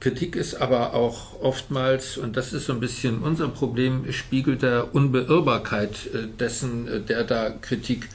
Kritik 0.00 0.36
ist 0.36 0.54
aber 0.54 0.94
auch 0.94 1.40
oftmals, 1.40 2.18
und 2.18 2.36
das 2.36 2.52
ist 2.52 2.66
so 2.66 2.72
ein 2.72 2.80
bisschen 2.80 3.18
unser 3.18 3.48
Problem, 3.48 4.12
Spiegel 4.12 4.56
der 4.56 4.94
Unbeirrbarkeit 4.94 5.90
äh, 6.14 6.26
dessen, 6.38 6.86
äh, 6.86 7.00
der 7.00 7.24
da 7.24 7.50
Kritik 7.50 8.08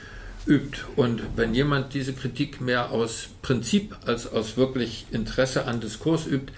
übt. 0.45 0.79
Und 0.95 1.21
wenn 1.35 1.53
jemand 1.53 1.93
diese 1.93 2.13
Kritik 2.13 2.61
mehr 2.61 2.91
aus 2.91 3.29
Prinzip 3.41 3.95
als 4.05 4.31
aus 4.31 4.55
wirklich 4.55 5.07
Interesse 5.11 5.65
an 5.65 5.81
Diskurs 5.81 6.25
übt, 6.25 6.53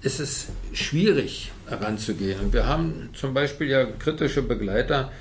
ist 0.00 0.20
es 0.20 0.48
schwierig 0.72 1.52
heranzugehen. 1.68 2.40
Und 2.40 2.52
wir 2.52 2.66
haben 2.66 3.10
zum 3.14 3.34
Beispiel 3.34 3.68
ja 3.68 3.84
kritische 3.84 4.42
Begleiter, 4.42 5.12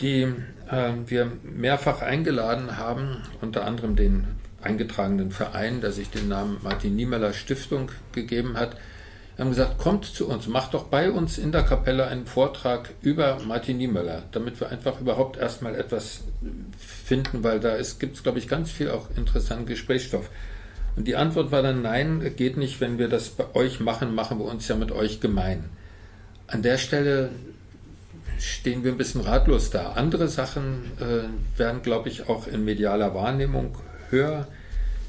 die 0.00 0.22
äh, 0.70 0.92
wir 1.06 1.32
mehrfach 1.42 2.00
eingeladen 2.00 2.78
haben, 2.78 3.18
unter 3.42 3.66
anderem 3.66 3.94
den 3.94 4.26
eingetragenen 4.66 5.30
Verein, 5.30 5.80
der 5.80 5.92
sich 5.92 6.10
den 6.10 6.28
Namen 6.28 6.58
Martin 6.62 6.96
Niemeller 6.96 7.32
Stiftung 7.32 7.90
gegeben 8.12 8.56
hat. 8.56 8.76
Haben 9.38 9.50
gesagt, 9.50 9.76
kommt 9.78 10.06
zu 10.06 10.28
uns, 10.28 10.46
macht 10.46 10.72
doch 10.72 10.84
bei 10.84 11.10
uns 11.10 11.36
in 11.36 11.52
der 11.52 11.62
Kapelle 11.62 12.06
einen 12.06 12.24
Vortrag 12.24 12.90
über 13.02 13.38
Martin 13.46 13.76
Niemöller, 13.76 14.22
damit 14.32 14.58
wir 14.60 14.70
einfach 14.70 14.98
überhaupt 14.98 15.36
erstmal 15.36 15.74
etwas 15.74 16.22
finden, 16.78 17.44
weil 17.44 17.60
da 17.60 17.76
gibt 17.98 18.16
es, 18.16 18.22
glaube 18.22 18.38
ich, 18.38 18.48
ganz 18.48 18.70
viel 18.70 18.90
auch 18.90 19.08
interessanten 19.14 19.66
Gesprächsstoff. 19.66 20.30
Und 20.96 21.06
die 21.06 21.16
Antwort 21.16 21.52
war 21.52 21.62
dann, 21.62 21.82
nein, 21.82 22.32
geht 22.36 22.56
nicht, 22.56 22.80
wenn 22.80 22.98
wir 22.98 23.08
das 23.08 23.28
bei 23.28 23.54
euch 23.54 23.78
machen, 23.78 24.14
machen 24.14 24.38
wir 24.38 24.46
uns 24.46 24.68
ja 24.68 24.76
mit 24.76 24.90
euch 24.90 25.20
gemein. 25.20 25.64
An 26.46 26.62
der 26.62 26.78
Stelle 26.78 27.28
stehen 28.38 28.84
wir 28.84 28.92
ein 28.92 28.98
bisschen 28.98 29.20
ratlos 29.20 29.68
da. 29.70 29.92
Andere 29.92 30.28
Sachen 30.28 30.92
äh, 30.98 31.58
werden, 31.58 31.82
glaube 31.82 32.08
ich, 32.08 32.28
auch 32.30 32.46
in 32.46 32.64
medialer 32.64 33.14
Wahrnehmung 33.14 33.76
höher 34.10 34.46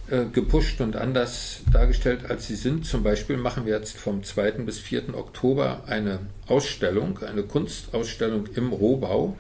äh, 0.10 0.26
gepusht 0.26 0.80
und 0.80 0.96
anders 0.96 1.64
dargestellt, 1.72 2.30
als 2.30 2.48
sie 2.48 2.56
sind. 2.56 2.86
Zum 2.86 3.04
Beispiel 3.04 3.36
machen 3.36 3.66
wir 3.66 3.76
jetzt 3.76 3.98
vom 3.98 4.24
2. 4.24 4.52
bis 4.64 4.80
4. 4.80 5.14
Oktober 5.14 5.84
eine 5.88 6.20
Ausstellung, 6.48 7.20
eine 7.20 7.44
Kunstausstellung 7.44 8.48
im 8.56 8.72
Rohbau 8.72 9.36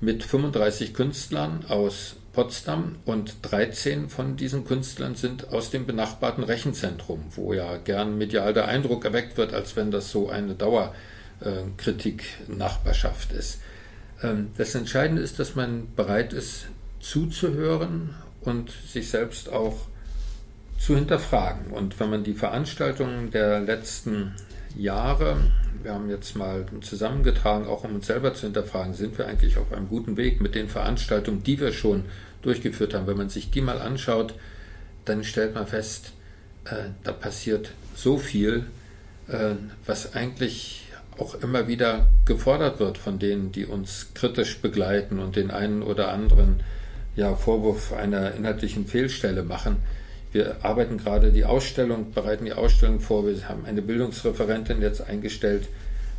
mit 0.00 0.24
35 0.24 0.92
Künstlern 0.92 1.66
aus 1.68 2.16
Potsdam 2.32 2.96
und 3.04 3.36
13 3.42 4.08
von 4.08 4.36
diesen 4.36 4.64
Künstlern 4.64 5.14
sind 5.14 5.52
aus 5.52 5.70
dem 5.70 5.86
benachbarten 5.86 6.42
Rechenzentrum, 6.42 7.22
wo 7.36 7.52
ja 7.52 7.76
gern 7.76 8.18
medial 8.18 8.52
der 8.54 8.66
Eindruck 8.66 9.04
erweckt 9.04 9.36
wird, 9.36 9.54
als 9.54 9.76
wenn 9.76 9.92
das 9.92 10.10
so 10.10 10.30
eine 10.30 10.56
Dauerkritik-Nachbarschaft 10.56 13.30
ist. 13.32 13.60
Ähm, 14.22 14.50
das 14.56 14.74
Entscheidende 14.74 15.22
ist, 15.22 15.38
dass 15.38 15.54
man 15.54 15.94
bereit 15.94 16.32
ist 16.32 16.66
zuzuhören 16.98 18.16
und 18.40 18.72
sich 18.88 19.08
selbst 19.10 19.48
auch 19.48 19.91
zu 20.82 20.96
hinterfragen. 20.96 21.72
Und 21.72 22.00
wenn 22.00 22.10
man 22.10 22.24
die 22.24 22.34
Veranstaltungen 22.34 23.30
der 23.30 23.60
letzten 23.60 24.34
Jahre. 24.76 25.36
Wir 25.82 25.94
haben 25.94 26.08
jetzt 26.10 26.36
mal 26.36 26.64
zusammengetragen, 26.80 27.66
auch 27.66 27.84
um 27.84 27.96
uns 27.96 28.06
selber 28.06 28.34
zu 28.34 28.42
hinterfragen, 28.42 28.94
sind 28.94 29.18
wir 29.18 29.26
eigentlich 29.26 29.58
auf 29.58 29.72
einem 29.72 29.88
guten 29.88 30.16
Weg 30.16 30.40
mit 30.40 30.54
den 30.54 30.68
Veranstaltungen, 30.68 31.42
die 31.42 31.60
wir 31.60 31.72
schon 31.72 32.04
durchgeführt 32.42 32.94
haben. 32.94 33.06
Wenn 33.06 33.16
man 33.16 33.28
sich 33.28 33.50
die 33.50 33.60
mal 33.60 33.80
anschaut, 33.80 34.34
dann 35.04 35.24
stellt 35.24 35.54
man 35.54 35.66
fest, 35.66 36.12
äh, 36.64 36.90
da 37.02 37.12
passiert 37.12 37.72
so 37.94 38.18
viel, 38.18 38.66
äh, 39.28 39.54
was 39.86 40.14
eigentlich 40.14 40.86
auch 41.18 41.34
immer 41.34 41.68
wieder 41.68 42.08
gefordert 42.24 42.80
wird 42.80 42.98
von 42.98 43.18
denen, 43.18 43.52
die 43.52 43.66
uns 43.66 44.08
kritisch 44.14 44.60
begleiten 44.60 45.18
und 45.18 45.36
den 45.36 45.50
einen 45.50 45.82
oder 45.82 46.08
anderen 46.08 46.62
ja, 47.14 47.34
Vorwurf 47.34 47.92
einer 47.92 48.34
inhaltlichen 48.34 48.86
Fehlstelle 48.86 49.42
machen. 49.42 49.76
Wir 50.32 50.64
arbeiten 50.64 50.96
gerade 50.96 51.30
die 51.30 51.44
Ausstellung, 51.44 52.12
bereiten 52.12 52.46
die 52.46 52.54
Ausstellung 52.54 53.00
vor. 53.00 53.26
Wir 53.26 53.48
haben 53.48 53.66
eine 53.66 53.82
Bildungsreferentin 53.82 54.80
jetzt 54.80 55.02
eingestellt. 55.02 55.68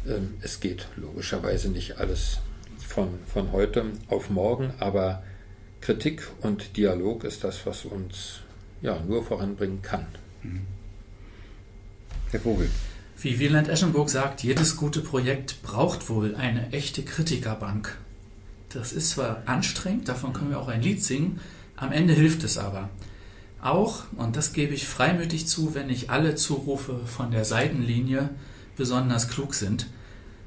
Ähm, 0.08 0.36
es 0.42 0.60
geht 0.60 0.88
logischerweise 0.96 1.70
nicht 1.70 1.98
alles 1.98 2.40
von, 2.88 3.08
von 3.26 3.52
heute 3.52 3.86
auf 4.08 4.30
morgen, 4.30 4.72
aber 4.80 5.24
Kritik 5.82 6.28
und 6.42 6.78
Dialog 6.78 7.24
ist 7.24 7.44
das, 7.44 7.66
was 7.66 7.86
uns 7.86 8.42
ja, 8.82 9.02
nur 9.08 9.24
voranbringen 9.24 9.82
kann. 9.82 10.06
Herr 12.32 12.40
Vogel. 12.40 12.70
Wie 13.20 13.40
Wieland 13.40 13.70
Eschenburg 13.70 14.10
sagt, 14.10 14.44
jedes 14.44 14.76
gute 14.76 15.02
Projekt 15.02 15.64
braucht 15.64 16.10
wohl 16.10 16.36
eine 16.36 16.72
echte 16.72 17.04
Kritikerbank. 17.04 17.98
Das 18.70 18.92
ist 18.92 19.12
zwar 19.12 19.44
anstrengend, 19.46 20.10
davon 20.10 20.34
können 20.34 20.50
wir 20.50 20.60
auch 20.60 20.68
ein 20.68 20.82
Lied 20.82 21.04
singen, 21.04 21.40
am 21.78 21.92
Ende 21.92 22.14
hilft 22.14 22.44
es 22.44 22.58
aber. 22.58 22.90
Auch, 23.64 24.04
und 24.18 24.36
das 24.36 24.52
gebe 24.52 24.74
ich 24.74 24.86
freimütig 24.86 25.48
zu, 25.48 25.74
wenn 25.74 25.88
nicht 25.88 26.10
alle 26.10 26.36
Zurufe 26.36 27.00
von 27.06 27.32
der 27.32 27.46
Seitenlinie 27.46 28.30
besonders 28.76 29.30
klug 29.30 29.56
sind, 29.56 29.88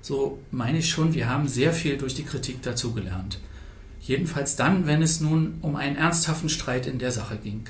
so 0.03 0.39
meine 0.51 0.79
ich 0.79 0.91
schon, 0.91 1.15
wir 1.15 1.27
haben 1.31 1.49
sehr 1.49 1.73
viel 1.73 1.97
durch 1.97 2.15
die 2.15 2.25
Kritik 2.25 2.61
dazugelernt. 2.61 3.39
Jedenfalls 4.03 4.55
dann, 4.55 4.87
wenn 4.87 5.01
es 5.01 5.23
nun 5.23 5.55
um 5.63 5.77
einen 5.77 5.97
ernsthaften 5.97 6.51
Streit 6.51 6.87
in 6.87 6.99
der 6.99 7.11
Sache 7.11 7.39
ging. 7.39 7.65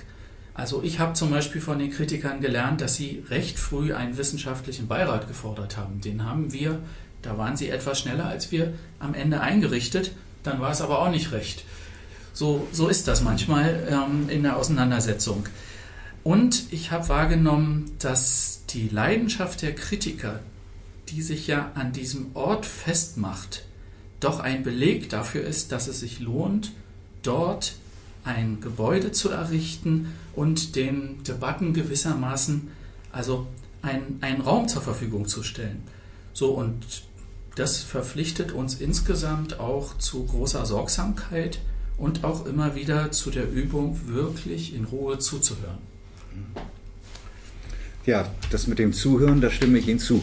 Also 0.53 0.83
ich 0.83 0.99
habe 0.99 1.13
zum 1.13 1.31
Beispiel 1.31 1.61
von 1.61 1.79
den 1.79 1.93
Kritikern 1.93 2.41
gelernt, 2.41 2.81
dass 2.81 2.97
sie 2.97 3.23
recht 3.31 3.57
früh 3.61 3.95
einen 3.95 4.19
wissenschaftlichen 4.19 4.89
Beirat 4.89 5.29
gefordert 5.29 5.77
haben. 5.77 6.01
Den 6.01 6.25
haben 6.25 6.53
wir, 6.53 6.81
da 7.23 7.39
waren 7.39 7.57
sie 7.57 7.69
etwas 7.69 8.01
schneller 8.01 8.27
als 8.27 8.51
wir, 8.51 8.75
am 8.99 9.15
Ende 9.15 9.41
eingerichtet. 9.41 10.11
Dann 10.43 10.61
war 10.61 10.73
es 10.73 10.81
aber 10.81 10.99
auch 10.99 11.11
nicht 11.11 11.31
recht. 11.31 11.65
So, 12.37 12.69
so 12.71 12.89
ist 12.89 13.09
das 13.09 13.23
manchmal 13.23 13.89
ähm, 13.91 14.29
in 14.29 14.43
der 14.43 14.59
Auseinandersetzung. 14.59 15.47
Und 16.23 16.71
ich 16.71 16.91
habe 16.91 17.09
wahrgenommen, 17.09 17.93
dass 17.99 18.61
die 18.69 18.91
Leidenschaft 18.91 19.63
der 19.63 19.75
Kritiker, 19.75 20.41
die 21.09 21.23
sich 21.23 21.47
ja 21.47 21.71
an 21.75 21.95
diesem 21.95 22.37
Ort 22.37 22.67
festmacht, 22.67 23.65
doch 24.21 24.39
ein 24.39 24.65
Beleg 24.65 25.09
dafür 25.09 25.45
ist, 25.45 25.73
dass 25.73 25.89
es 25.89 26.01
sich 26.01 26.21
lohnt, 26.21 26.73
dort 27.23 27.77
ein 28.23 28.61
Gebäude 28.61 29.13
zu 29.13 29.31
errichten 29.31 30.13
und 30.35 30.77
den 30.77 31.23
Debatten 31.25 31.73
gewissermaßen 31.73 32.69
also 33.13 33.47
ein, 33.81 34.19
einen 34.21 34.43
Raum 34.43 34.69
zur 34.69 34.83
Verfügung 34.83 35.27
zu 35.27 35.43
stellen. 35.43 35.83
So 36.35 36.51
und 36.51 36.85
das 37.55 37.79
verpflichtet 37.79 38.53
uns 38.53 38.75
insgesamt 38.75 39.59
auch 39.59 39.97
zu 39.97 40.27
großer 40.27 40.67
Sorgsamkeit 40.67 41.61
und 41.97 42.25
auch 42.25 42.47
immer 42.47 42.75
wieder 42.75 43.11
zu 43.11 43.31
der 43.31 43.51
Übung, 43.51 43.99
wirklich 44.07 44.75
in 44.75 44.85
Ruhe 44.85 45.19
zuzuhören. 45.19 45.79
Ja, 48.05 48.27
das 48.51 48.67
mit 48.67 48.79
dem 48.79 48.93
Zuhören, 48.93 49.41
da 49.41 49.51
stimme 49.51 49.79
ich 49.79 49.89
Ihnen 49.89 49.99
zu. 49.99 50.23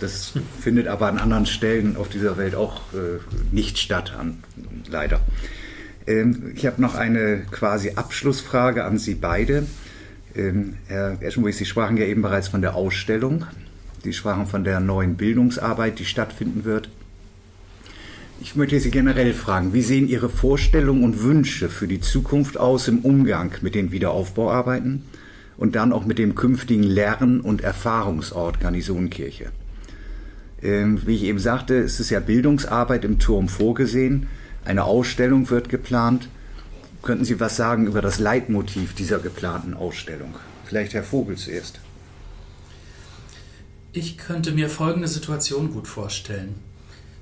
Das 0.00 0.32
findet 0.60 0.86
aber 0.86 1.08
an 1.08 1.18
anderen 1.18 1.46
Stellen 1.46 1.96
auf 1.96 2.08
dieser 2.08 2.36
Welt 2.36 2.54
auch 2.54 2.92
äh, 2.92 3.20
nicht 3.52 3.78
statt, 3.78 4.14
an, 4.18 4.42
leider. 4.90 5.20
Ähm, 6.06 6.52
ich 6.54 6.66
habe 6.66 6.80
noch 6.82 6.94
eine 6.94 7.42
quasi 7.50 7.92
Abschlussfrage 7.94 8.84
an 8.84 8.98
Sie 8.98 9.14
beide. 9.14 9.66
Ähm, 10.34 10.74
Herr 10.88 11.22
Eschenburg, 11.22 11.54
Sie 11.54 11.64
sprachen 11.64 11.96
ja 11.96 12.04
eben 12.04 12.22
bereits 12.22 12.48
von 12.48 12.62
der 12.62 12.74
Ausstellung. 12.74 13.46
Sie 14.02 14.12
sprachen 14.12 14.46
von 14.46 14.64
der 14.64 14.80
neuen 14.80 15.16
Bildungsarbeit, 15.16 15.98
die 16.00 16.04
stattfinden 16.04 16.64
wird. 16.64 16.90
Ich 18.42 18.56
möchte 18.56 18.80
Sie 18.80 18.90
generell 18.90 19.34
fragen, 19.34 19.72
wie 19.72 19.82
sehen 19.82 20.08
Ihre 20.08 20.28
Vorstellungen 20.28 21.04
und 21.04 21.22
Wünsche 21.22 21.68
für 21.68 21.86
die 21.86 22.00
Zukunft 22.00 22.58
aus 22.58 22.88
im 22.88 22.98
Umgang 22.98 23.52
mit 23.60 23.76
den 23.76 23.92
Wiederaufbauarbeiten 23.92 25.04
und 25.56 25.76
dann 25.76 25.92
auch 25.92 26.04
mit 26.06 26.18
dem 26.18 26.34
künftigen 26.34 26.82
Lern- 26.82 27.40
und 27.40 27.60
Erfahrungsort 27.60 28.58
Garnisonkirche? 28.58 29.52
Ähm, 30.60 31.06
wie 31.06 31.14
ich 31.14 31.22
eben 31.22 31.38
sagte, 31.38 31.78
es 31.78 32.00
ist 32.00 32.10
ja 32.10 32.18
Bildungsarbeit 32.18 33.04
im 33.04 33.20
Turm 33.20 33.48
vorgesehen. 33.48 34.26
Eine 34.64 34.82
Ausstellung 34.82 35.48
wird 35.48 35.68
geplant. 35.68 36.28
Könnten 37.00 37.24
Sie 37.24 37.38
was 37.38 37.54
sagen 37.54 37.86
über 37.86 38.02
das 38.02 38.18
Leitmotiv 38.18 38.92
dieser 38.96 39.20
geplanten 39.20 39.72
Ausstellung? 39.72 40.34
Vielleicht 40.64 40.94
Herr 40.94 41.04
Vogel 41.04 41.36
zuerst. 41.36 41.78
Ich 43.92 44.18
könnte 44.18 44.50
mir 44.50 44.68
folgende 44.68 45.06
Situation 45.06 45.70
gut 45.70 45.86
vorstellen. 45.86 46.56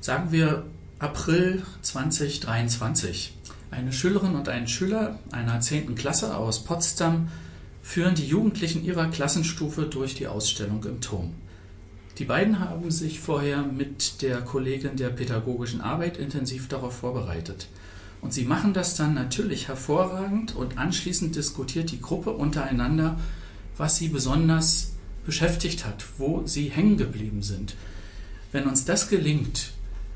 Sagen 0.01 0.33
wir, 0.33 0.65
April 1.01 1.63
2023. 1.81 3.33
Eine 3.71 3.91
Schülerin 3.91 4.35
und 4.35 4.51
ein 4.51 4.69
Schüler 4.69 5.19
einer 5.33 5.59
10. 5.59 5.95
Klasse 5.95 6.37
aus 6.37 6.63
Potsdam 6.63 7.29
führen 7.81 8.15
die 8.15 8.27
Jugendlichen 8.27 8.85
ihrer 8.85 9.07
Klassenstufe 9.07 9.85
durch 9.85 10.15
die 10.15 10.27
Ausstellung 10.27 10.85
im 10.85 11.01
Turm. 11.01 11.33
Die 12.19 12.27
beiden 12.27 12.61
haben 12.61 12.91
sich 12.91 13.19
vorher 13.19 13.63
mit 13.63 14.21
der 14.21 14.43
Kollegin 14.43 14.97
der 14.97 15.09
pädagogischen 15.09 15.81
Arbeit 15.81 16.19
intensiv 16.19 16.69
darauf 16.69 16.99
vorbereitet. 16.99 17.69
Und 18.21 18.35
sie 18.35 18.45
machen 18.45 18.75
das 18.75 18.95
dann 18.95 19.15
natürlich 19.15 19.69
hervorragend 19.69 20.55
und 20.55 20.77
anschließend 20.77 21.35
diskutiert 21.35 21.93
die 21.93 22.03
Gruppe 22.03 22.33
untereinander, 22.33 23.19
was 23.79 23.97
sie 23.97 24.09
besonders 24.09 24.93
beschäftigt 25.25 25.87
hat, 25.87 26.05
wo 26.19 26.43
sie 26.45 26.69
hängen 26.69 26.99
geblieben 26.99 27.41
sind. 27.43 27.75
Wenn 28.53 28.67
uns 28.67 28.85
das 28.85 29.09
gelingt, 29.09 29.73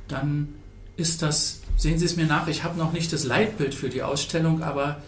dann 0.08 0.48
ist 0.96 1.22
das, 1.22 1.60
sehen 1.76 1.98
Sie 1.98 2.04
es 2.04 2.16
mir 2.16 2.26
nach, 2.26 2.48
ich 2.48 2.64
habe 2.64 2.78
noch 2.78 2.92
nicht 2.92 3.12
das 3.12 3.24
Leitbild 3.24 3.74
für 3.74 3.88
die 3.88 4.02
Ausstellung, 4.02 4.62
aber 4.62 5.02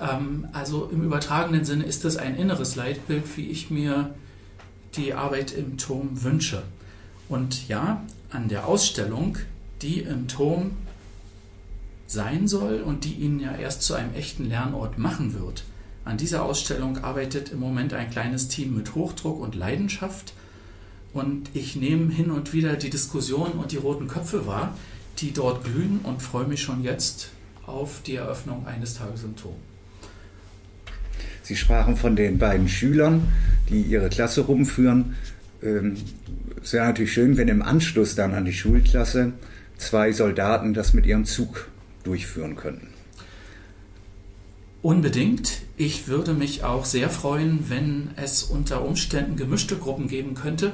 ähm, 0.00 0.46
also 0.52 0.88
im 0.92 1.02
übertragenen 1.02 1.64
Sinne 1.64 1.84
ist 1.84 2.04
das 2.04 2.16
ein 2.16 2.36
inneres 2.36 2.76
Leitbild, 2.76 3.24
wie 3.36 3.48
ich 3.48 3.70
mir 3.70 4.14
die 4.96 5.14
Arbeit 5.14 5.52
im 5.52 5.78
Turm 5.78 6.22
wünsche. 6.22 6.62
Und 7.28 7.68
ja, 7.68 8.04
an 8.30 8.48
der 8.48 8.66
Ausstellung, 8.66 9.38
die 9.80 10.00
im 10.00 10.28
Turm 10.28 10.72
sein 12.06 12.46
soll 12.46 12.82
und 12.82 13.04
die 13.04 13.14
ihn 13.14 13.40
ja 13.40 13.54
erst 13.54 13.82
zu 13.82 13.94
einem 13.94 14.14
echten 14.14 14.48
Lernort 14.48 14.98
machen 14.98 15.34
wird. 15.34 15.64
An 16.04 16.18
dieser 16.18 16.42
Ausstellung 16.42 16.98
arbeitet 16.98 17.52
im 17.52 17.60
Moment 17.60 17.94
ein 17.94 18.10
kleines 18.10 18.48
Team 18.48 18.76
mit 18.76 18.94
Hochdruck 18.94 19.40
und 19.40 19.54
Leidenschaft 19.54 20.34
und 21.12 21.50
ich 21.54 21.76
nehme 21.76 22.12
hin 22.12 22.30
und 22.30 22.52
wieder 22.52 22.76
die 22.76 22.90
Diskussion 22.90 23.52
und 23.52 23.72
die 23.72 23.76
roten 23.76 24.08
Köpfe 24.08 24.46
wahr, 24.46 24.76
die 25.18 25.32
dort 25.32 25.64
glühen 25.64 26.00
und 26.02 26.22
freue 26.22 26.46
mich 26.46 26.62
schon 26.62 26.82
jetzt 26.82 27.30
auf 27.66 28.02
die 28.02 28.16
Eröffnung 28.16 28.66
eines 28.66 28.94
Tages 28.94 29.24
im 29.24 29.36
Turm. 29.36 29.56
Sie 31.42 31.56
sprachen 31.56 31.96
von 31.96 32.16
den 32.16 32.38
beiden 32.38 32.68
Schülern, 32.68 33.28
die 33.68 33.82
ihre 33.82 34.08
Klasse 34.08 34.42
rumführen. 34.42 35.16
Ähm, 35.62 35.96
es 36.62 36.72
wäre 36.72 36.86
natürlich 36.86 37.12
schön, 37.12 37.36
wenn 37.36 37.48
im 37.48 37.62
Anschluss 37.62 38.14
dann 38.14 38.34
an 38.34 38.44
die 38.44 38.52
Schulklasse 38.52 39.32
zwei 39.76 40.12
Soldaten 40.12 40.74
das 40.74 40.94
mit 40.94 41.06
ihrem 41.06 41.24
Zug 41.24 41.68
durchführen 42.04 42.56
könnten. 42.56 42.88
Unbedingt. 44.82 45.62
Ich 45.76 46.08
würde 46.08 46.34
mich 46.34 46.64
auch 46.64 46.84
sehr 46.84 47.08
freuen, 47.08 47.68
wenn 47.68 48.10
es 48.16 48.42
unter 48.42 48.84
Umständen 48.84 49.36
gemischte 49.36 49.76
Gruppen 49.76 50.08
geben 50.08 50.34
könnte, 50.34 50.72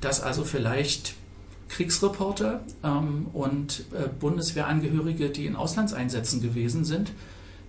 dass 0.00 0.22
also 0.22 0.44
vielleicht 0.44 1.14
Kriegsreporter 1.70 2.60
ähm, 2.82 3.28
und 3.32 3.84
äh, 3.92 4.08
Bundeswehrangehörige, 4.08 5.30
die 5.30 5.46
in 5.46 5.56
Auslandseinsätzen 5.56 6.42
gewesen 6.42 6.84
sind, 6.84 7.12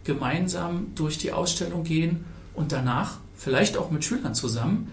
gemeinsam 0.03 0.87
durch 0.95 1.17
die 1.17 1.31
Ausstellung 1.31 1.83
gehen 1.83 2.25
und 2.53 2.71
danach, 2.71 3.19
vielleicht 3.35 3.77
auch 3.77 3.91
mit 3.91 4.03
Schülern 4.03 4.35
zusammen, 4.35 4.91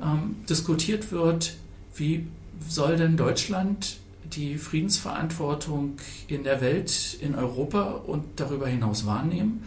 ähm, 0.00 0.36
diskutiert 0.48 1.12
wird, 1.12 1.56
wie 1.94 2.26
soll 2.68 2.96
denn 2.96 3.16
Deutschland 3.16 3.98
die 4.24 4.58
Friedensverantwortung 4.58 5.98
in 6.28 6.44
der 6.44 6.60
Welt, 6.60 7.16
in 7.20 7.34
Europa 7.34 8.02
und 8.06 8.24
darüber 8.36 8.66
hinaus 8.66 9.06
wahrnehmen 9.06 9.64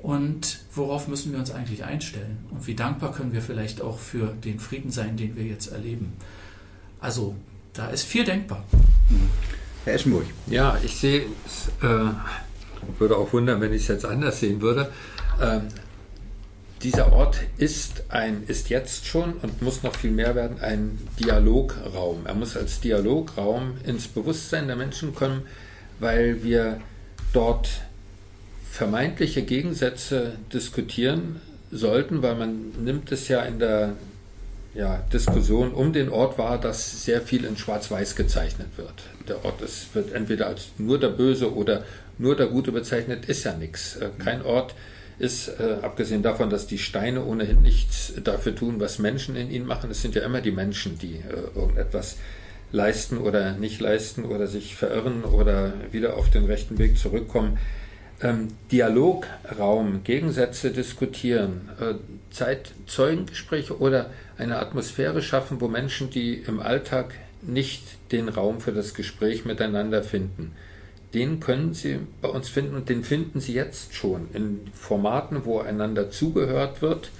und 0.00 0.60
worauf 0.74 1.08
müssen 1.08 1.32
wir 1.32 1.38
uns 1.38 1.50
eigentlich 1.50 1.84
einstellen 1.84 2.38
und 2.50 2.66
wie 2.66 2.74
dankbar 2.74 3.12
können 3.12 3.32
wir 3.32 3.42
vielleicht 3.42 3.80
auch 3.80 3.98
für 3.98 4.28
den 4.44 4.60
Frieden 4.60 4.90
sein, 4.90 5.16
den 5.16 5.36
wir 5.36 5.44
jetzt 5.44 5.72
erleben. 5.72 6.12
Also 7.00 7.34
da 7.78 7.86
ist 7.90 8.04
viel 8.04 8.24
denkbar. 8.24 8.64
Herr 9.84 9.94
Eschenburg. 9.94 10.26
Ja, 10.48 10.76
ich 10.84 10.96
sehe 10.96 11.26
es, 11.46 11.68
äh, 11.82 12.10
würde 12.98 13.16
auch 13.16 13.32
wundern, 13.32 13.60
wenn 13.60 13.72
ich 13.72 13.82
es 13.82 13.88
jetzt 13.88 14.04
anders 14.04 14.40
sehen 14.40 14.60
würde. 14.60 14.90
Ähm, 15.40 15.68
dieser 16.82 17.12
Ort 17.12 17.40
ist 17.56 18.04
ein, 18.08 18.42
ist 18.48 18.68
jetzt 18.68 19.06
schon 19.06 19.34
und 19.34 19.62
muss 19.62 19.82
noch 19.82 19.94
viel 19.94 20.10
mehr 20.10 20.34
werden, 20.34 20.60
ein 20.60 20.98
Dialograum. 21.20 22.26
Er 22.26 22.34
muss 22.34 22.56
als 22.56 22.80
Dialograum 22.80 23.76
ins 23.84 24.08
Bewusstsein 24.08 24.66
der 24.66 24.76
Menschen 24.76 25.14
kommen, 25.14 25.42
weil 26.00 26.42
wir 26.42 26.80
dort 27.32 27.68
vermeintliche 28.70 29.42
Gegensätze 29.42 30.36
diskutieren 30.52 31.40
sollten, 31.70 32.22
weil 32.22 32.34
man 32.34 32.72
nimmt 32.84 33.10
es 33.12 33.28
ja 33.28 33.42
in 33.42 33.58
der 33.58 33.94
ja, 34.74 35.02
Diskussion 35.12 35.72
um 35.72 35.92
den 35.92 36.08
Ort 36.08 36.38
wahr, 36.38 36.60
dass 36.60 37.04
sehr 37.04 37.20
viel 37.20 37.44
in 37.44 37.56
Schwarz-Weiß 37.56 38.16
gezeichnet 38.16 38.68
wird. 38.76 38.94
Der 39.28 39.44
Ort 39.44 39.60
ist, 39.62 39.94
wird 39.94 40.12
entweder 40.12 40.46
als 40.46 40.68
nur 40.78 40.98
der 40.98 41.08
Böse 41.08 41.54
oder 41.54 41.84
nur 42.18 42.36
der 42.36 42.46
Gute 42.46 42.72
bezeichnet, 42.72 43.26
ist 43.26 43.44
ja 43.44 43.54
nichts. 43.54 43.96
Äh, 43.96 44.10
kein 44.18 44.42
Ort 44.42 44.74
ist, 45.18 45.48
äh, 45.48 45.78
abgesehen 45.82 46.22
davon, 46.22 46.50
dass 46.50 46.66
die 46.66 46.78
Steine 46.78 47.24
ohnehin 47.24 47.62
nichts 47.62 48.12
dafür 48.22 48.54
tun, 48.54 48.78
was 48.78 48.98
Menschen 48.98 49.36
in 49.36 49.50
ihnen 49.50 49.66
machen. 49.66 49.90
Es 49.90 50.02
sind 50.02 50.14
ja 50.14 50.22
immer 50.22 50.40
die 50.40 50.52
Menschen, 50.52 50.98
die 50.98 51.16
äh, 51.16 51.58
irgendetwas 51.58 52.16
leisten 52.70 53.18
oder 53.18 53.52
nicht 53.52 53.80
leisten 53.80 54.24
oder 54.24 54.46
sich 54.46 54.76
verirren 54.76 55.24
oder 55.24 55.72
wieder 55.90 56.16
auf 56.16 56.30
den 56.30 56.44
rechten 56.44 56.78
Weg 56.78 56.98
zurückkommen. 56.98 57.58
Ähm, 58.20 58.48
Dialograum, 58.70 60.02
Gegensätze 60.04 60.70
diskutieren, 60.70 61.68
äh, 61.80 61.94
Zeitzeugengespräche 62.30 63.78
oder 63.78 64.10
eine 64.36 64.58
Atmosphäre 64.58 65.22
schaffen, 65.22 65.60
wo 65.60 65.68
Menschen, 65.68 66.10
die 66.10 66.34
im 66.34 66.60
Alltag 66.60 67.14
nicht 67.42 67.82
den 68.12 68.28
Raum 68.28 68.60
für 68.60 68.72
das 68.72 68.94
Gespräch 68.94 69.44
miteinander 69.44 70.02
finden, 70.02 70.52
den 71.14 71.40
können 71.40 71.72
Sie 71.72 71.98
bei 72.20 72.28
uns 72.28 72.48
finden 72.48 72.76
und 72.76 72.88
den 72.88 73.02
finden 73.02 73.40
Sie 73.40 73.54
jetzt 73.54 73.94
schon 73.94 74.28
in 74.32 74.60
Formaten, 74.74 75.44
wo 75.44 75.60
einander 75.60 76.10
zugehört 76.10 76.82
wird, 76.82 77.10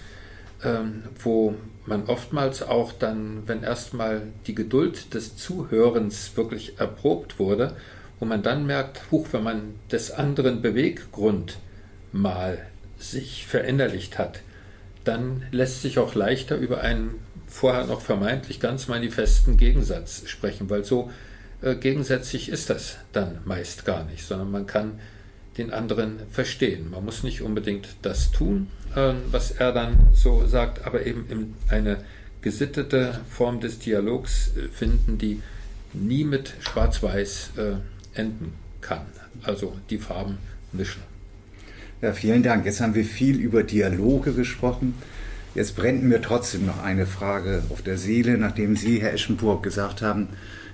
ähm, 0.62 1.04
wo 1.22 1.54
man 1.86 2.04
oftmals 2.04 2.62
auch 2.62 2.92
dann, 2.92 3.44
wenn 3.46 3.62
erstmal 3.62 4.22
die 4.46 4.54
Geduld 4.54 5.14
des 5.14 5.36
Zuhörens 5.36 6.36
wirklich 6.36 6.78
erprobt 6.78 7.38
wurde, 7.38 7.76
wo 8.20 8.26
man 8.26 8.42
dann 8.42 8.66
merkt, 8.66 9.10
huch, 9.10 9.28
wenn 9.32 9.44
man 9.44 9.74
des 9.90 10.10
anderen 10.10 10.60
Beweggrund 10.60 11.58
mal 12.12 12.58
sich 12.98 13.46
verinnerlicht 13.46 14.18
hat, 14.18 14.40
dann 15.04 15.44
lässt 15.50 15.82
sich 15.82 15.98
auch 15.98 16.14
leichter 16.14 16.56
über 16.56 16.80
einen 16.80 17.14
vorher 17.46 17.86
noch 17.86 18.00
vermeintlich 18.00 18.60
ganz 18.60 18.88
manifesten 18.88 19.56
Gegensatz 19.56 20.28
sprechen, 20.28 20.68
weil 20.70 20.84
so 20.84 21.10
äh, 21.62 21.74
gegensätzlich 21.74 22.48
ist 22.48 22.70
das 22.70 22.98
dann 23.12 23.38
meist 23.44 23.84
gar 23.84 24.04
nicht, 24.04 24.24
sondern 24.24 24.50
man 24.50 24.66
kann 24.66 25.00
den 25.56 25.72
anderen 25.72 26.20
verstehen. 26.30 26.90
Man 26.90 27.04
muss 27.04 27.22
nicht 27.22 27.42
unbedingt 27.42 27.88
das 28.02 28.30
tun, 28.30 28.68
äh, 28.94 29.14
was 29.30 29.50
er 29.50 29.72
dann 29.72 30.08
so 30.12 30.46
sagt, 30.46 30.86
aber 30.86 31.04
eben 31.04 31.56
eine 31.68 32.04
gesittete 32.42 33.20
Form 33.28 33.60
des 33.60 33.78
Dialogs 33.80 34.52
äh, 34.56 34.68
finden, 34.68 35.18
die 35.18 35.42
nie 35.94 36.24
mit 36.24 36.52
Schwarz-Weiß 36.60 37.52
enden 38.12 38.52
kann. 38.82 39.06
Also 39.42 39.74
die 39.88 39.96
Farben 39.96 40.36
mischen. 40.70 41.07
Ja, 42.00 42.12
vielen 42.12 42.44
Dank. 42.44 42.64
Jetzt 42.64 42.80
haben 42.80 42.94
wir 42.94 43.04
viel 43.04 43.40
über 43.40 43.64
Dialoge 43.64 44.32
gesprochen. 44.32 44.94
Jetzt 45.56 45.74
brennt 45.74 46.04
mir 46.04 46.22
trotzdem 46.22 46.66
noch 46.66 46.80
eine 46.82 47.06
Frage 47.06 47.64
auf 47.70 47.82
der 47.82 47.98
Seele, 47.98 48.38
nachdem 48.38 48.76
Sie, 48.76 49.00
Herr 49.02 49.12
Eschenburg, 49.12 49.64
gesagt 49.64 50.00
haben, 50.00 50.28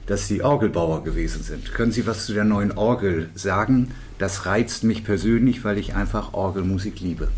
dass 0.06 0.28
Sie 0.28 0.42
Orgelbauer 0.42 1.02
gewesen 1.02 1.42
sind. 1.42 1.72
Können 1.72 1.92
Sie 1.92 2.06
was 2.06 2.26
zu 2.26 2.34
der 2.34 2.44
neuen 2.44 2.72
Orgel 2.72 3.30
sagen? 3.34 3.92
Das 4.18 4.44
reizt 4.44 4.84
mich 4.84 5.02
persönlich, 5.02 5.64
weil 5.64 5.78
ich 5.78 5.94
einfach 5.94 6.34
Orgelmusik 6.34 7.01
liebe. 7.01 7.28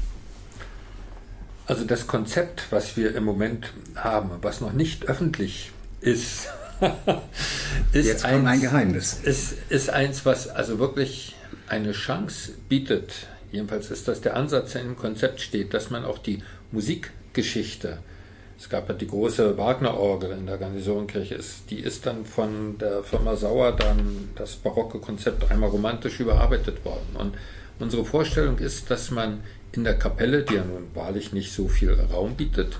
Also 1.68 1.84
das 1.84 2.08
Konzept, 2.08 2.66
was 2.70 2.96
wir 2.96 3.14
im 3.14 3.22
Moment 3.22 3.72
haben, 3.94 4.30
was 4.42 4.60
noch 4.60 4.72
nicht 4.72 5.08
öffentlich 5.08 5.70
ist, 6.00 6.48
ist 7.92 8.06
Jetzt 8.06 8.24
eins, 8.24 8.46
ein 8.46 8.60
Geheimnis. 8.60 9.20
Ist, 9.22 9.54
ist 9.68 9.90
eins, 9.90 10.26
was 10.26 10.48
also 10.48 10.80
wirklich 10.80 11.36
eine 11.68 11.92
Chance 11.92 12.52
bietet. 12.68 13.28
Jedenfalls 13.56 13.90
ist 13.90 14.06
das 14.06 14.20
der 14.20 14.36
Ansatz, 14.36 14.72
der 14.72 14.82
im 14.82 14.96
Konzept 14.96 15.40
steht, 15.40 15.74
dass 15.74 15.90
man 15.90 16.04
auch 16.04 16.18
die 16.18 16.42
Musikgeschichte 16.70 17.98
es 18.58 18.70
gab 18.70 18.88
ja 18.88 18.94
die 18.94 19.06
große 19.06 19.58
Wagner-Orgel 19.58 20.30
in 20.30 20.46
der 20.46 20.56
Garnisonkirche. 20.56 21.38
Die 21.68 21.80
ist 21.80 22.06
dann 22.06 22.24
von 22.24 22.78
der 22.78 23.02
Firma 23.02 23.36
Sauer 23.36 23.72
dann 23.72 24.30
das 24.34 24.56
barocke 24.56 24.98
Konzept 24.98 25.50
einmal 25.50 25.68
romantisch 25.68 26.20
überarbeitet 26.20 26.84
worden. 26.84 27.16
Und 27.18 27.34
unsere 27.78 28.04
Vorstellung 28.04 28.58
ist, 28.58 28.90
dass 28.90 29.10
man 29.10 29.40
in 29.72 29.84
der 29.84 29.98
Kapelle, 29.98 30.42
die 30.42 30.54
ja 30.54 30.64
nun 30.64 30.86
wahrlich 30.94 31.32
nicht 31.32 31.52
so 31.52 31.68
viel 31.68 31.92
Raum 31.92 32.36
bietet, 32.36 32.78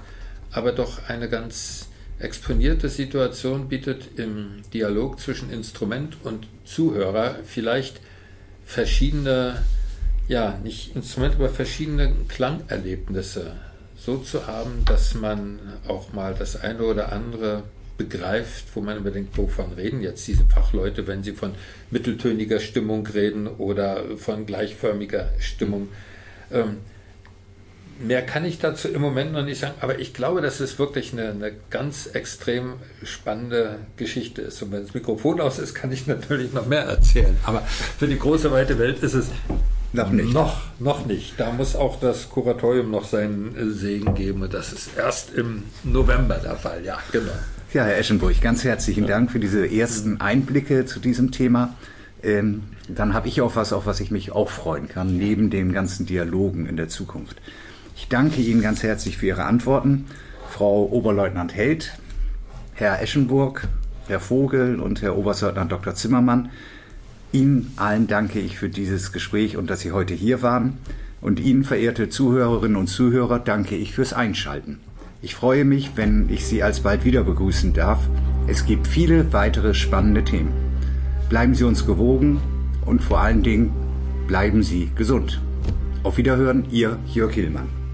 aber 0.51 0.73
doch 0.73 1.09
eine 1.09 1.29
ganz 1.29 1.89
exponierte 2.19 2.89
Situation 2.89 3.69
bietet 3.69 4.19
im 4.19 4.63
Dialog 4.73 5.21
zwischen 5.21 5.51
Instrument 5.51 6.17
und 6.25 6.47
Zuhörer 6.65 7.37
vielleicht 7.45 8.01
verschiedene, 8.65 9.63
ja, 10.29 10.59
nicht 10.63 10.97
Instrumente, 10.97 11.37
aber 11.37 11.49
verschiedene 11.49 12.13
Klangerlebnisse 12.29 13.53
so 13.97 14.19
zu 14.19 14.47
haben, 14.47 14.85
dass 14.85 15.15
man 15.15 15.59
auch 15.89 16.13
mal 16.13 16.35
das 16.35 16.61
eine 16.61 16.83
oder 16.83 17.13
andere 17.13 17.63
begreift, 17.97 18.65
wo 18.75 18.81
man 18.81 18.99
überdenkt, 18.99 19.37
wovon 19.39 19.73
reden 19.73 20.03
jetzt 20.03 20.27
diese 20.27 20.45
Fachleute, 20.45 21.07
wenn 21.07 21.23
sie 21.23 21.33
von 21.33 21.55
mitteltöniger 21.91 22.61
Stimmung 22.61 23.07
reden 23.07 23.47
oder 23.47 24.05
von 24.19 24.47
gleichförmiger 24.47 25.31
Stimmung. 25.39 25.89
Ähm, 26.53 26.79
mehr 27.99 28.23
kann 28.23 28.45
ich 28.45 28.59
dazu 28.59 28.89
im 28.89 29.01
Moment 29.01 29.33
noch 29.33 29.45
nicht 29.45 29.61
sagen, 29.61 29.75
aber 29.81 29.99
ich 29.99 30.13
glaube, 30.13 30.43
dass 30.43 30.61
es 30.61 30.79
wirklich 30.79 31.13
eine, 31.13 31.31
eine 31.31 31.53
ganz 31.71 32.07
extrem 32.07 32.75
spannende 33.03 33.79
Geschichte 33.97 34.43
ist. 34.43 34.63
Und 34.63 34.73
wenn 34.73 34.83
das 34.83 34.93
Mikrofon 34.93 35.41
aus 35.41 35.59
ist, 35.59 35.75
kann 35.75 35.91
ich 35.93 36.07
natürlich 36.07 36.53
noch 36.53 36.67
mehr 36.67 36.83
erzählen. 36.83 37.37
Aber 37.45 37.61
für 37.61 38.07
die 38.07 38.19
große 38.19 38.51
weite 38.51 38.79
Welt 38.79 39.03
ist 39.03 39.15
es 39.15 39.31
noch 39.97 40.11
nicht. 40.11 40.33
Noch, 40.33 40.57
noch 40.79 41.07
nicht. 41.07 41.39
Da 41.39 41.53
muss 41.53 41.77
auch 41.77 41.99
das 42.01 42.31
Kuratorium 42.31 42.91
noch 42.91 43.05
seinen 43.05 43.73
Segen 43.73 44.15
geben 44.15 44.43
und 44.43 44.55
das 44.55 44.73
ist 44.73 44.97
erst 44.97 45.35
im 45.35 45.65
November 45.85 46.37
der 46.37 46.57
Fall, 46.57 46.85
ja, 46.85 46.99
genau. 47.13 47.33
Ja, 47.73 47.85
Herr 47.85 47.99
Eschenburg, 47.99 48.41
ganz 48.41 48.65
herzlichen 48.65 49.05
ja. 49.05 49.09
Dank 49.09 49.31
für 49.31 49.41
diese 49.41 49.67
ersten 49.67 50.21
Einblicke 50.21 50.87
zu 50.87 51.01
diesem 51.01 51.33
Thema. 51.33 51.75
Ähm, 52.23 52.63
dann 52.89 53.15
habe 53.15 53.29
ich 53.29 53.41
auch 53.41 53.57
was, 53.57 53.73
auf 53.73 53.87
was 53.87 54.01
ich 54.01 54.11
mich 54.11 54.33
auch 54.33 54.49
freuen 54.49 54.89
kann, 54.89 55.17
neben 55.17 55.51
den 55.51 55.73
ganzen 55.73 56.07
Dialogen 56.07 56.67
in 56.67 56.77
der 56.77 56.89
Zukunft. 56.89 57.37
Ich 57.97 58.09
danke 58.09 58.41
Ihnen 58.41 58.63
ganz 58.63 58.83
herzlich 58.83 59.19
für 59.19 59.27
Ihre 59.27 59.45
Antworten, 59.45 60.07
Frau 60.49 60.85
Oberleutnant 60.85 61.55
Held, 61.55 61.99
Herr 62.75 63.03
Eschenburg, 63.03 63.69
Herr 64.07 64.21
Vogel 64.21 64.81
und 64.81 65.03
Herr 65.03 65.17
Oberstleutnant 65.17 65.73
Dr. 65.73 65.95
Zimmermann. 65.95 66.51
Ihnen 67.33 67.73
allen 67.77 68.07
danke 68.07 68.41
ich 68.41 68.59
für 68.59 68.69
dieses 68.69 69.13
Gespräch 69.13 69.57
und 69.57 69.69
dass 69.69 69.81
Sie 69.81 69.93
heute 69.93 70.15
hier 70.15 70.43
waren. 70.43 70.79
Und 71.21 71.41
Ihnen, 71.41 71.65
verehrte 71.65 72.09
Zuhörerinnen 72.09 72.77
und 72.77 72.87
Zuhörer, 72.87 73.39
danke 73.39 73.77
ich 73.77 73.93
fürs 73.93 74.13
Einschalten. 74.13 74.79
Ich 75.23 75.35
freue 75.35 75.65
mich, 75.65 75.93
wenn 75.97 76.29
ich 76.29 76.47
Sie 76.47 76.63
alsbald 76.63 77.05
wieder 77.05 77.25
begrüßen 77.25 77.73
darf. 77.73 77.99
Es 78.47 78.65
gibt 78.65 78.87
viele 78.87 79.33
weitere 79.33 79.75
spannende 79.75 80.25
Themen. 80.25 80.53
Bleiben 81.29 81.55
Sie 81.55 81.65
uns 81.65 81.87
gewogen 81.87 82.41
und 82.85 83.03
vor 83.03 83.21
allen 83.21 83.43
Dingen 83.43 83.73
bleiben 84.29 84.63
Sie 84.63 84.91
gesund. 84.95 85.41
Auf 86.05 86.19
Wiederhören, 86.19 86.67
Ihr 86.71 86.99
Jörg 87.13 87.33
Hillmann. 87.33 87.86